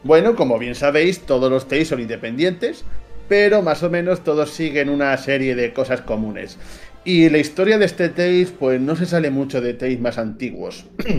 [0.03, 2.85] Bueno, como bien sabéis, todos los Tales son independientes,
[3.29, 6.59] pero más o menos todos siguen una serie de cosas comunes.
[7.05, 10.87] Y la historia de este Tales, pues no se sale mucho de Tales más antiguos.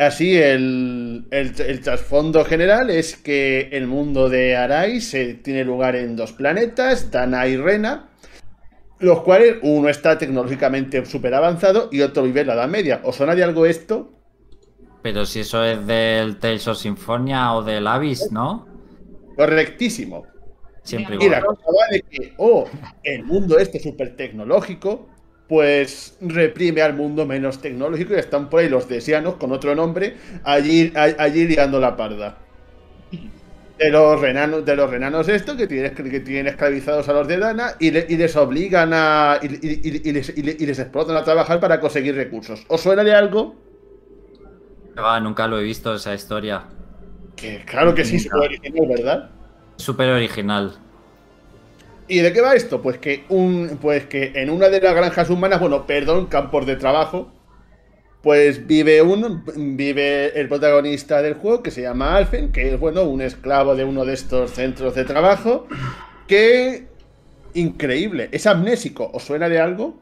[0.00, 6.32] Así, el, el- trasfondo general es que el mundo de Arais tiene lugar en dos
[6.32, 8.08] planetas, Dana y Rena,
[9.02, 13.00] los cuales uno está tecnológicamente súper avanzado y otro vive en la Edad Media.
[13.04, 14.18] ¿Os suena de algo esto?
[15.02, 18.72] Pero si eso es del Tales of Symphonia o del Abyss, ¿no?
[19.36, 20.26] Correctísimo.
[20.82, 21.44] Siempre Y la igual.
[21.44, 25.08] cosa va de que, oh, el mundo este súper tecnológico,
[25.48, 30.18] pues reprime al mundo menos tecnológico y están por ahí los desianos con otro nombre
[30.44, 32.41] allí, allí liando la parda.
[33.82, 37.38] De los renanos, de los renanos esto que tienen, que tienen esclavizados a los de
[37.38, 39.38] Dana y, le- y les obligan a.
[39.42, 42.64] Y, y- y- y les, y le- y les explotan a trabajar para conseguir recursos.
[42.68, 43.56] ¿Os suena de algo?
[45.22, 46.64] Nunca lo he visto esa historia.
[47.36, 49.30] Que claro que sí, súper original, ¿verdad?
[49.76, 50.78] Súper original.
[52.08, 52.82] ¿Y de qué va esto?
[52.82, 56.76] Pues que un pues que en una de las granjas humanas, bueno, perdón, campos de
[56.76, 57.32] trabajo,
[58.22, 59.42] pues vive un
[59.76, 63.84] vive el protagonista del juego que se llama Alfen, que es bueno, un esclavo de
[63.84, 65.66] uno de estos centros de trabajo
[66.28, 66.86] que
[67.54, 69.98] increíble, es amnésico, ¿os suena de algo?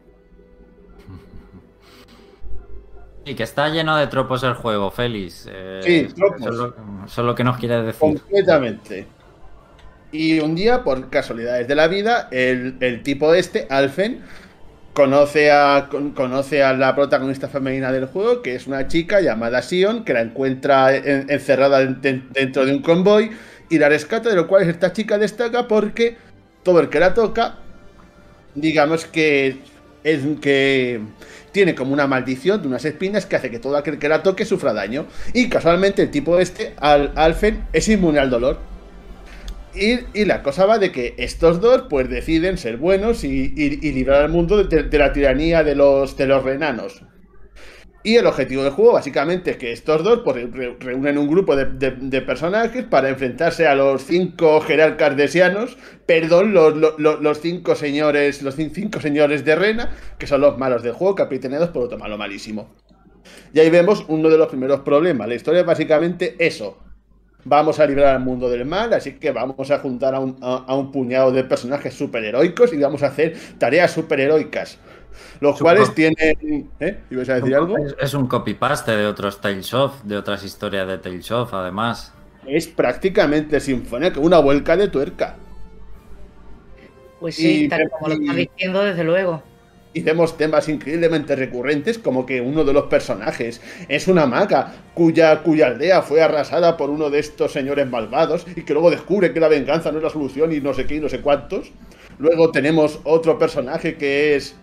[3.25, 5.49] Y que está lleno de tropos el juego, Félix.
[5.51, 6.41] Eh, Sí, tropos.
[6.41, 6.67] Eso es, lo,
[7.07, 7.99] eso es lo que nos quieres decir.
[7.99, 9.07] Completamente.
[10.13, 14.23] Y un día, por casualidades de la vida, el, el tipo este, Alfen,
[15.05, 19.63] conoce a, con- conoce a la protagonista femenina del juego, que es una chica llamada
[19.63, 23.31] Sion, que la encuentra en- encerrada en- en- dentro de un convoy
[23.71, 26.19] y la rescata, de lo cual esta chica destaca porque
[26.63, 27.55] todo el que la toca,
[28.55, 29.57] digamos que
[30.05, 31.01] es que
[31.53, 34.45] tiene como una maldición de unas espinas que hace que todo aquel que la toque
[34.45, 35.07] sufra daño.
[35.33, 38.59] Y casualmente el tipo este, Al Alfen, es inmune al dolor.
[39.75, 43.49] Y, la cosa va de que estos dos pues deciden ser buenos y,
[43.93, 47.03] librar al mundo de, la tiranía de los, de los renanos.
[48.03, 51.55] Y el objetivo del juego básicamente es que estos dos pues, re- reúnen un grupo
[51.55, 55.77] de, personajes para enfrentarse a los cinco jerarcas desianos,
[56.07, 60.57] perdón, los, los- los- cinco señores, los cin- cinco señores de Rena, que son los
[60.59, 62.75] malos del juego, capitaneados por otro malo malísimo.
[63.53, 65.29] Y ahí vemos uno de los primeros problemas.
[65.29, 66.79] La historia es básicamente eso.
[67.45, 70.65] Vamos a librar al mundo del mal, así que vamos a juntar a un, a-
[70.67, 74.79] a un puñado de personajes superheroicos y vamos a hacer tareas superheroicas.
[75.41, 76.69] Los cuales tienen...
[76.81, 76.99] ¿Eh?
[77.11, 77.77] ¿Ibas a decir algo?
[77.79, 82.13] Es, es un copy-paste de otros Tales of, de otras historias de Tales of, además.
[82.47, 85.37] Es prácticamente Sinfonía con una vuelca de tuerca.
[87.21, 89.43] Pues sí, Y- tal como lo estás diciendo, desde luego.
[89.93, 95.43] Y vemos temas increíblemente recurrentes, como que uno de los personajes es una maga cuya,
[95.43, 99.41] cuya aldea fue arrasada por uno de estos señores malvados y que luego descubre que
[99.41, 101.73] la venganza no es la solución y no sé qué y no sé cuántos.
[102.19, 104.55] Luego tenemos otro personaje que es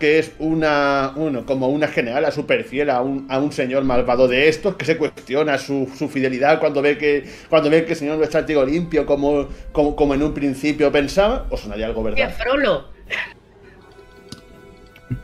[0.00, 4.26] que es una uno, como una generala super fiel a un, a un señor malvado
[4.26, 7.98] de estos que se cuestiona su, su fidelidad cuando ve que cuando ve que el
[7.98, 11.46] señor no está limpio como, como, como en un principio pensaba.
[11.50, 12.34] ¿Os sonaría algo ¡Qué verdad?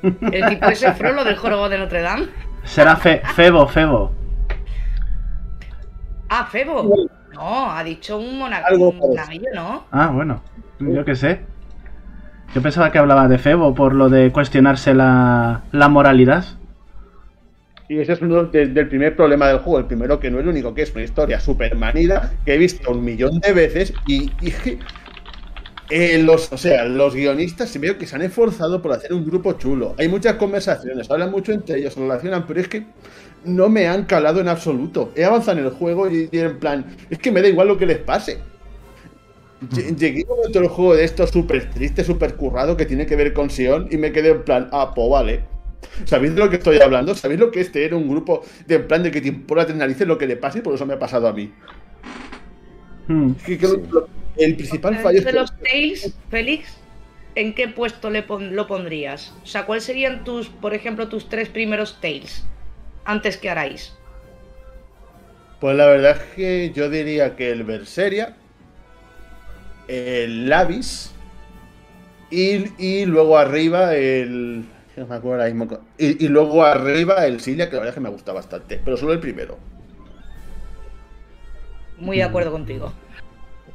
[0.02, 2.26] El tipo ese Frollo del jorobo de Notre Dame.
[2.64, 4.12] Será Fe- Febo, Febo.
[6.28, 7.08] Ah, Febo.
[7.32, 9.84] No, ha dicho un monaguillo, ¿no?
[9.92, 10.42] Ah, bueno.
[10.80, 11.40] Yo qué sé.
[12.54, 16.44] Yo pensaba que hablaba de Febo por lo de cuestionarse la, la moralidad.
[17.88, 19.78] Y ese es uno de- del primer problema del juego.
[19.78, 22.58] El primero que no es el único, que es una historia súper manida que he
[22.58, 24.52] visto un millón de veces y, y
[25.90, 29.24] eh, los, o sea, los guionistas se veo que se han esforzado por hacer un
[29.24, 29.94] grupo chulo.
[29.98, 32.86] Hay muchas conversaciones, hablan mucho entre ellos, se relacionan, pero es que
[33.44, 35.12] no me han calado en absoluto.
[35.14, 37.78] He avanzado en el juego y, y en plan, es que me da igual lo
[37.78, 38.38] que les pase.
[39.70, 43.32] Lle- Llegué momento del juego de esto súper triste, súper currado, que tiene que ver
[43.32, 45.44] con Sion, y me quedé en plan, ah, pues vale.
[46.04, 47.14] ¿Sabéis de lo que estoy hablando?
[47.14, 49.74] ¿Sabéis lo que este era un grupo de en plan de que te importa te
[49.74, 50.60] narices lo que le pase?
[50.62, 51.52] Por eso me ha pasado a mí.
[53.08, 53.32] Hmm.
[53.38, 54.08] Es que que lo-
[54.38, 56.76] el principal fallo es de los Tales, Félix,
[57.34, 59.34] ¿en qué puesto le pon- lo pondrías?
[59.42, 62.44] O sea, ¿cuáles serían tus, por ejemplo, tus tres primeros Tales?
[63.04, 63.94] Antes que haráis.
[65.60, 68.36] Pues la verdad es que yo diría que el Berseria,
[69.88, 71.12] el Lavis
[72.30, 74.64] y, y luego arriba el.
[74.96, 75.78] No me acuerdo ahora mismo.
[75.98, 78.96] Y, y luego arriba el Silia, que la verdad es que me gusta bastante, pero
[78.96, 79.58] solo el primero.
[81.98, 82.92] Muy de acuerdo contigo.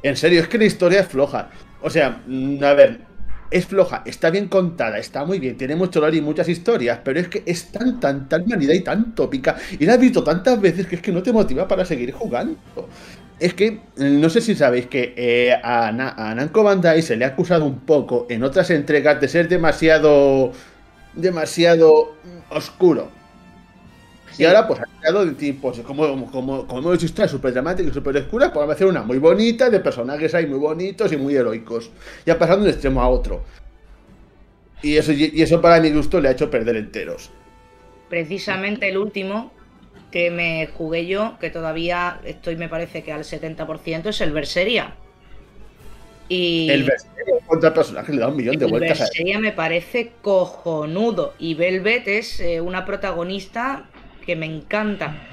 [0.02, 1.50] En serio, es que la historia es floja.
[1.80, 3.00] O sea, mm, a ver,
[3.50, 7.20] es floja, está bien contada, está muy bien, tiene mucho lore y muchas historias, pero
[7.20, 10.58] es que es tan, tan, tan manida y tan tópica, y la has visto tantas
[10.60, 12.56] veces que es que no te motiva para seguir jugando.
[13.38, 16.14] Es que, mm, no sé si sabéis que eh, a, Na-
[16.52, 20.52] Bandai se le ha acusado un poco en otras entregas de ser demasiado,
[21.14, 22.54] demasiado mm,
[24.38, 27.94] Y ahora, pues, ha creado de tipos, como, como, como hemos historias súper dramáticas y
[27.94, 31.16] súper oscuras, pues vamos a hacer una muy bonita, de personajes ahí muy bonitos y
[31.16, 31.90] muy heroicos.
[32.24, 33.44] Ya pasando de un extremo a otro.
[34.82, 37.30] Y eso, y eso para mi gusto le ha hecho perder enteros.
[38.08, 39.52] Precisamente el último
[40.12, 44.94] que me jugué yo, que todavía estoy, me parece que al 70%, es el Berseria.
[46.28, 49.52] Y El Berserker contra personajes le da un millón de el vueltas a Berseria me
[49.52, 51.34] parece cojonudo.
[51.38, 53.88] Y Velvet es eh, una protagonista
[54.22, 55.28] que me encanta.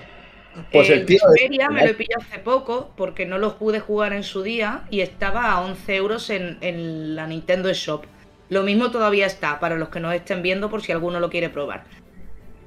[0.72, 4.14] Pues el tío de- me lo he pillado hace poco porque no lo pude jugar
[4.14, 8.06] en su día y estaba a 11 euros en, en la Nintendo Shop.
[8.50, 11.50] Lo mismo todavía está para los que nos estén viendo por si alguno lo quiere
[11.50, 11.86] probar.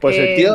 [0.01, 0.55] Pues el Eh, tío,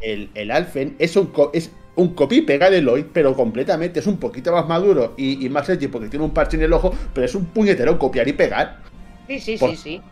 [0.00, 4.00] el, el Alfen, es un, es un copy y pega de Lloyd, pero completamente.
[4.00, 6.72] Es un poquito más maduro y, y más edgy porque tiene un parche en el
[6.72, 8.82] ojo, pero es un puñetero copiar y pegar.
[9.28, 10.02] Sí, sí, Por- sí, sí.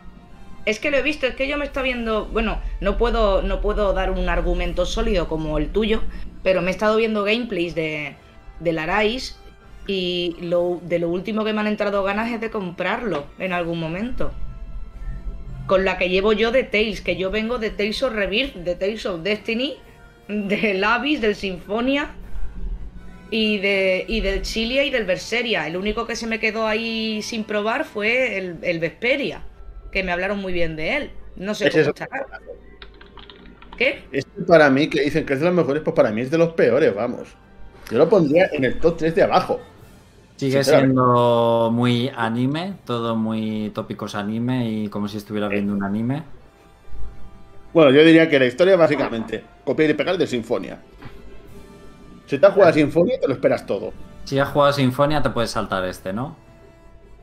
[0.65, 3.61] Es que lo he visto, es que yo me está viendo, bueno, no puedo, no
[3.61, 6.01] puedo dar un argumento sólido como el tuyo,
[6.41, 8.15] pero me he estado viendo gameplays de,
[8.59, 9.39] de Larais
[9.85, 13.79] y lo, de lo último que me han entrado ganas es de comprarlo en algún
[13.79, 14.31] momento.
[15.67, 18.75] Con la que llevo yo de Tales, que yo vengo de Tales of Rebirth, de
[18.75, 19.75] Tales of Destiny,
[20.27, 22.09] del Abyss, del Sinfonia
[23.29, 25.67] y, de, y del Chilia y del Berseria.
[25.67, 29.43] El único que se me quedó ahí sin probar fue el, el Vesperia,
[29.95, 31.11] que me hablaron muy bien de él.
[31.37, 32.27] No sé cómo es- estará.
[33.77, 34.03] ¿Qué?
[34.11, 36.37] Este para mí, que dicen que es de los mejores, pues para mí es de
[36.37, 37.29] los peores, vamos.
[37.89, 39.61] Yo lo pondría en el top 3 de abajo.
[40.35, 46.23] Sigue siendo muy anime, todo muy tópicos anime y como si estuviera viendo un anime.
[47.73, 50.79] Bueno, yo diría que la historia básicamente, copiar y pegar de Sinfonia.
[52.25, 53.93] Si te has jugado a Sinfonia, te lo esperas todo.
[54.25, 56.35] Si has jugado Sinfonia, te puedes saltar este, ¿no?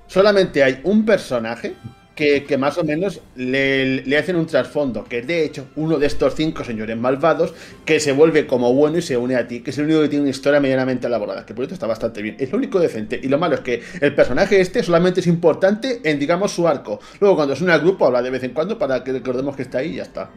[0.06, 1.74] Solamente hay un personaje
[2.14, 5.98] que, que más o menos le, le hacen un trasfondo, que es de hecho uno
[5.98, 9.60] de estos cinco señores malvados que se vuelve como bueno y se une a ti,
[9.60, 12.22] que es el único que tiene una historia medianamente elaborada, que por esto está bastante
[12.22, 12.36] bien.
[12.38, 13.18] Es lo único decente.
[13.22, 17.00] Y lo malo es que el personaje este solamente es importante en, digamos, su arco.
[17.20, 19.78] Luego, cuando es un grupo, habla de vez en cuando para que recordemos que está
[19.78, 20.30] ahí y ya está.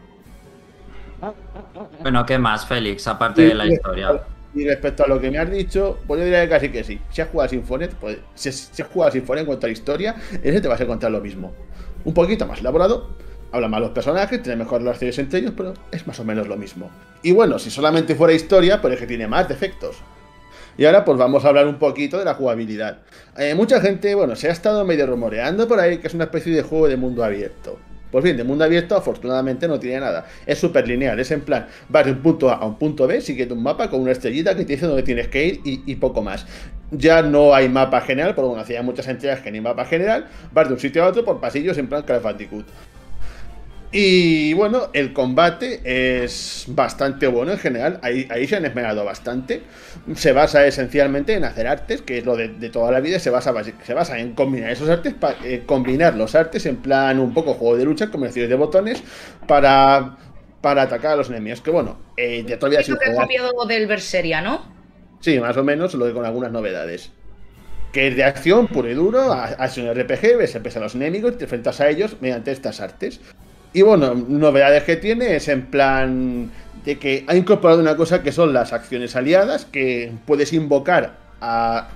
[2.02, 3.07] Bueno, ¿qué más, Félix?
[3.07, 4.22] Aparte de la historia.
[4.56, 6.99] Y respecto a lo que me has dicho, pues yo diría que casi que sí.
[7.11, 10.15] Si has jugado a Sinfonia, pues, si, has jugado a en cuanto a la historia,
[10.41, 11.53] ese te vas a encontrar lo mismo.
[12.06, 13.10] Un poquito más elaborado,
[13.52, 16.56] habla más los personajes, tiene mejor relaciones entre ellos, pero es más o menos lo
[16.56, 16.90] mismo.
[17.22, 19.98] Y bueno, si solamente fuera historia, pues es que tiene más defectos.
[20.77, 22.99] Y ahora pues vamos a hablar un poquito de la jugabilidad.
[23.38, 26.53] Eh, mucha gente, bueno, se ha estado medio rumoreando por ahí que es una especie
[26.53, 27.77] de juego de mundo abierto.
[28.16, 30.26] Pues bien, de mundo abierto afortunadamente no tiene nada.
[30.46, 33.20] Es súper lineal, es en plan, vas de un punto A a un punto B,
[33.20, 36.22] siguiendo un mapa con una estrellita que te dice dónde tienes que ir y, poco
[36.22, 36.46] más.
[36.92, 40.70] Ya no hay mapa general, porque bueno, hacía muchas entregas que ni mapa general, vas
[40.70, 42.26] de un sitio a otro por pasillos en plan Call.
[43.91, 47.99] Y bueno, el combate es bastante bueno en general.
[48.02, 49.62] Ahí, ahí se han esmerado bastante.
[50.16, 53.20] Se basa esencialmente en hacer artes, que es lo de, de toda la vida.
[53.20, 53.53] Se basa,
[53.84, 57.53] se basa en combinar esos artes, pa- eh, combinar los artes en plan un poco
[57.53, 59.02] juego de lucha, comercios de botones,
[59.48, 60.18] para,
[60.62, 61.62] para atacar a los enemigos.
[61.62, 63.16] Que bueno, eh, ya todavía he jugar.
[63.16, 64.74] copiado del Berseria, ¿no?
[65.22, 67.12] Sí, más o menos, lo que con algunas novedades.
[67.94, 71.34] Que es de acción puro y duro, a- es un RPG, ves empiezan los enemigos
[71.34, 73.22] y te enfrentas a ellos mediante estas artes.
[73.76, 76.49] Y bueno, novedades que tiene es en plan
[76.85, 81.89] de que ha incorporado una cosa que son las acciones aliadas, que puedes invocar a,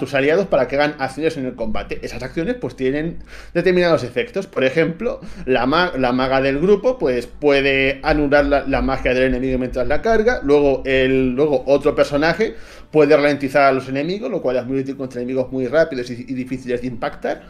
[0.00, 2.00] tus aliados para que hagan acciones en el combate.
[2.02, 3.18] Esas acciones pues tienen
[3.54, 4.48] determinados efectos.
[4.48, 9.32] Por ejemplo, la, ma- la maga del grupo pues puede anular la, la magia del
[9.32, 10.40] enemigo mientras la carga.
[10.42, 12.56] Luego, el, luego otro personaje
[12.90, 16.14] puede ralentizar a los enemigos, lo cual es muy útil contra enemigos muy rápidos y,
[16.26, 17.42] y difíciles de impactar.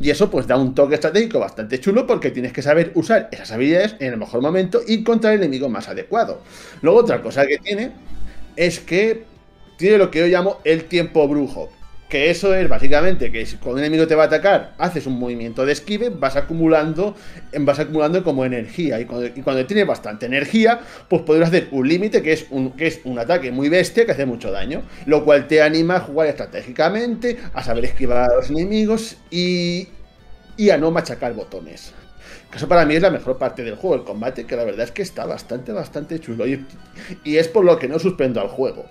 [0.00, 3.50] Y eso pues da un toque estratégico bastante chulo porque tienes que saber usar esas
[3.52, 6.42] habilidades en el mejor momento y contra el enemigo más adecuado.
[6.82, 7.92] Luego otra cosa que tiene
[8.56, 9.24] es que
[9.76, 11.70] tiene lo que yo llamo el tiempo brujo.
[12.10, 15.16] Que eso es básicamente que si cuando un enemigo te va a atacar, haces un
[15.16, 17.14] movimiento de esquive, vas acumulando,
[17.60, 18.98] vas acumulando como energía.
[18.98, 22.72] Y cuando, y cuando tiene bastante energía, pues podrás hacer un límite que, es un,
[22.72, 24.82] que es un ataque muy bestia que hace mucho daño.
[25.06, 29.86] Lo cual te anima a jugar estratégicamente, a saber esquivar a los enemigos y,
[30.56, 31.94] y a no machacar botones.
[32.52, 34.90] Eso para mí es la mejor parte del juego, el combate, que la verdad es
[34.90, 36.44] que está bastante, bastante chulo.
[36.44, 36.66] Y,
[37.22, 38.86] y es por lo que no suspendo al juego.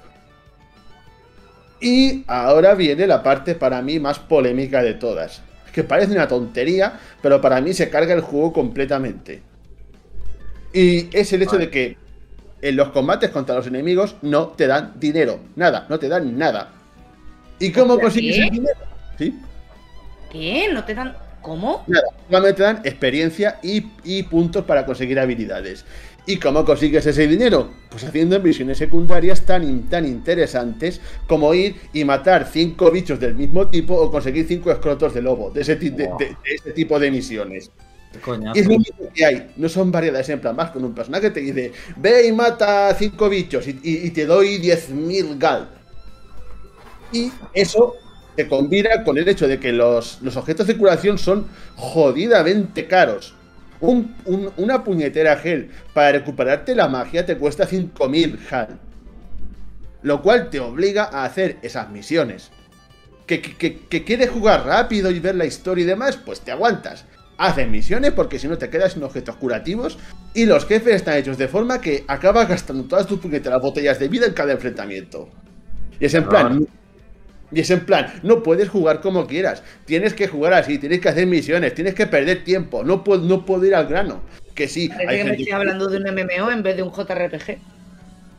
[1.82, 5.42] Y ahora viene la parte para mí más polémica de todas.
[5.74, 9.42] Que parece una tontería, pero para mí se carga el juego completamente.
[10.74, 11.98] Y es el hecho de que
[12.62, 15.40] en los combates contra los enemigos no te dan dinero.
[15.56, 16.70] Nada, no te dan nada.
[17.60, 18.80] ¿Y cómo ¿Hostia, consigues el dinero?
[19.18, 19.40] ¿Sí?
[20.32, 20.70] ¿Qué?
[20.74, 21.16] ¿No te dan.?
[21.42, 21.84] ¿Cómo?
[21.88, 25.86] Nada, solamente te dan experiencia y, y puntos para conseguir habilidades.
[26.30, 27.72] ¿Y cómo consigues ese dinero?
[27.90, 33.68] Pues haciendo misiones secundarias tan, tan interesantes como ir y matar cinco bichos del mismo
[33.70, 37.00] tipo o conseguir cinco escrotos de lobo, de ese, ti- de- de- de ese tipo
[37.00, 37.72] de misiones.
[38.24, 38.60] Coñazo.
[38.60, 41.32] Es lo único que hay, no son variedades en plan más con un personaje que
[41.32, 45.68] te dice, ve y mata cinco bichos y, y- y te doy 10.000 gal.
[47.12, 47.96] Y eso
[48.36, 53.34] se combina con el hecho de que los, los objetos de curación son jodidamente caros.
[53.82, 58.78] Un- un- una puñetera gel para recuperarte la magia te cuesta 5.000 gal.
[60.02, 62.52] Lo cual te obliga a hacer esas misiones.
[63.26, 67.06] Que, que, que- quieres jugar rápido y ver la historia y demás, pues te aguantas.
[67.38, 69.98] Haces misiones porque si no te quedas sin objetos curativos
[70.34, 74.08] y los jefes están hechos de forma que acabas gastando todas tus puñeteras botellas de
[74.10, 75.30] vida en cada enfrentamiento.
[76.00, 76.66] Y es en plan, Claro.
[77.52, 79.64] Y es en plan, no puedes jugar como quieras.
[79.86, 82.84] Tienes que jugar así, tienes que hacer misiones, tienes que perder tiempo.
[82.84, 84.24] No puedo, no puedo ir al grano.
[84.56, 86.84] Que sí, Parece hay que me gente estoy hablando de un MMO en vez de
[86.84, 87.62] un JRPG.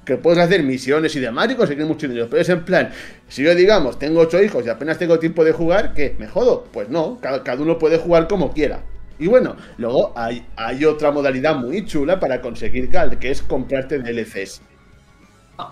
[0.04, 2.28] que puedes hacer misiones y demás y conseguir mucho dinero.
[2.30, 2.90] Pero es en plan,
[3.28, 6.16] si yo digamos, tengo ocho hijos y apenas tengo tiempo de jugar, ¿qué?
[6.18, 6.64] ¿Me jodo?
[6.72, 8.86] Pues no, cada, cada uno puede jugar como quiera.
[9.18, 13.98] Y bueno, luego hay, hay otra modalidad muy chula para conseguir GAL, que es comprarte
[14.00, 14.62] DLCs.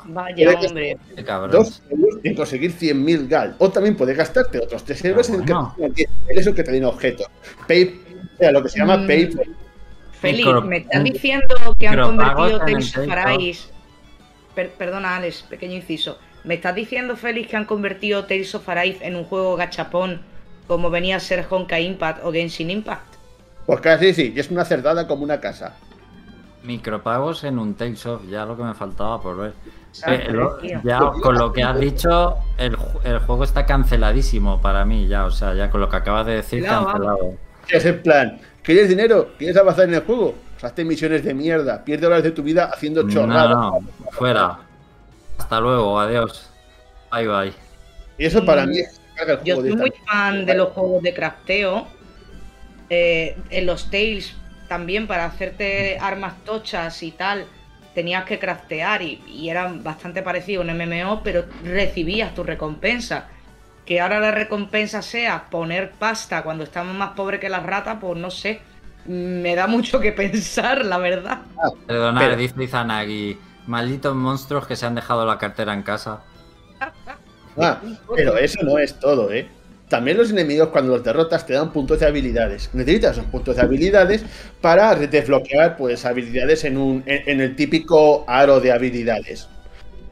[0.07, 0.97] Vaya, hombre.
[1.51, 3.57] Dos euros en conseguir 100.000 GAL.
[3.59, 5.75] O también puedes gastarte otros 3 euros en bueno.
[5.95, 7.27] que es eso que te den objetos.
[7.67, 8.01] Pay,
[8.35, 9.07] o sea, lo que se llama Mm.
[9.07, 9.31] Pay.
[10.21, 13.19] Félix, Micro- me estás diciendo que han convertido el Tales of PayPal.
[13.35, 13.69] Arise.
[14.55, 16.19] Per- perdona, Alex, pequeño inciso.
[16.45, 20.23] ¿Me estás diciendo, Félix, que han convertido Tales of Arise en un juego gachapón
[20.67, 23.15] como venía a ser Honkai Impact o Genshin Impact?
[23.67, 25.77] Pues casi sí, y es una cerdada como una casa.
[26.65, 29.53] Micropagos en un Tales of, ya lo que me faltaba por ver.
[29.93, 30.81] Tío.
[30.85, 35.31] ya con lo que has dicho, el, el juego está canceladísimo para mí ya, o
[35.31, 37.35] sea, ya con lo que acabas de decir, cancelado.
[37.69, 39.31] Es en plan, ¿quieres dinero?
[39.39, 40.35] ¿Quieres avanzar en el juego?
[40.63, 41.85] Hazte misiones de mierda.
[41.85, 43.51] Pierde horas de tu vida haciendo No, chorradas.
[43.51, 44.59] no, fuera.
[45.39, 46.51] Hasta luego, adiós.
[47.13, 47.53] Bye bye.
[48.19, 51.15] Y eso para mí es el Yo juego soy muy fan de los juegos de
[51.15, 51.87] crafteo.
[52.91, 54.35] Eh, en los Tales
[54.69, 57.47] también para hacerte armas tochas y tal.
[57.95, 63.27] Tenías que craftear y, y eran bastante parecido a un MMO, pero recibías tu recompensa.
[63.85, 68.19] Que ahora la recompensa sea poner pasta cuando estamos más pobres que las ratas, pues
[68.19, 68.61] no sé.
[69.07, 71.39] Me da mucho que pensar, la verdad.
[71.87, 73.39] Perdonad, Pero- dice Izanagi.
[73.67, 76.21] Malditos monstruos que se han dejado la cartera en casa.
[77.61, 77.79] Ah,
[78.15, 79.49] pero eso no es todo, ¿eh?
[79.89, 82.69] También los enemigos cuando los derrotas te dan puntos de habilidades.
[82.75, 84.25] Necesitas esos puntos de habilidades
[84.61, 89.49] para desbloquear pues habilidades en, un, en, en el típico aro de habilidades.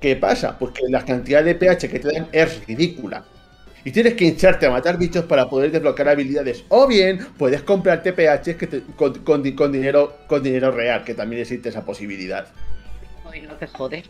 [0.00, 0.58] ¿Qué pasa?
[0.58, 3.24] Pues que la cantidad de pH que te dan es ridícula.
[3.84, 6.64] Y tienes que hincharte a matar bichos para poder desbloquear habilidades.
[6.70, 11.04] O bien puedes comprarte pH que te- con, con di- con dinero, con dinero real,
[11.04, 12.46] que también existe esa posibilidad.
[13.24, 14.04] No te jodes.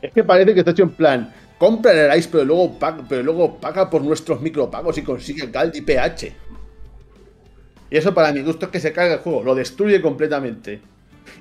[0.00, 3.22] Es que parece que está hecho en plan, compra el Ice, pero luego paga, pero
[3.22, 6.32] luego paga por nuestros micropagos y consigue Gald y PH.
[7.90, 10.80] Y eso para mi gusto es que se carga el juego, lo destruye completamente.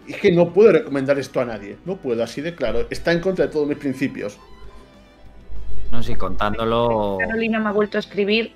[0.07, 3.11] Y es que no puedo recomendar esto a nadie, no puedo, así de claro, está
[3.11, 4.38] en contra de todos mis principios.
[5.91, 7.18] No sé, contándolo.
[7.19, 8.52] Carolina me ha vuelto a escribir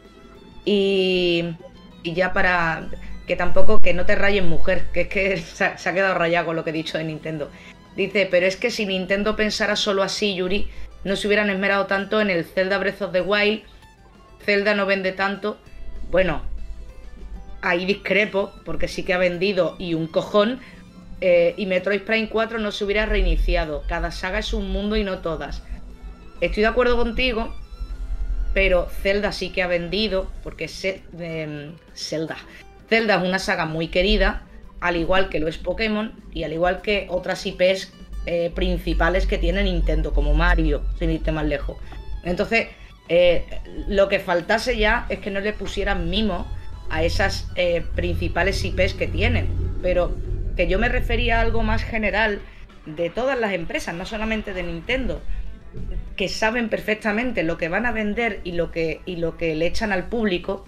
[0.66, 1.56] y,
[2.04, 2.90] y ya para
[3.28, 6.16] que tampoco que no te rayes mujer, que es que se ha, se ha quedado
[6.16, 7.50] rayado con lo que he dicho de Nintendo.
[7.96, 10.70] Dice, pero es que si Nintendo pensara solo así, Yuri,
[11.04, 13.64] no se hubieran esmerado tanto en el Zelda Breath of the Wild.
[14.46, 15.58] Zelda no vende tanto.
[16.12, 16.42] Bueno,
[17.62, 20.60] ahí discrepo, porque sí que ha vendido y un cojón.
[21.24, 23.84] eh, y Metroid Prime 4 no se hubiera reiniciado.
[23.88, 25.62] Cada saga es un mundo y no todas.
[26.42, 27.54] Estoy de acuerdo contigo,
[28.56, 32.38] pero Zelda sí que ha vendido, porque Se- em, Zelda.
[32.90, 34.42] Zelda es una saga muy querida,
[34.80, 37.94] al igual que lo es Pokémon y al igual que otras IPs
[38.26, 41.78] eh, principales que tiene Nintendo, como Mario, sin irte más lejos.
[42.24, 42.68] Entonces,
[43.10, 43.46] eh,
[43.88, 46.48] lo que faltase ya es que no le pusieran mimo
[46.90, 49.48] a esas eh, principales IPs que tienen.
[49.82, 50.16] Pero
[50.56, 52.42] que yo me refería a algo más general
[52.86, 55.22] de todas las empresas, no solamente de Nintendo
[56.16, 59.68] que saben perfectamente lo que van a vender y lo que, y lo que le
[59.68, 60.66] echan al público.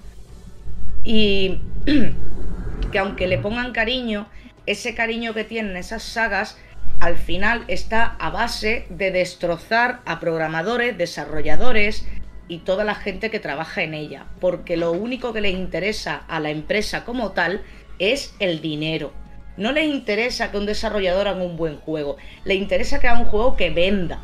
[1.04, 1.60] Y
[2.92, 4.28] que aunque le pongan cariño,
[4.66, 6.58] ese cariño que tienen esas sagas
[7.04, 12.08] al final está a base de destrozar a programadores, desarrolladores
[12.48, 14.28] y toda la gente que trabaja en ella.
[14.40, 17.62] Porque lo único que les interesa a la empresa como tal
[18.00, 19.12] es el dinero.
[19.58, 22.16] No les interesa que un desarrollador haga un buen juego,
[22.46, 24.22] le interesa que haga un juego que venda.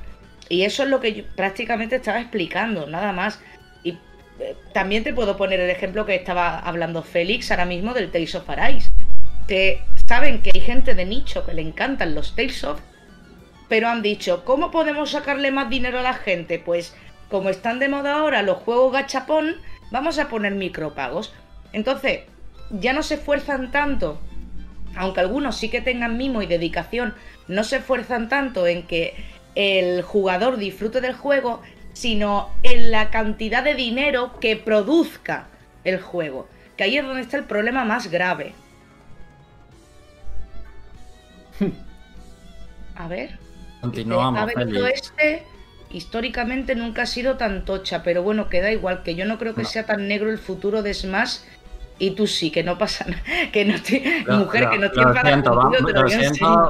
[0.48, 3.42] Y eso es lo que yo prácticamente estaba explicando, nada más.
[3.84, 3.98] Y
[4.40, 8.36] eh, también te puedo poner el ejemplo que estaba hablando Félix ahora mismo del Tales
[8.36, 8.90] of Arise.
[9.50, 12.80] Que saben que hay gente de nicho que le encantan los Tales of,
[13.68, 16.60] pero han dicho, ¿cómo podemos sacarle más dinero a la gente?
[16.60, 16.96] Pues
[17.32, 19.56] como están de moda ahora los juegos gachapón,
[19.90, 21.34] vamos a poner micropagos.
[21.74, 22.26] Entonces,
[22.70, 24.22] ya no se esfuerzan tanto,
[24.96, 27.16] aunque algunos sí que tengan mimo y dedicación,
[27.48, 29.16] no se esfuerzan tanto en que
[29.56, 31.64] el jugador disfrute del juego,
[31.94, 35.48] sino en la cantidad de dinero que produzca
[35.84, 36.48] el juego.
[36.78, 38.54] Que ahí es donde está el problema más grave.
[42.96, 43.38] A ver.
[43.82, 44.42] Continuamos,
[44.88, 45.44] este,
[45.90, 49.64] históricamente nunca ha sido tan tocha, pero bueno, queda igual, que yo no creo que
[49.64, 49.68] No.
[49.70, 51.38] sea tan negro el futuro de Smash.
[52.02, 53.22] Y tú sí, que no pasa nada.
[53.52, 54.02] Que no estoy.
[54.26, 56.08] Lo- mujer, lo- que no lo enfadada siento, vamos- te lo lo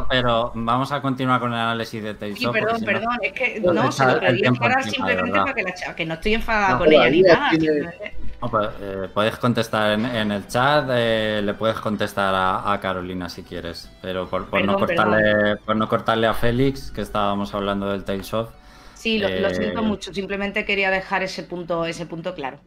[0.10, 3.32] pero vamos a continuar con el análisis de Tales Sí, perdón, si no- perdón, es
[3.34, 6.70] que Nos no, se lo de simplemente para que la cha- que no estoy enfadada
[6.74, 7.50] No, con ella ni nada.
[7.52, 7.90] tiene-
[8.42, 12.80] No, pues, eh, puedes contestar en, en el chat, eh, le puedes contestar a, a
[12.80, 17.02] Carolina si quieres, pero por, por no Perdón, cortarle, por no cortarle a Félix, que
[17.02, 18.50] estábamos hablando del Tales of.
[18.94, 22.62] Sí, lo, lo Eh, siento mucho, simplemente quería dejar ese punto, ese punto claro.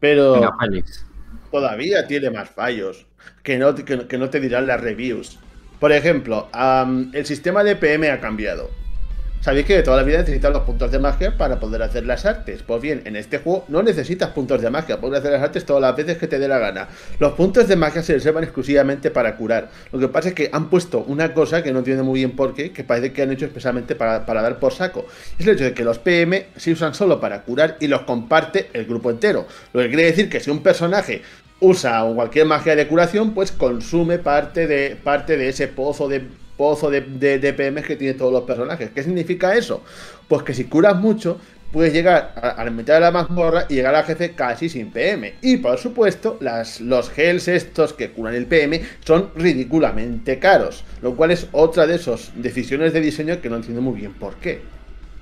[0.00, 1.04] Pero Venga, Félix.
[1.50, 3.08] todavía tiene más fallos
[3.42, 5.38] que no, que, no- que no te dirán las reviews.
[5.78, 6.50] Por ejemplo,
[7.12, 8.78] el sistema de PM ha cambiado.
[9.40, 12.26] Sabéis que de toda la vida necesitas los puntos de magia para poder hacer las
[12.26, 12.64] artes.
[12.64, 15.80] Pues bien, en este juego no necesitas puntos de magia, puedes hacer las artes todas
[15.80, 16.88] las veces que te dé la gana.
[17.20, 19.70] Los puntos de magia se reservan exclusivamente para curar.
[19.92, 22.52] Lo que pasa es que han puesto una cosa que no entiendo muy bien por
[22.52, 25.06] qué, que parece que han hecho expresamente para, para dar por saco.
[25.38, 28.70] Es el hecho de que los PM se usan solo para curar y los comparte
[28.72, 29.46] el grupo entero.
[29.72, 31.22] Lo que quiere decir que si un personaje
[31.60, 36.26] usa cualquier magia de curación, pues consume parte de, parte de ese pozo de
[36.58, 38.90] pozo de, de, que tiene todos los personajes.
[38.90, 39.82] ¿Qué significa eso?
[40.28, 41.38] Pues que si curas mucho,
[41.72, 44.90] puedes llegar a, a la mitad de la mazmorra y llegar al jefe casi sin
[44.90, 45.34] PM.
[45.40, 51.16] Y por supuesto, las, los gels estos que curan el PM son ridículamente caros, lo
[51.16, 54.60] cual es otra de esas decisiones de diseño que no entiendo muy bien por qué.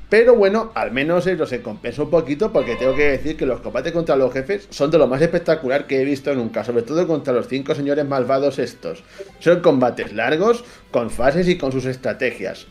[0.08, 3.60] Pero bueno, al menos eso se compensa un poquito porque tengo que decir que los
[3.60, 7.08] combates contra los jefes son de lo más espectacular que he visto nunca, sobre todo
[7.08, 9.02] contra los cinco señores malvados estos.
[9.40, 12.68] Son combates largos, con fases y con sus estrategias.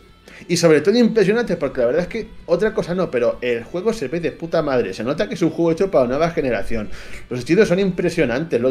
[0.48, 3.92] Y sobre todo impresionantes, porque la verdad es que otra cosa no, pero el juego
[3.92, 4.94] se ve de puta madre.
[4.94, 6.90] Se nota que es un juego hecho para nueva generación.
[7.30, 8.62] Los estilos son impresionantes,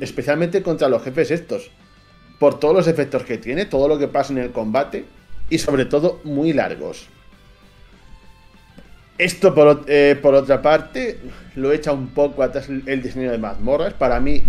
[0.00, 1.70] especialmente contra los jefes estos.
[2.38, 5.06] Por todos los efectos que tiene, todo lo que pasa en el combate
[5.48, 7.08] y sobre todo muy largos.
[9.18, 11.18] Esto por, eh, por otra parte
[11.56, 13.92] lo echa un poco atrás el, diseño de mazmorras.
[13.94, 14.42] Para mí,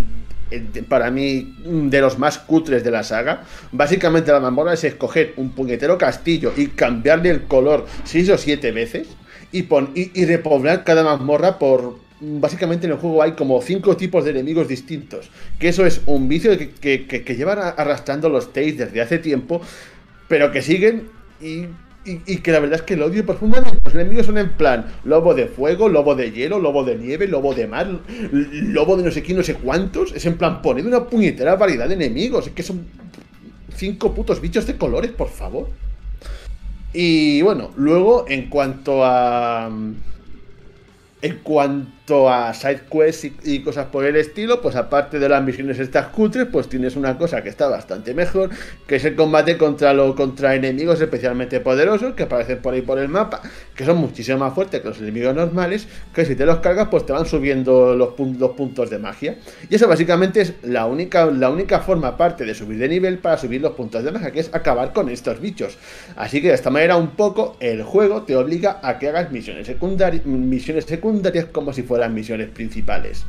[0.51, 3.43] de- para mí, mm, de los más cutres de la saga.
[3.71, 8.71] Básicamente la mazmorra es escoger un puñetero castillo y cambiarle el color 6 o 7
[8.71, 9.07] veces
[9.51, 11.97] y, pon- y, repoblar cada mazmorra por...
[12.21, 15.31] Básicamente en el juego hay como cinco tipos de enemigos distintos.
[15.57, 19.61] Que eso es un vicio que, que, llevan arrastrando los Tales desde hace tiempo,
[20.27, 21.07] pero que siguen
[21.41, 21.67] y,
[22.05, 23.79] y- que la verdad es que lo odio profundamente.
[23.83, 27.53] Los enemigos son en plan lobo de fuego, lobo de hielo, lobo de nieve, lobo
[27.53, 27.87] de mar,
[28.31, 30.13] lobo de no sé quién, no sé cuántos.
[30.13, 32.47] Es en plan, poned una puñetera variedad de enemigos.
[32.47, 32.85] Es que son
[33.75, 35.69] cinco putos bichos de colores, por favor.
[36.93, 39.69] Y bueno, luego en cuanto a...
[41.21, 45.43] En cuanto a side quests y, y cosas por el estilo, pues aparte de las
[45.43, 48.49] misiones estas cutres, pues tienes una cosa que está bastante mejor,
[48.87, 52.97] que es el combate contra, lo, contra enemigos especialmente poderosos que aparecen por ahí por
[52.99, 53.41] el mapa,
[53.75, 57.05] que son muchísimo más fuertes que los enemigos normales, que si te los cargas pues
[57.05, 59.37] te van subiendo los, pun- los puntos de magia.
[59.69, 63.37] Y eso básicamente es la única, la única forma aparte de subir de nivel para
[63.37, 65.77] subir los puntos de magia, que es acabar con estos bichos.
[66.15, 69.67] Así que de esta manera un poco el juego te obliga a que hagas misiones
[69.67, 73.25] secundarias, misiones secundarias como si fueran misiones principales.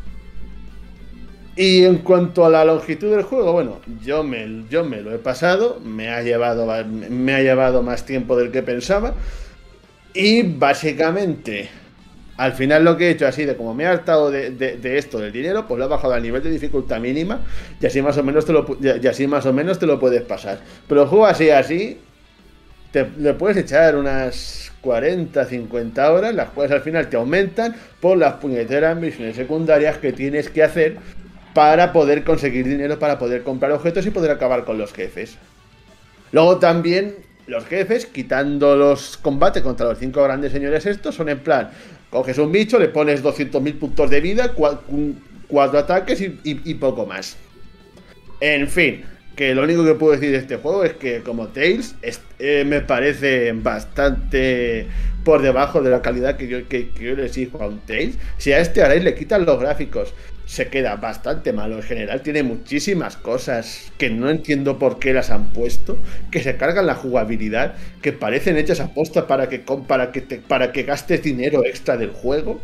[1.57, 5.19] Y en cuanto a la longitud del juego, bueno, yo me, yo me lo he
[5.19, 9.15] pasado, me ha, llevado, me ha llevado más tiempo del que pensaba.
[10.15, 11.69] Y básicamente,
[12.37, 14.99] al final lo que he hecho ha sido, como me he hartado de, de- de
[14.99, 17.41] esto del dinero, pues lo he bajado al nivel de dificultad mínima
[17.81, 20.23] y así más o menos te lo, y así más o menos te lo puedes
[20.23, 20.61] pasar.
[20.89, 21.99] Pero el juego así, así,
[22.93, 28.17] te, le puedes echar unas 40, 50 horas, las cuales al final te aumentan por
[28.17, 30.97] las puñeteras misiones secundarias que tienes que hacer
[31.55, 35.37] para poder conseguir dinero, para poder comprar objetos y poder acabar con los jefes.
[36.33, 37.17] Luego también
[37.47, 41.71] los jefes, quitando los combates contra los cinco grandes señores estos, son en plan,
[42.11, 44.53] coges un bicho, le pones 200.000 puntos de vida,
[45.49, 47.37] cuatro ataques y poco más.
[48.41, 49.05] En fin,
[49.37, 52.65] que lo único que puedo decir de este juego es que como Tails es- eh,
[52.67, 54.89] me parece bastante
[55.25, 58.19] por debajo de la calidad que yo, que, que yo le exijo a un Tails.
[58.39, 60.15] Si a este Arais le quitan los gráficos,
[60.47, 61.77] se queda bastante malo.
[61.77, 66.57] En general tiene muchísimas cosas que no entiendo por qué las han puesto, que se
[66.57, 70.83] cargan la jugabilidad, que parecen hechas a posta para que, para que, te- para que
[70.85, 72.61] gastes dinero extra del juego.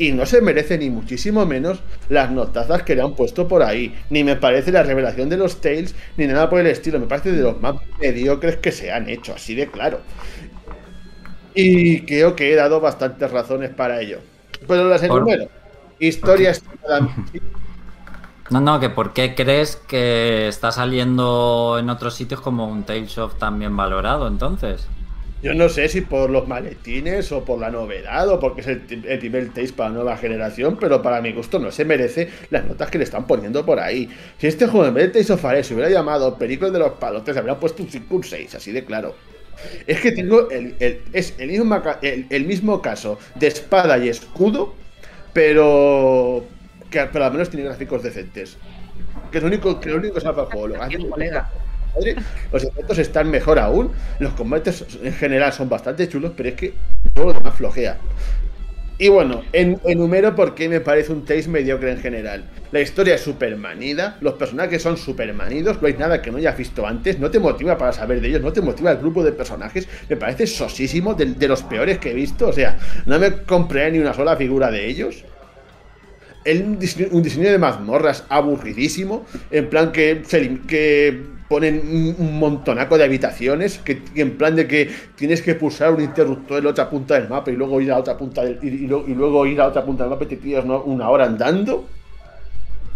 [0.00, 3.94] Y no se merece ni muchísimo menos las notazas que le han puesto por ahí.
[4.08, 6.98] Ni me parece la revelación de los Tales, ni nada por el estilo.
[6.98, 10.00] Me parece de los más mediocres que se han hecho, así de claro.
[11.54, 14.20] Y creo que he dado bastantes razones para ello.
[14.66, 15.48] Pero las enumero.
[15.98, 17.06] Historia estimada-
[18.50, 23.16] No, no, que por qué crees que está saliendo en otros sitios como un Tales
[23.18, 24.88] of también valorado entonces.
[25.42, 28.82] Yo no sé si por los maletines o por la novedad o porque es el,
[29.08, 32.66] el primer taste para la nueva generación, pero para mi gusto no se merece las
[32.66, 34.08] notas que le están poniendo por ahí.
[34.38, 37.36] Si este juego en vez de Tales of se hubiera llamado Películas de los Palotes,
[37.38, 39.14] habrían puesto un 5 un 6, así de claro.
[39.86, 44.08] Es que tengo el, el- es el mismo, el, el mismo caso de espada y
[44.08, 44.74] escudo,
[45.32, 46.44] pero
[46.90, 48.58] que pero al menos tiene gráficos decentes.
[49.30, 50.68] Que es lo único que lo único que salva el juego.
[50.68, 50.74] Lo
[51.08, 51.50] colega.
[51.94, 52.16] Madre,
[52.52, 53.92] Los efectos están mejor aún.
[54.18, 56.74] Los combates en general son bastante chulos, pero es que
[57.14, 57.98] todo lo demás flojea.
[59.00, 62.44] Y bueno, en, enumero por qué me parece un taste mediocre en general.
[62.70, 66.36] La historia es súper manida, los personajes son súper manidos, no hay nada que no
[66.36, 69.24] hayas visto antes, no te motiva para saber de ellos, no te motiva el grupo
[69.24, 73.18] de personajes, me parece sosísimo, de, de los peores que he visto, o sea, no
[73.18, 75.24] me compré ni una sola figura de ellos.
[76.44, 80.22] El, un diseño, de mazmorras aburridísimo, en plan que,
[80.68, 81.74] que ponen
[82.18, 86.64] un, montonaco de habitaciones, que, en plan de que tienes que pulsar un interruptor en
[86.64, 89.14] la otra punta del mapa y luego ir a otra punta del, y, y y
[89.14, 91.74] luego ir a otra punta del mapa y te tiras una, hora andando.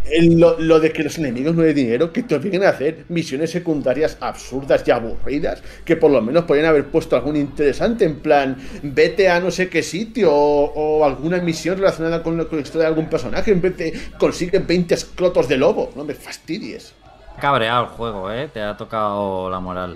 [0.04, 3.50] el- lo, de que los enemigos no den dinero, que te obliguen a hacer misiones
[3.50, 8.56] secundarias absurdas y aburridas, que por lo menos podrían haber puesto algún interesante, en plan,
[8.82, 12.88] vete a no sé qué sitio o, alguna misión relacionada con, la- con historia de
[12.88, 15.92] algún personaje, en vez de consigue 20 escrotos de lobo.
[15.96, 16.94] No me fastidies.
[17.40, 18.48] Cabreado el juego, ¿eh?
[18.52, 19.94] Te ha tocado la moral.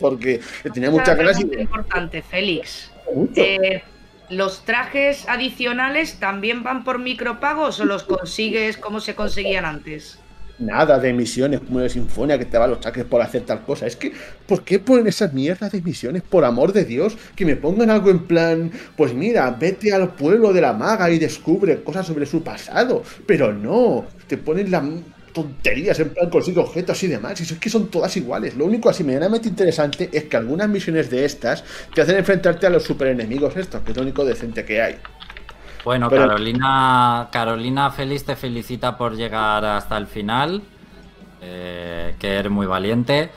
[0.00, 0.40] Porque
[0.72, 2.90] tenía ganas y pregunta importante, Félix.
[3.34, 3.82] Eh,
[4.30, 10.20] ¿Los trajes adicionales también van por micropagos o los consigues como se conseguían antes?
[10.60, 13.86] Nada de misiones como de Sinfonia que te va los trajes por hacer tal cosa.
[13.86, 14.12] Es que,
[14.46, 16.22] ¿por qué ponen esas mierdas de misiones?
[16.22, 20.52] Por amor de Dios, que me pongan algo en plan, pues mira, vete al pueblo
[20.52, 23.02] de la maga y descubre cosas sobre su pasado.
[23.26, 24.84] Pero no, te ponen las
[25.32, 27.40] tonterías en plan consigue objetos y demás.
[27.40, 28.56] Y eso es que son todas iguales.
[28.56, 32.70] Lo único así medianamente interesante es que algunas misiones de estas te hacen enfrentarte a
[32.70, 34.96] los super enemigos estos, que es lo único decente que hay.
[35.84, 40.62] Bueno, Pero- Carolina, Carolina Félix te felicita por llegar hasta el final,
[41.40, 43.30] eh, que eres muy valiente.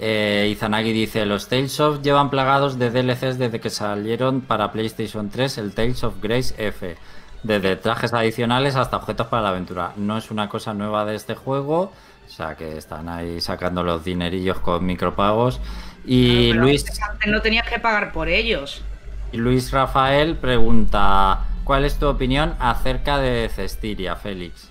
[0.00, 5.28] Eh, Izanagi dice, los Tales of llevan plagados de DLCs desde que salieron para PlayStation
[5.28, 6.96] 3 el Tales of Grace F.
[7.42, 9.92] Desde trajes adicionales hasta objetos para la aventura.
[9.96, 11.92] No es una cosa nueva de este juego,
[12.26, 15.60] o sea que están ahí sacando los dinerillos con micropagos.
[16.04, 16.84] Y Pero Luis...
[17.00, 18.82] antes- no tenías que pagar por ellos.
[19.30, 24.70] Y Luis Rafael pregunta, ¿cuál es tu opinión acerca de Cestiria, Félix?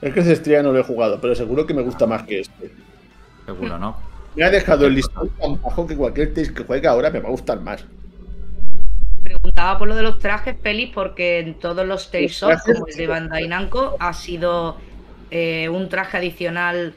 [0.00, 2.72] Es que Cestria no lo he jugado, pero seguro que me gusta más que este.
[3.46, 3.96] Seguro, ¿no?
[4.36, 7.28] Me ha dejado el listón tan bajo que cualquier test que juegue ahora me va
[7.28, 7.84] a gustar más.
[9.42, 12.94] Preguntaba por lo de los trajes, Félix, porque en todos los Tales of, como el
[12.96, 14.76] de Bandai Namco, ha sido
[15.30, 16.94] eh, un traje adicional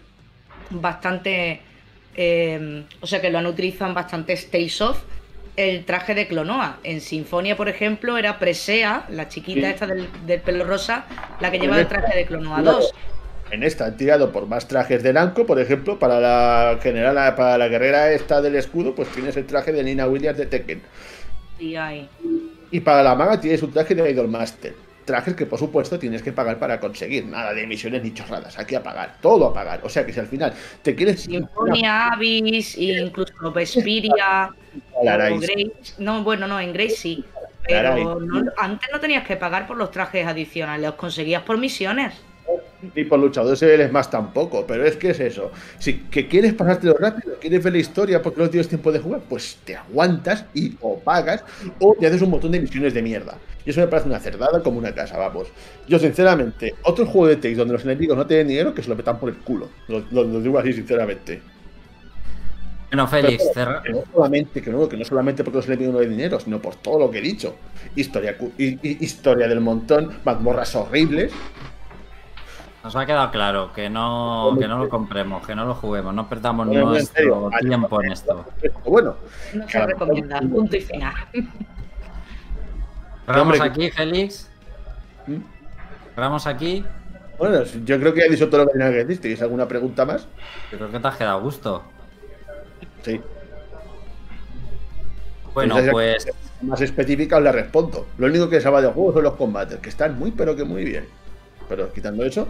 [0.69, 1.61] bastante.
[2.15, 5.01] eh, o sea que lo han utilizado en bastantes Tales of.
[5.57, 6.77] El traje de Clonoa.
[6.83, 9.73] En Sinfonia, por ejemplo, era Presea, la chiquita Sí.
[9.73, 11.05] esta del, del pelo rosa,
[11.41, 12.93] la que lleva el traje de Clonoa 2.
[13.51, 17.57] En esta han tirado por más trajes de Namco, por ejemplo, para la general, para
[17.57, 20.81] la guerrera esta del escudo, pues tienes el traje de Nina Williams de Tekken.
[22.71, 24.73] Y para la maga tienes un traje de Idolmaster.
[25.05, 27.25] Trajes que por supuesto tienes que pagar para conseguir.
[27.25, 28.57] Nada de misiones ni chorradas.
[28.59, 29.17] Aquí a pagar.
[29.21, 29.81] Todo a pagar.
[29.83, 34.51] O sea que si al final te quieres Sinfonia, Abyss, incluso Vesperia.
[35.03, 35.93] Grace.
[35.97, 37.25] No, bueno, no, en Grace sí.
[37.67, 42.13] Pero no- antes no tenías que pagar por los trajes adicionales, los conseguías por misiones.
[42.95, 45.51] Ni por luchadores eres más tampoco, pero es que es eso.
[45.77, 49.21] Si que quieres pasártelo rápido, quieres ver la historia porque no tienes tiempo de jugar,
[49.29, 51.43] pues te aguantas y o pagas
[51.79, 53.37] o te haces un montón de misiones de mierda.
[53.65, 55.47] Y eso me parece una cerdada como una casa, vamos.
[55.87, 58.95] Yo, sinceramente, otro juego de Takes donde los enemigos no tienen dinero que se lo
[58.95, 59.69] metan por el culo.
[59.87, 61.43] Lo, lo- lo digo así, sinceramente.
[62.89, 65.99] Bueno, Félix, Pero, que no solamente, que no, que no solamente porque los enemigos no
[65.99, 67.55] tienen dinero, sino por todo lo que he dicho.
[67.95, 71.31] Historia, historia del montón, mazmorras horribles.
[72.83, 76.27] Nos ha quedado claro que no, que no lo compremos, que no lo juguemos, no
[76.27, 78.45] perdamos Bueno, en nuestro serio, tiempo en esto.
[78.85, 79.15] Bueno,
[79.53, 79.87] No se Claro.
[79.87, 81.13] recomienda, punto y final.
[83.25, 84.49] Cerramos Hombre, aquí, Félix.
[85.27, 85.35] ¿Mm?
[86.15, 86.85] Cerramos aquí.
[87.37, 89.21] Bueno, yo creo que ya he dicho todo lo que tenía que decir.
[89.21, 90.27] ¿Tenéis alguna pregunta más?
[90.71, 91.83] Yo creo que te has quedado a gusto.
[93.03, 93.21] Sí.
[95.53, 98.07] Bueno, pues que Más específica os la respondo.
[98.17, 100.83] Lo único que sabe de juegos son los combates, que están muy pero que muy
[100.83, 101.07] bien.
[101.71, 102.49] Pero quitando eso,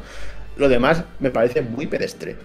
[0.58, 2.36] lo demás me parece muy pedestre.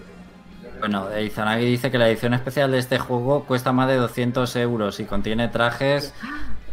[0.79, 4.99] Bueno, Izanagi dice que la edición especial de este juego cuesta más de 200 euros
[4.99, 6.13] y contiene trajes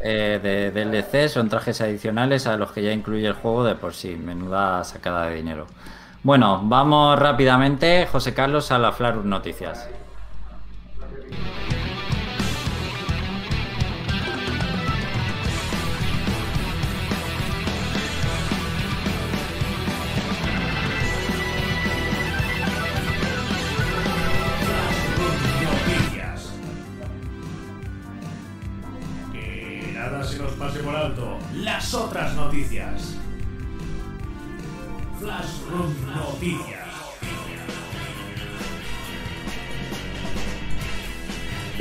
[0.01, 3.94] eh, de DLC, son trajes adicionales a los que ya incluye el juego de por
[3.94, 4.14] sí.
[4.14, 5.66] Menuda sacada de dinero.
[6.22, 9.24] Bueno, vamos rápidamente, José Carlos, a la Flarus.
[9.24, 9.89] Noticias.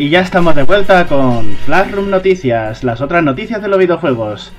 [0.04, 4.52] Y ya estamos de vuelta con Flashroom Noticias, las otras noticias de los videojuegos.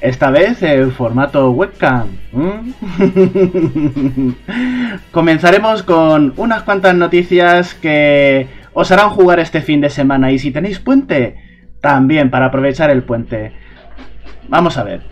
[0.00, 2.08] Esta vez en formato webcam.
[5.10, 10.32] Comenzaremos con unas cuantas noticias que os harán jugar este fin de semana.
[10.32, 11.36] Y si tenéis puente,
[11.82, 13.52] también para aprovechar el puente.
[14.48, 15.02] Vamos a ver.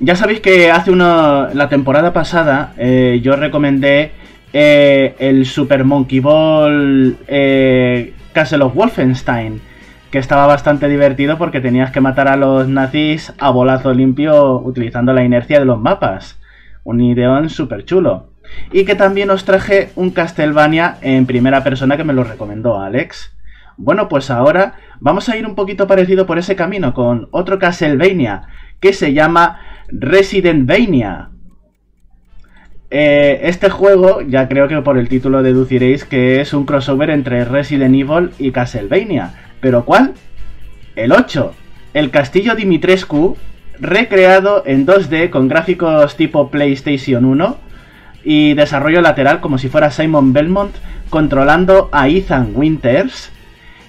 [0.00, 1.48] Ya sabéis que hace una.
[1.54, 4.10] La temporada pasada eh, yo recomendé
[4.52, 9.62] eh, el Super Monkey Ball eh, Castle of Wolfenstein.
[10.10, 15.14] Que estaba bastante divertido porque tenías que matar a los nazis a bolazo limpio utilizando
[15.14, 16.38] la inercia de los mapas.
[16.84, 18.28] Un ideón súper chulo.
[18.70, 23.34] y que también os traje un Castlevania en primera persona que me lo recomendó Alex.
[23.78, 28.48] Bueno, pues ahora vamos a ir un poquito parecido por ese camino con otro Castlevania
[28.80, 31.30] que se llama Residentvania.
[32.90, 37.44] Eh, este juego, ya creo que por el título deduciréis que es un crossover entre
[37.44, 39.34] Resident Evil y Castlevania.
[39.60, 40.14] ¿Pero cuál?
[40.94, 41.52] El 8.
[41.94, 43.36] El castillo Dimitrescu,
[43.80, 47.58] recreado en 2D con gráficos tipo PlayStation 1
[48.24, 50.74] y desarrollo lateral como si fuera Simon Belmont
[51.10, 53.32] controlando a Ethan Winters.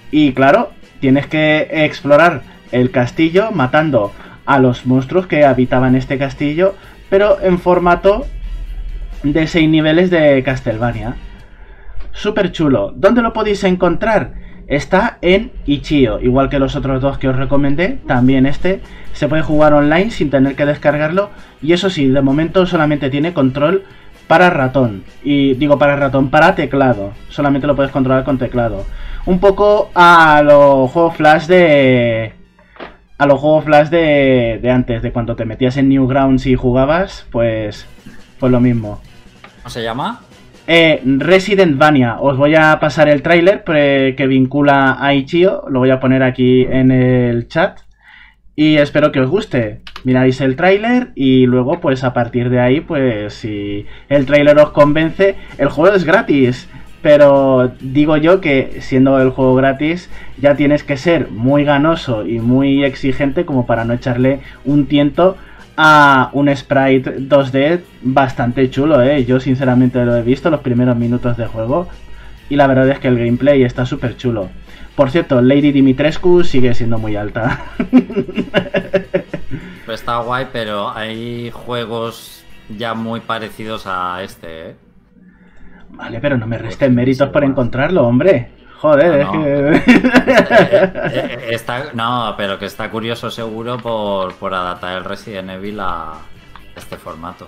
[0.09, 2.41] Y claro, tienes que explorar
[2.71, 4.11] el castillo matando
[4.45, 6.75] a los monstruos que habitaban este castillo,
[7.09, 8.25] pero en formato
[9.33, 11.15] de 6 niveles de Castlevania.
[12.11, 12.93] Súper chulo.
[12.95, 14.33] ¿Dónde lo podéis encontrar?
[14.67, 18.81] Está en Ichio, igual que los otros dos que os recomendé, también este
[19.13, 21.29] se puede jugar online sin tener que descargarlo
[21.61, 23.83] y eso sí, de momento solamente tiene control
[24.27, 25.03] para ratón.
[25.23, 27.13] Y digo para ratón, para teclado.
[27.29, 28.85] Solamente lo puedes controlar con teclado.
[29.25, 32.33] Un poco a los juegos flash de...
[33.17, 37.25] A los juegos flash de, de antes, de cuando te metías en Newgrounds y jugabas,
[37.31, 37.87] pues...
[38.39, 39.01] Pues lo mismo.
[39.67, 40.21] ¿Cómo se llama?
[40.65, 42.21] Eh, Resident Vania.
[42.21, 45.65] Os voy a pasar el tráiler que vincula a Ichio.
[45.69, 47.79] Lo voy a poner aquí en el chat.
[48.55, 49.81] Y espero que os guste.
[50.05, 54.69] Miráis el tráiler y luego pues a partir de ahí pues si el tráiler os
[54.69, 56.69] convence, el juego es gratis.
[57.01, 62.39] Pero digo yo que siendo el juego gratis ya tienes que ser muy ganoso y
[62.39, 65.35] muy exigente como para no echarle un tiento
[65.77, 69.23] a un sprite 2D bastante chulo, ¿eh?
[69.25, 71.87] Yo sinceramente lo he visto los primeros minutos de juego
[72.49, 74.49] y la verdad es que el gameplay está súper chulo.
[74.95, 77.65] Por cierto, Lady Dimitrescu sigue siendo muy alta.
[79.85, 82.43] Pues está guay, pero hay juegos
[82.77, 84.75] ya muy parecidos a este, ¿eh?
[85.91, 88.51] Vale, pero no me resten méritos por encontrarlo, hombre.
[88.79, 89.31] Joder, No, es no.
[89.43, 89.77] que...
[89.77, 89.83] Eh,
[91.13, 96.13] eh, está, no, pero que está curioso seguro por, por adaptar el Resident Evil a
[96.75, 97.47] este formato.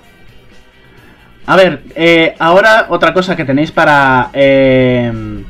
[1.46, 4.30] A ver, eh, ahora otra cosa que tenéis para...
[4.34, 5.44] eh,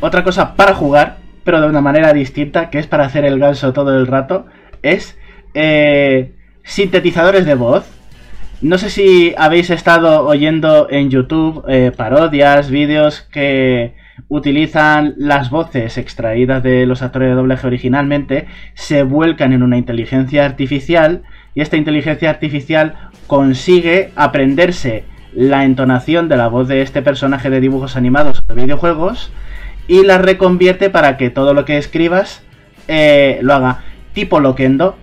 [0.00, 3.72] otra cosa para jugar, pero de una manera distinta, que es para hacer el ganso
[3.72, 4.46] todo el rato,
[4.82, 5.16] es
[5.54, 6.32] eh,
[6.64, 7.84] sintetizadores de voz.
[8.60, 13.94] No sé si habéis estado oyendo en YouTube eh, parodias, vídeos que
[14.28, 20.44] utilizan las voces extraídas de los actores de doblaje originalmente, se vuelcan en una inteligencia
[20.44, 21.22] artificial
[21.54, 22.94] y esta inteligencia artificial
[23.26, 28.62] consigue aprenderse la entonación de la voz de este personaje de dibujos animados o de
[28.62, 29.32] videojuegos
[29.88, 32.42] y la reconvierte para que todo lo que escribas
[32.88, 33.80] eh, lo haga
[34.12, 34.96] tipo Loquendo.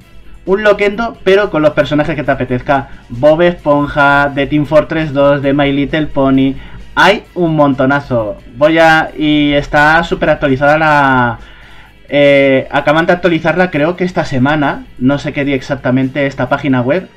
[0.46, 2.90] Un Loquendo, pero con los personajes que te apetezca.
[3.10, 6.54] Bob Esponja, de Team Fortress 2, de My Little Pony.
[7.02, 8.36] Hay un montonazo.
[8.58, 9.12] Voy a.
[9.18, 11.40] Y está súper actualizada la.
[12.10, 14.86] eh, acaban de actualizarla, creo que esta semana.
[14.98, 17.08] No sé qué día exactamente esta página web.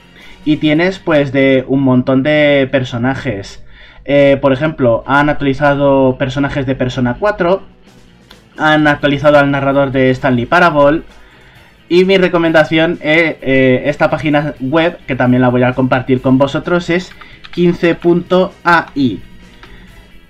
[0.44, 3.64] Y tienes, pues, de un montón de personajes.
[4.04, 7.62] Eh, por ejemplo, han actualizado personajes de Persona 4,
[8.59, 11.02] han actualizado al narrador de Stanley Parable.
[11.88, 16.38] Y mi recomendación, eh, eh, esta página web, que también la voy a compartir con
[16.38, 17.10] vosotros, es
[17.52, 19.31] 15.ai.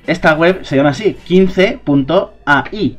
[0.07, 2.99] Esta web se llama así, 15.ai.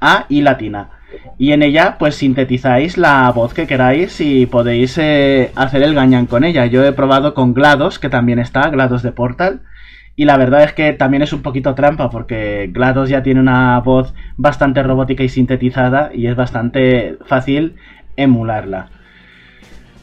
[0.00, 0.90] A y latina.
[1.38, 6.26] Y en ella, pues sintetizáis la voz que queráis y podéis eh, hacer el gañán
[6.26, 6.66] con ella.
[6.66, 9.62] Yo he probado con GLaDOS, que también está, GLaDOS de Portal.
[10.16, 13.80] Y la verdad es que también es un poquito trampa porque GLaDOS ya tiene una
[13.80, 17.76] voz bastante robótica y sintetizada y es bastante fácil
[18.16, 18.90] emularla.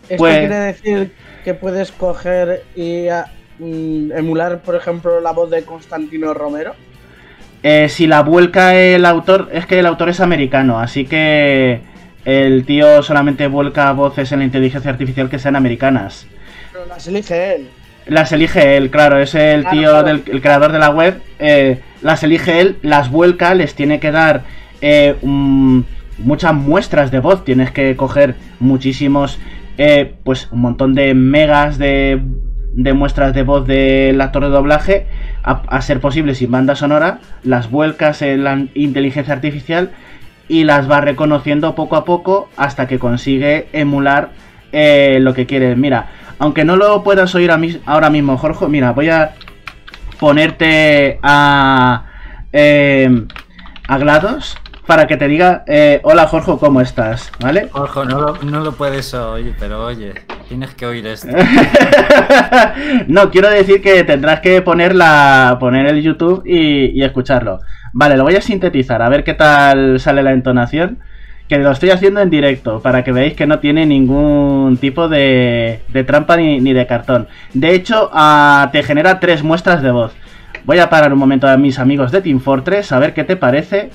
[0.09, 1.13] ¿Esto Pues- quiere decir
[1.45, 3.07] que puedes coger y
[3.61, 6.73] emular, por ejemplo, la voz de Constantino Romero?
[7.63, 11.81] Eh, si la vuelca el autor, es que el autor es americano, así que
[12.25, 16.25] el tío solamente vuelca voces en la inteligencia artificial que sean americanas.
[16.71, 17.67] Pero las elige él.
[18.07, 20.03] Las elige él, claro, es el Claro, tío claro.
[20.07, 21.21] del el creador de la web.
[21.39, 24.41] eh, las elige él, las vuelca, les tiene que dar
[24.81, 27.45] eh, muchas muestras de voz.
[27.45, 29.37] Tienes que coger muchísimos,
[29.77, 32.19] eh, pues un montón de megas de,
[32.73, 35.07] de muestras de voz del actor de doblaje.
[35.43, 39.91] A, ser posible sin banda sonora, las vuelcas en la inteligencia artificial
[40.47, 44.29] y las va reconociendo poco a poco hasta que consigue emular
[44.71, 45.75] eh, lo que quiere.
[45.75, 49.31] Mira, aunque no lo puedas oír a ahora mismo, Jorge, mira, voy a
[50.19, 52.05] ponerte a,
[52.53, 53.25] eh,
[53.87, 57.31] a GLaDOS para que te diga, eh, hola Jorge, ¿cómo estás?
[57.39, 57.69] ¿Vale?
[57.71, 60.13] Jorge, no lo, no lo puedes oír, pero oye,
[60.47, 61.27] tienes que oír esto.
[63.07, 67.59] no, quiero decir que tendrás que poner, la, poner el YouTube y, y escucharlo.
[67.93, 70.99] Vale, lo voy a sintetizar, a ver qué tal sale la entonación.
[71.47, 75.81] Que lo estoy haciendo en directo, para que veáis que no tiene ningún tipo de,
[75.89, 77.27] de trampa ni, ni de cartón.
[77.53, 80.13] De hecho, ah, te genera tres muestras de voz.
[80.63, 83.35] Voy a parar un momento a mis amigos de Team Fortress, a ver qué te
[83.35, 83.89] parece.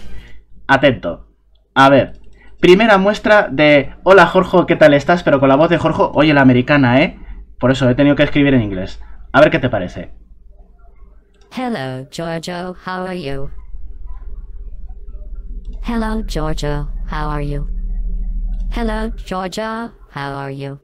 [0.66, 1.26] Atento.
[1.74, 2.20] A ver.
[2.60, 5.22] Primera muestra de Hola Jorge, ¿qué tal estás?
[5.22, 7.18] Pero con la voz de Jorge, oye la americana, ¿eh?
[7.59, 9.01] Por eso he tenido que escribir en inglés.
[9.32, 10.12] A ver qué te parece.
[11.55, 12.74] Hello, Giorgio.
[12.86, 13.51] How are you?
[15.82, 16.88] Hello, Giorgio.
[17.10, 17.68] How are you?
[18.74, 19.93] Hello, Georgia.
[20.14, 20.80] How are you?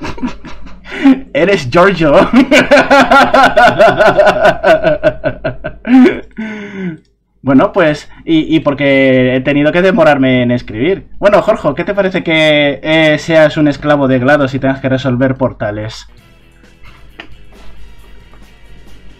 [1.34, 2.12] Eres Giorgio.
[7.42, 11.08] bueno, pues, y, y, porque he tenido que demorarme en escribir.
[11.18, 14.88] Bueno, Jorge, ¿qué te parece que eh, seas un esclavo de GLaDOS y tengas que
[14.88, 16.06] resolver portales?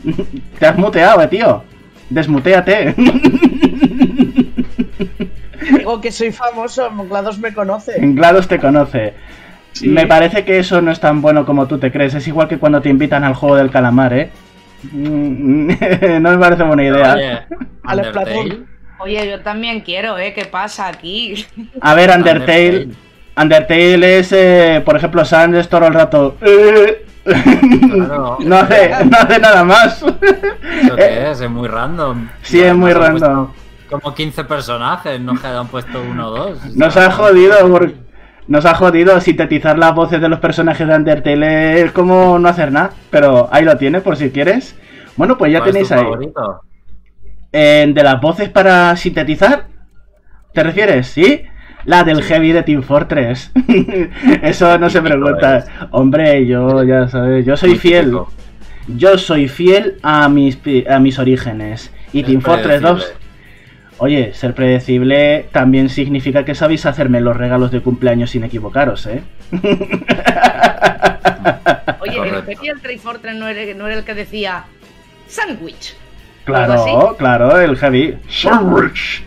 [0.58, 1.64] te has muteado, eh, tío.
[2.10, 2.94] Desmuteate.
[5.78, 7.94] Digo que soy famoso, GLaDOS me conoce.
[7.98, 9.14] GLaDOS te conoce.
[9.72, 9.88] Sí.
[9.88, 12.14] Me parece que eso no es tan bueno como tú te crees.
[12.14, 14.30] Es igual que cuando te invitan al juego del calamar, ¿eh?
[14.92, 17.14] no me parece buena idea.
[17.14, 17.42] Oye,
[17.84, 18.60] Undertale.
[18.98, 20.32] Oye, yo también quiero, ¿eh?
[20.32, 21.44] ¿Qué pasa aquí?
[21.80, 22.88] A ver, Undertale.
[23.36, 26.36] Undertale es, eh, por ejemplo, Sans todo el rato.
[26.38, 27.12] Claro.
[28.40, 30.02] no, hace, no hace nada más.
[30.02, 31.40] ¿Eso qué es?
[31.40, 32.28] Es muy random.
[32.42, 33.52] Sí, es muy random.
[33.88, 36.64] Como 15 personajes, no que han puesto uno o dos.
[36.74, 37.94] Nos ha jodido porque
[38.48, 42.73] nos ha jodido sintetizar las voces de los personajes de Undertale es como no hacer
[42.73, 44.77] nada, pero ahí lo tienes por si quieres.
[45.16, 46.06] Bueno, pues ya tenéis ahí.
[47.52, 49.66] Eh, de las voces para sintetizar,
[50.52, 51.09] ¿te refieres?
[51.09, 51.43] ¿Sí?
[51.85, 53.52] La del heavy de Team Fortress.
[54.43, 55.64] Eso no se pregunta.
[55.90, 58.16] Hombre, yo ya sabes, yo soy fiel.
[58.89, 60.59] Yo soy fiel a mis
[60.89, 61.93] a mis orígenes.
[62.12, 63.14] Y Team Fortress 2
[64.02, 69.22] Oye, ser predecible también significa que sabéis hacerme los regalos de cumpleaños sin equivocaros, ¿eh?
[72.00, 74.64] Oye, el Pepe el Trey Fortress no era, no era el que decía
[75.28, 75.94] sándwich.
[76.42, 78.18] Claro, claro, el heavy.
[78.28, 79.22] Sandwich.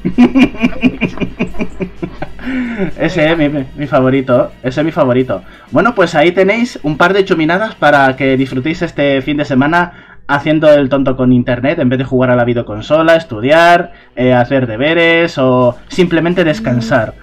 [3.00, 4.52] Ese es mi, mi, favorito.
[4.62, 5.42] Ese es mi favorito.
[5.72, 10.15] Bueno, pues ahí tenéis un par de chuminadas para que disfrutéis este fin de semana
[10.28, 14.68] haciendo el tonto con internet en vez de jugar a la videoconsola, estudiar, eh, hacer
[14.68, 17.14] deberes o simplemente descansar.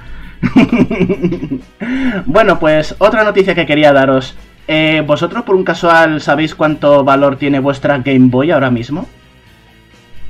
[2.27, 4.37] bueno, pues otra noticia que quería daros.
[4.69, 9.09] Eh, ¿Vosotros por un casual sabéis cuánto valor tiene vuestra Game Boy ahora mismo?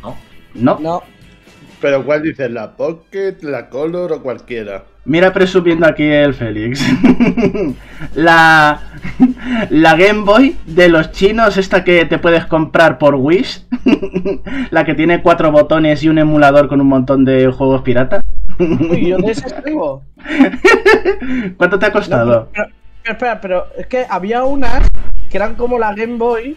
[0.03, 0.17] No.
[0.55, 0.79] ¿No?
[0.81, 1.03] No.
[1.81, 2.51] ¿Pero cuál dices?
[2.51, 4.85] ¿La Pocket, la Color o cualquiera?
[5.05, 6.81] Mira presumiendo aquí el Félix.
[8.15, 8.81] la,
[9.71, 13.65] la Game Boy de los chinos, esta que te puedes comprar por Wish.
[14.71, 18.21] la que tiene cuatro botones y un emulador con un montón de juegos pirata.
[18.59, 20.03] Uy, yo de ese escribo.
[21.57, 22.41] ¿Cuánto te ha costado?
[22.41, 22.67] No, pero,
[23.03, 24.89] pero, espera, pero es que había unas
[25.31, 26.57] que eran como la Game Boy,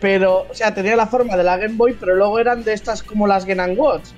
[0.00, 3.02] pero, o sea, tenía la forma de la Game Boy, pero luego eran de estas
[3.02, 4.10] como las Game Watch.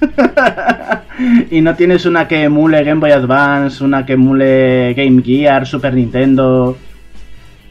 [1.50, 5.94] y no tienes una que emule Game Boy Advance, una que emule Game Gear, Super
[5.94, 6.76] Nintendo.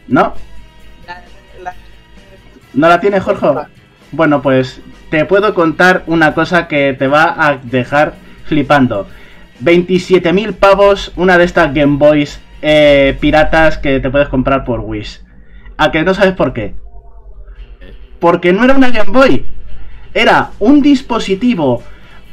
[0.07, 0.33] ¿No?
[2.73, 3.47] ¿No la tienes, Jorge?
[4.11, 8.13] Bueno, pues te puedo contar una cosa que te va a dejar
[8.45, 9.07] flipando.
[9.63, 15.21] 27.000 pavos una de estas Game Boys eh, piratas que te puedes comprar por Wish.
[15.77, 16.75] ¿A que no sabes por qué?
[18.19, 19.45] Porque no era una Game Boy.
[20.13, 21.83] Era un dispositivo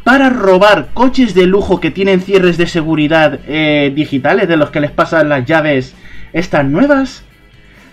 [0.06, 4.78] para robar coches de lujo que tienen cierres de seguridad eh, digitales de los que
[4.78, 5.96] les pasan las llaves
[6.32, 7.24] estas nuevas.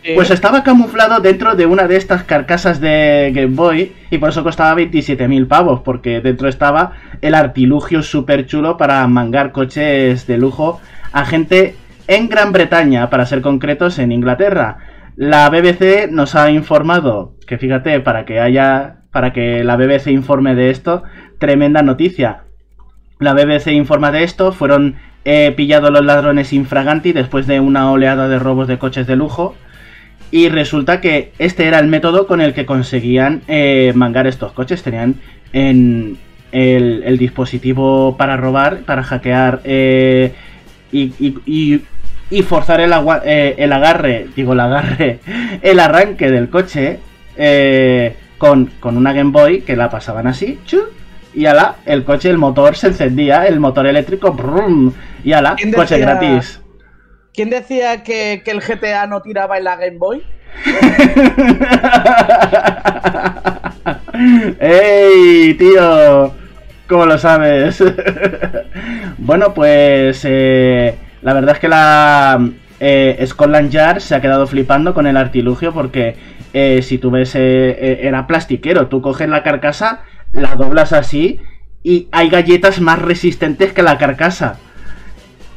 [0.04, 4.30] Eh, Pues estaba camuflado dentro de una de estas carcasas de Game Boy y por
[4.30, 6.92] eso costaba 27.000 pavos, porque dentro estaba
[7.22, 10.80] el artilugio súper chulo para mangar coches de lujo
[11.14, 11.76] a gente
[12.06, 14.78] en Gran Bretaña, para ser concretos en Inglaterra.
[15.16, 20.56] La BBC nos ha informado que fíjate, para que haya para que la BBC informe
[20.56, 21.04] de esto,
[21.44, 22.44] tremenda noticia.
[23.20, 24.96] La BBC informa de esto, fueron
[25.26, 29.54] eh, pillados los ladrones infraganti después de una oleada de robos de coches de lujo.
[30.32, 34.84] Y resulta que este era el método con el que conseguían eh, mangar estos coches.
[34.84, 35.16] Tenían
[35.52, 36.18] en
[36.54, 40.34] el, dispositivo para robar, para hackear eh,
[40.94, 41.82] y,
[42.44, 45.20] forzar el agarre, digo el agarre,
[45.62, 47.00] el arranque del coche
[48.38, 50.84] con, con, una Game Boy que la pasaban así, chu,
[51.34, 54.94] y ala, el coche, el motor se encendía, el motor eléctrico, brum,
[55.24, 56.62] y ala, ¿Quién coche gratis.
[57.34, 60.24] ¿Quién decía que, que el GTA no tiraba en la Game Boy?
[64.60, 66.36] ¡Ey, tío!
[66.88, 67.84] ¿Cómo lo sabes?
[69.18, 72.50] bueno, pues eh, la verdad es que la
[72.80, 76.16] eh, Scotland Yard se ha quedado flipando con el artilugio porque
[76.54, 78.88] eh, si tú ves, eh, era plastiquero.
[78.88, 80.02] Tú coges la carcasa,
[80.34, 81.40] la doblas así
[81.84, 84.58] y hay galletas más resistentes que la carcasa.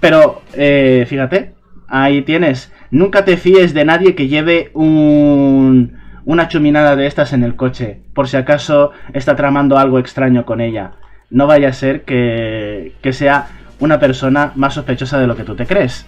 [0.01, 1.55] Pero, eh, fíjate,
[1.89, 2.73] ahí tienes.
[2.91, 8.01] Nunca te fíes de nadie que lleve un, una chuminada de estas en el coche,
[8.15, 10.93] por si acaso está tramando algo extraño con ella.
[11.31, 13.49] No vaya a ser que, que sea
[13.81, 16.07] una persona más sospechosa de lo que tú te crees.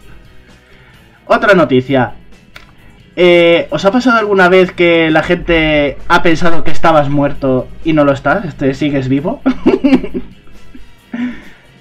[1.27, 2.13] Otra noticia.
[3.21, 7.93] Eh, ¿Os ha pasado alguna vez que la gente ha pensado que estabas muerto y
[7.93, 8.45] no lo estás?
[8.45, 9.43] Este, ¿Sigues vivo?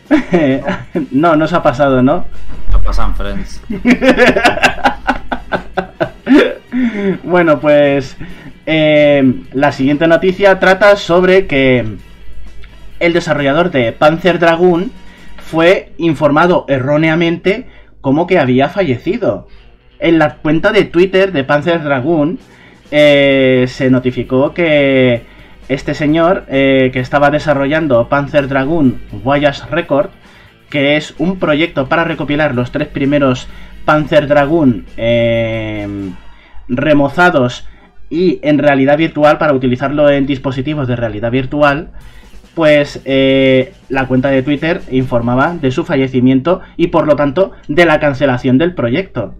[1.12, 2.26] no, no os ha pasado, ¿no?
[2.72, 3.62] Lo pasan Friends.
[7.24, 8.18] Bueno, pues
[8.66, 11.98] eh, la siguiente noticia trata sobre que
[13.00, 14.92] el desarrollador de Panzer Dragoon
[15.38, 17.68] fue informado erróneamente
[18.02, 19.48] como que había fallecido.
[20.00, 22.40] En la cuenta de Twitter de Panzer Dragoon
[22.92, 25.24] eh, se notificó que
[25.70, 30.10] este señor eh, que estaba desarrollando Panzer Dragoon Voyage Record,
[30.70, 33.48] que es un proyecto para recopilar los tres primeros
[33.86, 36.12] Panzer Dragoon eh,
[36.68, 37.66] remozados
[38.10, 41.90] y en realidad virtual para utilizarlo en dispositivos de realidad virtual,
[42.56, 47.86] pues eh, la cuenta de Twitter informaba de su fallecimiento y por lo tanto de
[47.86, 49.36] la cancelación del proyecto.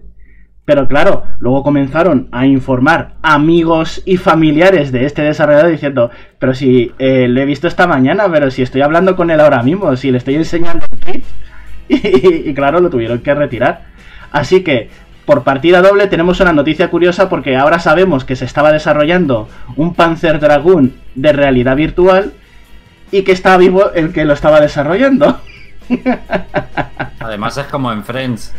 [0.68, 6.92] Pero claro, luego comenzaron a informar amigos y familiares de este desarrollador diciendo, pero si
[6.98, 10.10] eh, lo he visto esta mañana, pero si estoy hablando con él ahora mismo, si
[10.10, 11.22] le estoy enseñando el tweet.
[11.88, 13.86] Y, claro, lo tuvieron que retirar.
[14.30, 14.90] Así que,
[15.24, 19.94] por partida doble, tenemos una noticia curiosa porque ahora sabemos que se estaba desarrollando un
[19.94, 22.34] Panzer Dragoon de realidad virtual
[23.10, 25.40] y que está vivo el que lo estaba desarrollando.
[27.20, 28.52] Además es como en Friends.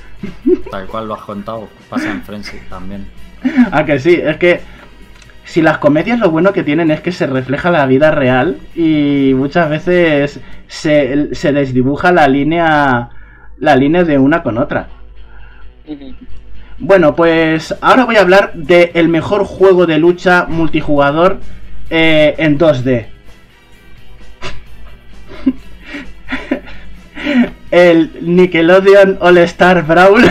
[0.72, 1.70] Tal cual lo has contado.
[1.90, 3.08] Pasa en Friends también.
[3.72, 4.62] Ah, que sí, es que
[5.46, 9.34] si las comedias lo bueno que tienen es que se refleja la vida real y
[9.36, 13.10] muchas veces se, se desdibuja la línea
[13.60, 14.88] la línea de una con otra.
[16.78, 21.40] Bueno, pues ahora voy a hablar del el mejor juego de lucha multijugador
[21.90, 23.08] eh, en 2D.
[27.72, 30.24] El Nickelodeon All Star Brawl.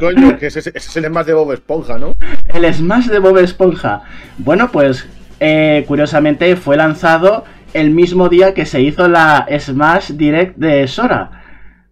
[0.00, 2.14] Coño, que ese, ese es el más de Bob Esponja, ¿no?
[2.52, 4.02] El Smash de Bob Esponja.
[4.38, 5.06] Bueno, pues
[5.40, 7.44] eh, curiosamente fue lanzado
[7.74, 11.42] el mismo día que se hizo la Smash Direct de Sora.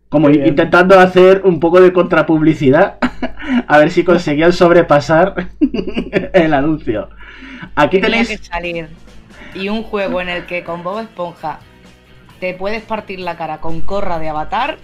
[0.09, 2.97] Como intentando hacer un poco de contrapublicidad.
[3.67, 5.49] a ver si conseguían sobrepasar
[6.33, 7.09] el anuncio.
[7.75, 8.47] Aquí Tenía que tenéis.
[8.47, 8.89] salir.
[9.55, 11.59] Y un juego en el que con Bob Esponja
[12.43, 14.77] te puedes partir la cara con corra de avatar,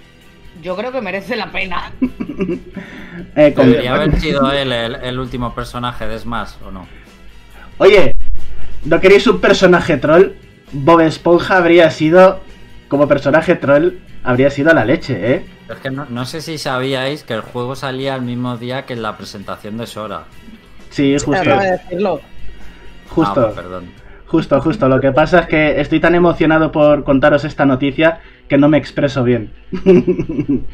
[0.63, 1.91] yo creo que merece la pena.
[3.35, 6.87] eh, Debería haber sido él el, el último personaje de Smash, ¿o no?
[7.79, 8.15] Oye,
[8.85, 10.35] ¿no queréis un personaje troll?
[10.71, 12.39] Bob Esponja habría sido.
[12.87, 15.47] Como personaje troll, habría sido la leche, ¿eh?
[15.69, 18.95] Es que no, no sé si sabíais que el juego salía el mismo día que
[18.95, 20.27] la presentación de Sora.
[20.91, 21.33] Sí, justo.
[21.33, 22.21] Acaba de decirlo.
[23.09, 23.49] Justo.
[23.49, 24.08] Ah, perdón.
[24.29, 24.89] Justo, justo.
[24.89, 28.77] Lo que pasa es que estoy tan emocionado por contaros esta noticia que no me
[28.77, 29.51] expreso bien.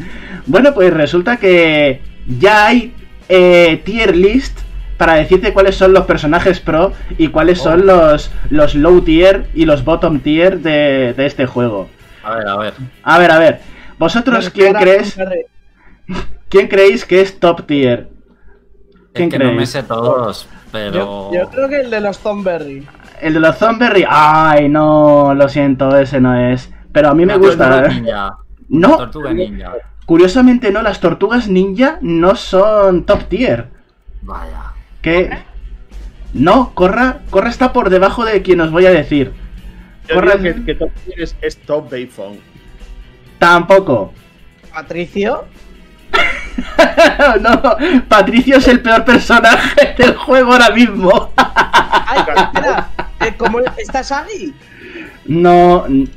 [0.47, 2.93] bueno, pues resulta que ya hay
[3.29, 4.59] eh, tier list
[4.97, 9.67] para decirte cuáles son los personajes pro y cuáles son los, los low tier y
[9.67, 11.89] los bottom tier de, de este juego.
[12.23, 12.75] A ver, a ver.
[13.03, 13.61] A ver, a ver.
[13.99, 15.47] ¿Vosotros quién compadre.
[16.49, 18.09] quién creéis que es top tier?
[19.13, 19.71] ¿Quién Es que no me creéis?
[19.71, 21.31] sé todos, pero.
[21.31, 22.85] Yo, yo creo que el de los Thornberry.
[23.25, 24.05] El de los Zomberry.
[24.09, 26.71] Ay, no, lo siento, ese no es.
[26.93, 27.69] Pero a mí me La gusta.
[27.71, 28.01] Tortuga ¿eh?
[28.01, 28.37] Ninja.
[28.69, 28.97] No.
[28.97, 29.73] Tortuga Ninja.
[30.07, 33.69] Curiosamente no, las tortugas ninja no son top tier.
[34.21, 34.73] Vaya.
[35.01, 35.31] Que
[36.35, 39.33] no, Corra, Corra está por debajo de quien os voy a decir.
[40.09, 42.41] Yo Corra que, que Top Gear es, es Top Bayphone.
[43.39, 44.13] tampoco.
[44.73, 45.45] Patricio.
[47.41, 47.63] no,
[48.09, 51.33] Patricio es el peor personaje del juego ahora mismo.
[51.37, 52.91] Ay, espera.
[53.45, 54.55] ¿Cómo está Sally?
[55.27, 56.09] no, Uy,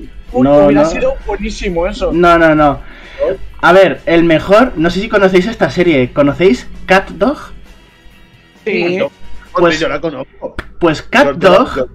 [0.44, 0.90] no, hubiera no.
[0.90, 2.12] sido buenísimo eso.
[2.12, 2.80] No, no, no.
[3.62, 6.12] A ver, el mejor, no sé si conocéis esta serie.
[6.14, 7.38] ¿Conocéis Cat Dog?
[8.66, 8.98] Sí.
[8.98, 9.12] No,
[9.54, 10.56] Pues- yo la conozco.
[10.80, 11.88] Pues Cat Dog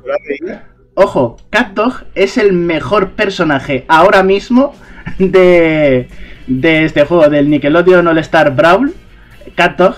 [0.94, 4.74] ojo, CatDog es el mejor personaje ahora mismo
[5.18, 6.08] de,
[6.46, 8.92] de este juego, del Nickelodeon All Star Brawl.
[9.54, 9.94] CatDog.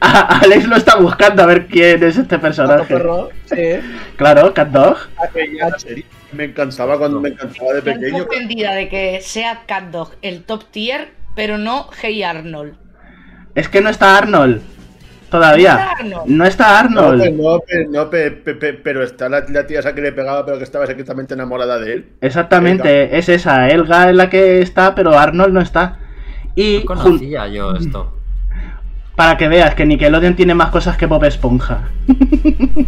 [0.00, 2.94] A- Alex lo está buscando a ver quién es este personaje.
[2.94, 3.56] perro, sí.
[4.16, 4.96] Claro, CatDog.
[5.58, 8.18] La serie Me encantaba cuando me encantaba de Estoy pequeño.
[8.18, 12.74] sorprendida de que sea CatDog el top tier, pero no Hey Arnold.
[13.54, 14.62] Es que no está Arnold.
[15.30, 15.90] Todavía.
[16.26, 17.32] ¿No está Arnold?
[17.88, 21.78] No pero está la, la tía esa que le pegaba, pero que estaba secretamente enamorada
[21.78, 22.08] de él.
[22.20, 23.68] Exactamente, es esa.
[23.68, 25.98] Elga es la que está, pero Arnold no está.
[26.56, 28.16] Y No conocía yo esto.
[29.20, 31.90] Para que veas que Nickelodeon tiene más cosas que Bob Esponja.
[32.08, 32.86] Oye,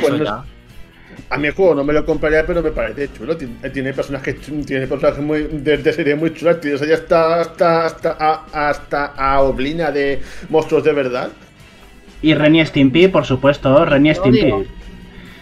[0.00, 0.42] pues no-
[1.28, 3.36] a mi el juego no me lo compraría, pero me parece chulo.
[3.36, 6.62] Tiene, tiene personajes, tiene personajes muy, de, de serie muy chulas.
[6.62, 11.28] Tienes ahí hasta, hasta, hasta, a, hasta a Oblina de monstruos de verdad.
[12.22, 14.50] Y Renny Stimpy, por supuesto, Renny Stimpy.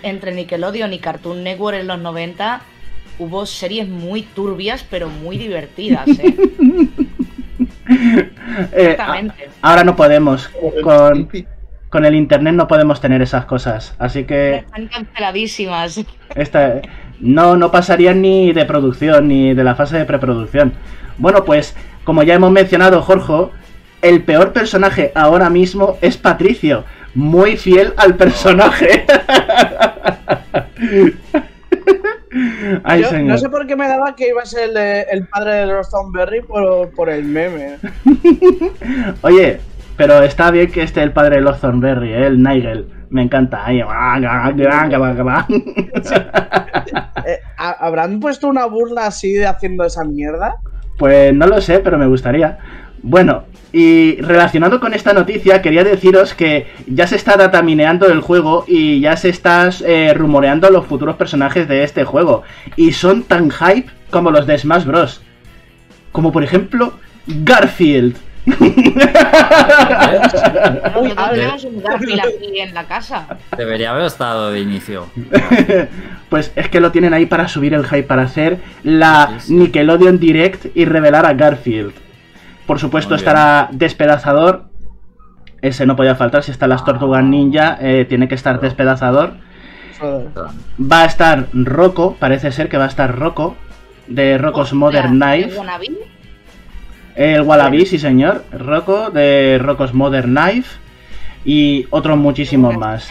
[0.02, 2.60] Entre Nickelodeon y Cartoon Network en los 90
[3.20, 6.34] hubo series muy turbias, pero muy divertidas, ¿eh?
[8.72, 9.22] Eh, a-
[9.62, 10.48] ahora no podemos.
[10.82, 11.28] Con,
[11.88, 13.94] con el internet no podemos tener esas cosas.
[13.98, 16.00] Así que Están canceladísimas.
[16.34, 16.80] esta,
[17.20, 20.72] no, no pasarían ni de producción ni de la fase de preproducción.
[21.18, 23.50] Bueno, pues como ya hemos mencionado, Jorge,
[24.02, 26.84] el peor personaje ahora mismo es Patricio.
[27.14, 29.06] Muy fiel al personaje.
[32.84, 33.26] Ay, Yo señor.
[33.32, 35.88] no sé por qué me daba que iba a ser el, el padre de los
[35.90, 37.76] Thornberry por, por el meme.
[39.22, 39.60] Oye,
[39.96, 42.26] pero está bien que esté el padre de los Thornberry, ¿eh?
[42.26, 42.86] el Nigel.
[43.08, 43.64] Me encanta.
[43.64, 43.80] Ay,
[47.56, 50.56] ¿ha- ¿Habrán puesto una burla así de haciendo esa mierda?
[50.98, 52.58] Pues no lo sé, pero me gustaría.
[53.02, 58.64] Bueno, y relacionado con esta noticia, quería deciros que ya se está datamineando el juego
[58.66, 62.42] y ya se está eh, rumoreando los futuros personajes de este juego.
[62.76, 65.20] Y son tan hype como los de Smash Bros.
[66.10, 66.94] Como por ejemplo,
[67.26, 68.16] Garfield.
[68.46, 68.70] Nosotros
[71.32, 73.26] tenemos un Garfield aquí en la casa.
[73.58, 75.08] Debería haber estado de inicio.
[76.30, 79.36] pues es que lo tienen ahí para subir el hype, para hacer la.
[79.48, 82.05] Nickelodeon Direct y revelar a Garfield.
[82.66, 83.28] Por supuesto Muy bien.
[83.28, 84.64] estará Despedazador.
[85.62, 86.42] Ese no podía faltar.
[86.42, 89.34] Si están las tortugas ninja, eh, tiene que estar Despedazador.
[90.02, 93.56] Va a estar Rocco, parece ser que va a estar Rocco,
[94.06, 95.50] de Rocco's Modern Knife.
[95.50, 95.86] ¿el Wannabe?
[97.14, 98.44] El Wallaby, sí señor.
[98.52, 100.78] Rocco, de Rocco's Modern Knife.
[101.46, 103.10] Y otros muchísimos más.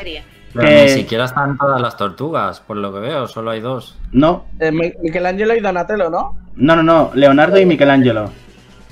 [0.53, 3.98] Pero Que- ni siquiera están todas las tortugas, por lo que veo, solo hay dos.
[4.11, 6.38] No, Eh, Mi- Michelangelo y Donatello, ¿no?
[6.56, 7.11] no, no, no.
[7.15, 8.30] Leonardo y Michelangelo.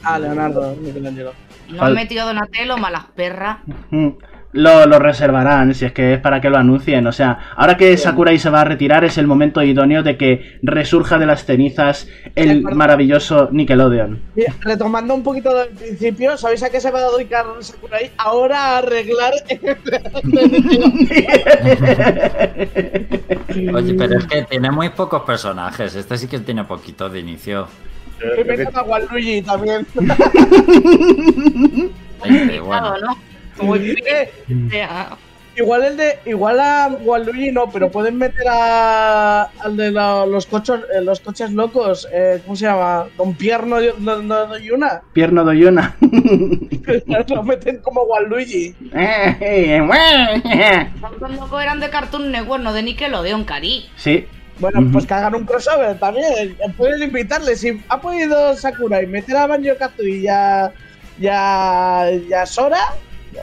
[0.03, 1.33] Ah, Leonardo, Michelangelo.
[1.69, 3.59] No han metido a Donatello, malas perras.
[4.51, 7.07] Lo, lo reservarán, si es que es para que lo anuncien.
[7.07, 10.59] O sea, ahora que Sakurai se va a retirar, es el momento idóneo de que
[10.61, 14.21] resurja de las cenizas el maravilloso Nickelodeon.
[14.35, 18.11] Mira, retomando un poquito del principio, ¿sabéis a qué se va a dedicar Sakurai?
[18.17, 19.33] Ahora a arreglar.
[23.73, 25.95] Oye, pero es que tiene muy pocos personajes.
[25.95, 27.67] Este sí que tiene poquito de inicio.
[28.21, 29.85] Y me a Waluigi también.
[32.63, 33.17] Bueno, ¿no?
[33.57, 34.31] Como Eh,
[35.57, 36.19] igual el de.
[36.25, 39.43] Igual a Waluigi no, pero pueden meter a.
[39.59, 42.07] al de la- los coches los coches locos.
[42.13, 43.07] Eh, ¿Cómo se llama?
[43.17, 45.01] Don Pierno no, no, no, y una.
[45.11, 45.95] Pierno Doyuna.
[47.27, 48.73] Lo meten como Waluigi.
[51.19, 53.89] Los locos eran de Cartoon Network, no de Nickelodeon, cari.
[53.97, 54.25] sí.
[54.59, 56.55] Bueno, pues que hagan un crossover también.
[56.77, 57.55] Pueden invitarle.
[57.55, 60.71] Si ha podido Sakurai meter a Banjo Kazooie y a.
[61.19, 62.11] y a.
[62.29, 62.79] y a Sora.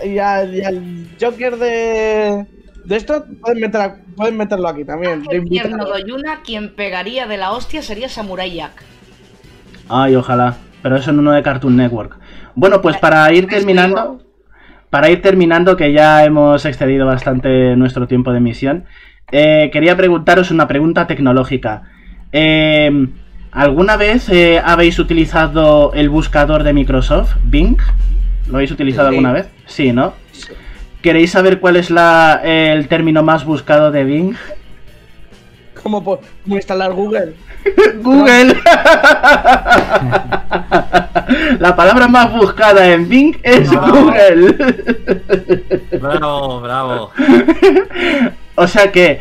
[0.05, 2.47] Y, a- y al Joker de.
[2.85, 5.25] de esto, pueden, meter a- pueden meterlo aquí también.
[5.25, 5.99] de El tierno invitado.
[5.99, 8.83] Doyuna, quien pegaría de la hostia sería Samurai Jack.
[9.89, 10.57] Ay, ojalá.
[10.83, 12.19] Pero eso en uno de Cartoon Network.
[12.55, 14.23] Bueno, pues para ir terminando.
[14.91, 18.87] Para ir terminando, que ya hemos excedido bastante nuestro tiempo de emisión.
[19.33, 21.83] Eh, quería preguntaros una pregunta tecnológica.
[22.33, 23.09] Eh,
[23.53, 27.77] ¿Alguna vez eh, habéis utilizado el buscador de Microsoft, Bing?
[28.49, 29.15] ¿Lo habéis utilizado Sí.
[29.15, 29.49] alguna vez?
[29.67, 30.13] Sí, ¿no?
[31.03, 34.35] ¿Queréis saber cuál es la, el término más buscado de Bing?
[35.83, 37.33] Como, por- como instalar Google.
[38.03, 38.55] Google.
[41.59, 43.81] La palabra más buscada en Bing es No.
[43.91, 44.57] Google.
[46.01, 47.11] bravo, bravo.
[48.61, 49.21] O sea que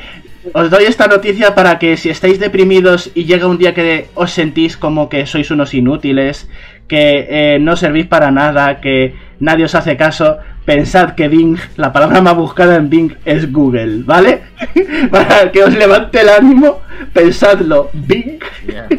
[0.51, 4.31] os doy esta noticia para que si estáis deprimidos y llega un día que os
[4.31, 6.49] sentís como que sois unos inútiles,
[6.89, 11.93] que eh, no servís para nada, que nadie os hace caso, pensad que Bing, la
[11.93, 14.41] palabra más buscada en Bing es Google, ¿vale?
[15.09, 16.81] Para que os levante el ánimo,
[17.13, 17.91] pensadlo.
[17.93, 18.39] Bing.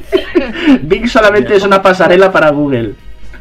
[0.88, 2.94] Bing solamente es una pasarela para Google.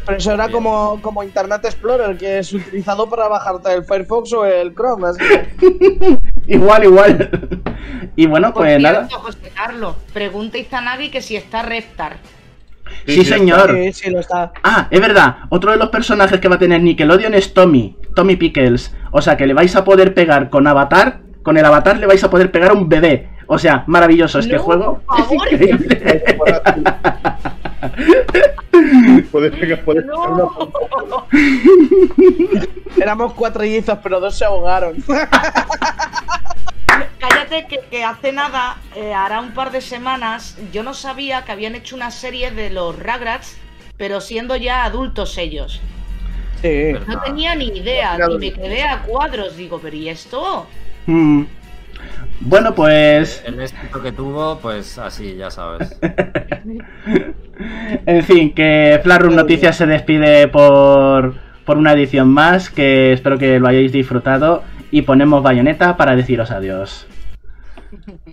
[0.09, 4.43] Pero eso era como, como Internet Explorer, que es utilizado para bajarte el Firefox o
[4.43, 5.07] el Chrome.
[5.07, 5.23] Así
[6.47, 7.29] Igual, igual.
[8.15, 9.07] Y bueno, Por pues cierto, nada.
[9.11, 12.17] José Carlos, pregunta Izanagi que si está Reptar.
[13.05, 13.71] Sí, sí, señor.
[13.75, 14.51] Sí, sí, lo está.
[14.63, 15.37] Ah, es verdad.
[15.49, 17.95] Otro de los personajes que va a tener Nickelodeon es Tommy.
[18.15, 18.95] Tommy Pickles.
[19.11, 21.19] O sea que le vais a poder pegar con Avatar.
[21.43, 23.29] Con el Avatar le vais a poder pegar a un bebé.
[23.45, 25.01] O sea, maravilloso este No, juego.
[25.05, 25.47] por favor.
[25.51, 25.99] Es increíble.
[29.31, 31.27] Puedes pegar, puedes pegar una- No.
[32.97, 35.03] Éramos cuatro hechizos, pero dos se ahogaron.
[37.19, 41.51] Cállate que, que hace nada, eh, hará un par de semanas, yo no sabía que
[41.51, 43.57] habían hecho una serie de los Rugrats,
[43.97, 45.81] pero siendo ya adultos ellos.
[46.61, 46.93] Sí.
[47.07, 49.55] No tenía ni idea, y me quedé a cuadros.
[49.57, 50.67] Digo, pero ¿y esto?
[51.05, 51.43] Mm.
[52.41, 53.43] Bueno, pues.
[53.45, 55.99] El éxito que tuvo, pues así, ya sabes.
[58.05, 61.35] En fin, que Flarrum Noticias se despide por,
[61.65, 62.69] por una edición más.
[62.69, 64.63] Que espero que lo hayáis disfrutado.
[64.91, 67.05] Y ponemos bayoneta para deciros adiós.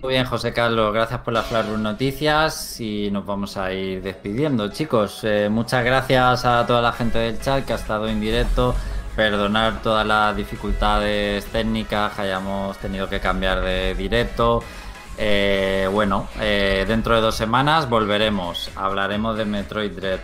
[0.01, 4.69] Muy bien, José Carlos, gracias por las Flarus Noticias y nos vamos a ir despidiendo,
[4.69, 5.21] chicos.
[5.23, 8.75] Eh, muchas gracias a toda la gente del chat que ha estado en directo.
[9.17, 14.63] Perdonar todas las dificultades técnicas que hayamos tenido que cambiar de directo.
[15.17, 18.69] Eh, bueno, eh, dentro de dos semanas volveremos.
[18.75, 20.19] Hablaremos de Metroid Dread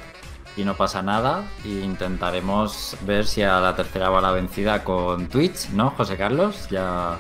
[0.56, 1.42] y no pasa nada.
[1.66, 6.68] E intentaremos ver si a la tercera va la vencida con Twitch, ¿no, José Carlos?
[6.70, 7.18] Ya.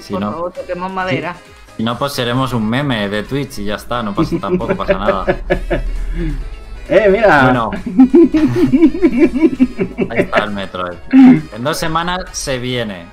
[0.00, 1.36] Si Por no- favor, toquemos madera.
[1.76, 4.94] Si no, pues seremos un meme de Twitch y ya está, no pasa tampoco pasa
[4.94, 5.24] nada.
[6.88, 7.42] ¡Eh, mira!
[7.44, 7.70] Bueno,
[10.10, 10.98] ahí está el Metroid.
[11.12, 13.06] En dos semanas se viene.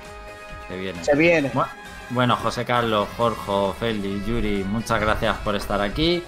[0.68, 1.04] Se viene.
[1.04, 1.50] Se viene.
[1.52, 1.66] Bu-
[2.10, 6.22] Bueno, José Carlos, Jorge, Feli, Yuri, muchas gracias por estar aquí.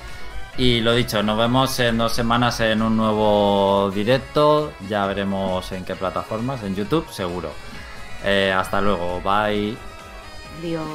[0.57, 4.73] Y lo dicho, nos vemos en dos semanas en un nuevo directo.
[4.89, 7.51] Ya veremos en qué plataformas, en YouTube, seguro.
[8.25, 9.77] Eh, hasta luego, bye.
[10.63, 10.87] Dios.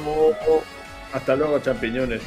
[1.12, 2.22] Hasta luego, champiñones.